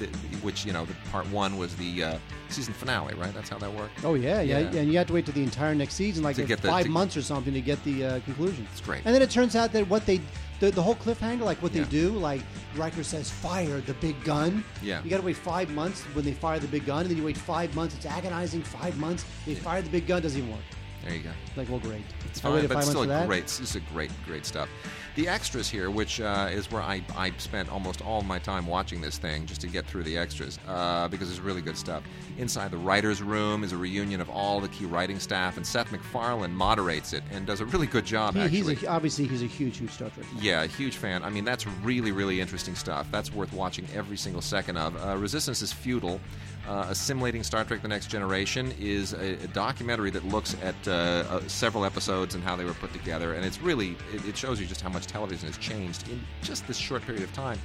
the, 0.00 0.06
the, 0.06 0.12
which 0.38 0.64
you 0.66 0.72
know 0.72 0.84
the 0.84 0.94
part 1.12 1.30
one 1.30 1.56
was 1.56 1.76
the 1.76 2.02
uh, 2.02 2.18
season 2.48 2.74
finale, 2.74 3.14
right? 3.14 3.32
That's 3.32 3.48
how 3.48 3.58
that 3.58 3.72
worked. 3.72 4.04
Oh 4.04 4.14
yeah, 4.14 4.40
yeah, 4.40 4.58
Yeah. 4.58 4.80
and 4.80 4.90
you 4.90 4.98
have 4.98 5.06
to 5.06 5.12
wait 5.12 5.24
to 5.26 5.30
the 5.30 5.44
entire 5.44 5.72
next 5.72 5.94
season, 5.94 6.24
like 6.24 6.34
the- 6.34 6.56
five 6.56 6.86
to- 6.86 6.90
months 6.90 7.16
or 7.16 7.22
something, 7.22 7.54
to 7.54 7.60
get 7.60 7.82
the 7.84 8.04
uh, 8.04 8.20
conclusion. 8.24 8.66
It's 8.72 8.80
great. 8.80 9.02
And 9.04 9.14
then 9.14 9.22
it 9.22 9.30
turns 9.30 9.54
out 9.54 9.72
that 9.74 9.88
what 9.88 10.06
they, 10.06 10.20
the, 10.60 10.70
the 10.70 10.82
whole 10.82 10.94
cliffhanger, 10.94 11.40
like 11.40 11.60
what 11.62 11.72
Yeah. 11.74 11.82
they 11.84 11.88
do, 11.90 12.10
like 12.10 12.42
Riker 12.76 13.02
says, 13.02 13.28
"Fire 13.30 13.80
the 13.80 13.94
big 13.94 14.22
gun." 14.24 14.62
Yeah. 14.82 15.02
You 15.02 15.10
got 15.10 15.16
to 15.16 15.22
wait 15.22 15.36
five 15.36 15.70
months 15.70 16.02
when 16.14 16.24
they 16.24 16.32
fire 16.32 16.58
the 16.58 16.68
big 16.68 16.86
gun, 16.86 17.00
and 17.02 17.10
then 17.10 17.16
you 17.16 17.24
wait 17.24 17.36
five 17.36 17.74
months. 17.74 17.94
It's 17.96 18.06
agonizing. 18.06 18.62
Five 18.62 18.96
months. 18.98 19.24
They 19.46 19.54
fire 19.54 19.82
the 19.82 19.90
big 19.90 20.06
gun, 20.06 20.22
doesn't 20.22 20.38
even 20.38 20.50
work. 20.52 20.60
There 21.04 21.14
you 21.14 21.22
go. 21.22 21.30
Like, 21.56 21.68
well, 21.70 21.78
great. 21.78 22.02
It's 22.26 22.40
fine, 22.40 22.66
but 22.66 22.76
it's 22.76 22.86
still 22.88 23.00
months 23.00 23.00
for 23.00 23.06
that. 23.06 23.26
great. 23.26 23.44
This 23.44 23.60
is 23.60 23.76
a 23.76 23.80
great, 23.92 24.10
great 24.26 24.44
stuff. 24.44 24.68
The 25.16 25.26
extras 25.26 25.68
here, 25.68 25.90
which 25.90 26.20
uh, 26.20 26.48
is 26.52 26.70
where 26.70 26.82
I, 26.82 27.02
I 27.16 27.32
spent 27.38 27.70
almost 27.70 28.00
all 28.00 28.22
my 28.22 28.38
time 28.38 28.66
watching 28.66 29.00
this 29.00 29.18
thing 29.18 29.44
just 29.44 29.60
to 29.62 29.66
get 29.66 29.84
through 29.84 30.04
the 30.04 30.16
extras 30.16 30.58
uh, 30.68 31.08
because 31.08 31.30
it's 31.30 31.40
really 31.40 31.60
good 31.60 31.76
stuff. 31.76 32.04
Inside 32.38 32.70
the 32.70 32.76
writers' 32.76 33.20
room 33.20 33.64
is 33.64 33.72
a 33.72 33.76
reunion 33.76 34.20
of 34.20 34.30
all 34.30 34.60
the 34.60 34.68
key 34.68 34.86
writing 34.86 35.18
staff, 35.18 35.56
and 35.56 35.66
Seth 35.66 35.90
MacFarlane 35.90 36.54
moderates 36.54 37.12
it 37.12 37.24
and 37.32 37.44
does 37.44 37.60
a 37.60 37.64
really 37.66 37.88
good 37.88 38.06
job. 38.06 38.34
He, 38.34 38.40
actually, 38.40 38.74
he's 38.74 38.82
a, 38.84 38.86
obviously 38.86 39.26
he's 39.26 39.42
a 39.42 39.46
huge, 39.46 39.78
huge 39.78 39.90
Star 39.90 40.10
Trek. 40.10 40.24
fan. 40.26 40.38
yeah, 40.40 40.62
a 40.62 40.68
huge 40.68 40.96
fan. 40.96 41.24
I 41.24 41.30
mean, 41.30 41.44
that's 41.44 41.66
really, 41.66 42.12
really 42.12 42.40
interesting 42.40 42.76
stuff. 42.76 43.10
That's 43.10 43.32
worth 43.34 43.52
watching 43.52 43.86
every 43.92 44.16
single 44.16 44.42
second 44.42 44.76
of. 44.76 44.96
Uh, 45.04 45.16
Resistance 45.16 45.60
is 45.60 45.72
Futile. 45.72 46.20
Uh, 46.68 46.86
Assimilating 46.88 47.42
Star 47.42 47.64
Trek 47.64 47.82
The 47.82 47.88
Next 47.88 48.06
Generation 48.08 48.72
is 48.78 49.12
a, 49.12 49.32
a 49.32 49.46
documentary 49.48 50.10
that 50.10 50.24
looks 50.26 50.54
at 50.62 50.74
uh, 50.86 50.90
uh, 50.90 51.40
several 51.48 51.84
episodes 51.84 52.34
and 52.34 52.44
how 52.44 52.54
they 52.54 52.64
were 52.64 52.74
put 52.74 52.92
together. 52.92 53.34
And 53.34 53.44
it's 53.44 53.60
really, 53.60 53.96
it, 54.12 54.28
it 54.28 54.36
shows 54.36 54.60
you 54.60 54.66
just 54.66 54.80
how 54.80 54.88
much 54.88 55.06
television 55.06 55.46
has 55.48 55.58
changed 55.58 56.08
in 56.08 56.20
just 56.42 56.66
this 56.66 56.76
short 56.76 57.02
period 57.02 57.24
of 57.24 57.32
time. 57.32 57.58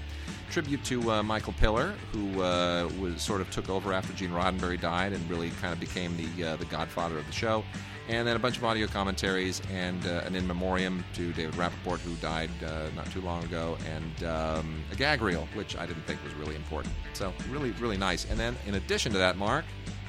Tribute 0.50 0.84
to 0.86 1.12
uh, 1.12 1.24
Michael 1.24 1.54
Piller, 1.54 1.94
who 2.12 2.42
uh, 2.42 2.90
was 3.00 3.22
sort 3.22 3.42
of 3.42 3.50
took 3.52 3.70
over 3.70 3.94
after 3.94 4.14
Gene 4.14 4.32
Roddenberry 4.32 4.80
died 4.80 5.14
and 5.14 5.30
really 5.30 5.50
kind 5.62 5.74
of 5.74 5.80
became 5.80 6.16
the 6.18 6.44
uh, 6.44 6.56
the 6.56 6.66
godfather 6.66 7.18
of 7.18 7.26
the 7.28 7.34
show. 7.34 7.64
And 8.08 8.28
then 8.28 8.36
a 8.36 8.40
bunch 8.40 8.58
of 8.58 8.64
audio 8.64 8.86
commentaries 8.86 9.62
and 9.72 10.06
uh, 10.06 10.22
an 10.26 10.36
in 10.36 10.46
memoriam 10.46 11.04
to 11.16 11.34
David 11.34 11.56
Rappaport, 11.56 12.00
who 12.00 12.14
died 12.16 12.52
uh, 12.64 12.88
not 12.96 13.12
too 13.12 13.22
long 13.22 13.44
ago, 13.44 13.78
and 13.90 14.24
um, 14.24 14.84
a 14.92 14.96
gag 14.96 15.22
reel, 15.22 15.48
which 15.56 15.76
I 15.76 15.88
didn't 15.88 16.04
think 16.04 16.24
was 16.24 16.34
really 16.36 16.56
important. 16.56 16.94
So 17.14 17.34
really, 17.50 17.72
really 17.72 17.98
nice. 17.98 18.30
And 18.30 18.40
then 18.40 18.56
in 18.68 18.76
addition 18.76 19.12
to 19.14 19.18
that, 19.18 19.38
Mark, 19.38 19.66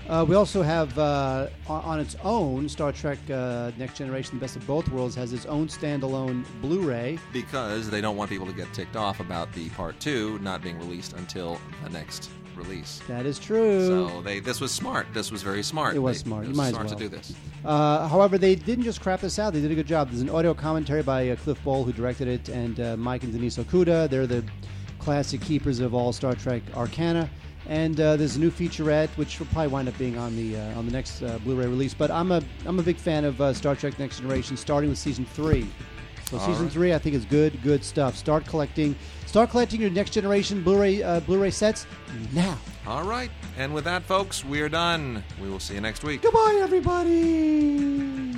Uh, 0.09 0.25
we 0.29 0.37
also 0.37 0.63
have 0.63 0.97
uh, 0.99 1.49
on, 1.67 1.99
its 1.99 2.15
own 2.23 2.69
Star 2.69 2.93
Trek 2.93 3.19
uh, 3.29 3.73
Next 3.77 3.97
Generation: 3.99 4.39
The 4.39 4.41
Best 4.41 4.55
of 4.55 4.65
Both 4.65 4.89
Worlds 4.91 5.17
has 5.17 5.33
its 5.33 5.47
own 5.47 5.67
standalone 5.67 6.45
Blu-ray. 6.61 7.19
because 7.33 7.91
they 7.91 8.01
don't 8.01 8.17
want 8.17 8.31
people 8.31 8.47
to 8.47 8.53
get 8.53 8.73
ticked 8.73 8.95
off 8.95 9.19
about 9.19 9.53
the 9.53 9.69
part 9.71 9.99
two 9.99 10.39
not 10.41 10.63
being 10.63 10.79
released 10.79 11.15
until 11.15 11.59
the 11.83 11.91
next 11.91 12.31
release. 12.57 13.01
That 13.09 13.27
is 13.27 13.39
true. 13.39 13.87
So 14.09 14.21
they 14.23 14.41
this 14.41 14.61
was 14.61 14.73
smart. 14.73 15.07
This 15.13 15.31
was 15.31 15.43
very 15.43 15.63
smart. 15.63 15.95
It 15.95 15.99
was 16.01 16.23
They- 16.23 16.29
smart. 16.29 16.43
It 16.43 16.47
You 16.47 16.51
was 16.51 16.57
might 16.57 16.65
as 16.69 16.71
smart 16.75 16.87
well. 16.87 16.97
to 16.97 17.03
do 17.05 17.09
this. 17.09 17.33
Uh, 17.65 18.09
however, 18.09 18.39
they 18.39 18.55
didn't 18.55 18.85
just 18.85 19.01
crap 19.01 19.21
this 19.21 19.39
out. 19.39 19.53
They 19.53 19.61
did 19.61 19.71
a 19.71 19.75
good 19.75 19.87
job. 19.87 20.11
There's 20.11 20.23
an 20.23 20.31
audio 20.31 20.55
commentary 20.55 21.03
by 21.03 21.31
uh, 21.31 21.37
Cliff 21.37 21.63
Bole, 21.65 21.85
who 21.85 21.93
directed 21.93 22.29
it, 22.29 22.49
and 22.49 22.79
uh, 22.81 22.97
Mike 22.97 23.23
and 23.25 23.33
Denise 23.33 23.57
Okuda. 23.59 24.09
They're 24.09 24.27
the 24.27 24.45
classic 24.99 25.41
keepers 25.41 25.81
of 25.81 25.95
all 25.95 26.13
Star 26.13 26.35
Trek 26.35 26.63
arcana. 26.77 27.29
And 27.69 28.01
uh, 28.01 28.15
there's 28.17 28.37
a 28.37 28.39
new 28.41 28.51
featurette, 28.53 29.09
which 29.17 29.41
will 29.41 29.47
probably 29.47 29.69
wind 29.73 29.89
up 29.89 29.99
being 29.99 30.17
on 30.17 30.37
the 30.37 30.57
uh, 30.57 30.79
on 30.79 30.87
the 30.87 30.93
next 30.93 31.23
uh, 31.23 31.39
Blu-ray 31.43 31.67
release. 31.67 31.95
But 31.95 32.13
I'm 32.13 32.31
a 32.31 32.41
I'm 32.65 32.79
a 32.79 32.83
big 32.83 32.97
fan 32.97 33.25
of 33.25 33.41
uh, 33.41 33.53
Star 33.53 33.75
Trek 33.75 33.99
Next 33.99 34.19
Generation, 34.21 34.57
starting 34.57 34.89
with 34.89 34.99
season 35.01 35.25
three. 35.25 35.67
So 36.27 36.39
All 36.39 36.47
season 36.47 36.65
right. 36.65 36.73
three, 36.73 36.93
I 36.93 36.99
think, 36.99 37.15
is 37.15 37.25
good, 37.25 37.63
good 37.63 37.85
stuff. 37.85 38.17
Start 38.17 38.45
collecting, 38.47 38.97
start 39.27 39.51
collecting 39.51 39.81
your 39.81 39.91
Next 39.91 40.11
Generation 40.11 40.63
Blu-ray 40.63 41.03
uh, 41.03 41.21
Blu-ray 41.21 41.51
sets 41.51 41.87
now. 42.33 42.59
All 42.87 43.05
right. 43.05 43.31
And 43.57 43.73
with 43.73 43.85
that, 43.85 44.03
folks, 44.03 44.45
we 44.45 44.61
are 44.61 44.69
done. 44.69 45.23
We 45.41 45.49
will 45.49 45.61
see 45.61 45.75
you 45.75 45.81
next 45.81 46.03
week. 46.03 46.23
Goodbye, 46.23 46.59
everybody. 46.61 48.35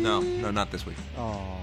No, 0.00 0.20
no, 0.20 0.50
not 0.50 0.70
this 0.70 0.84
week. 0.86 0.96
Oh. 1.16 1.59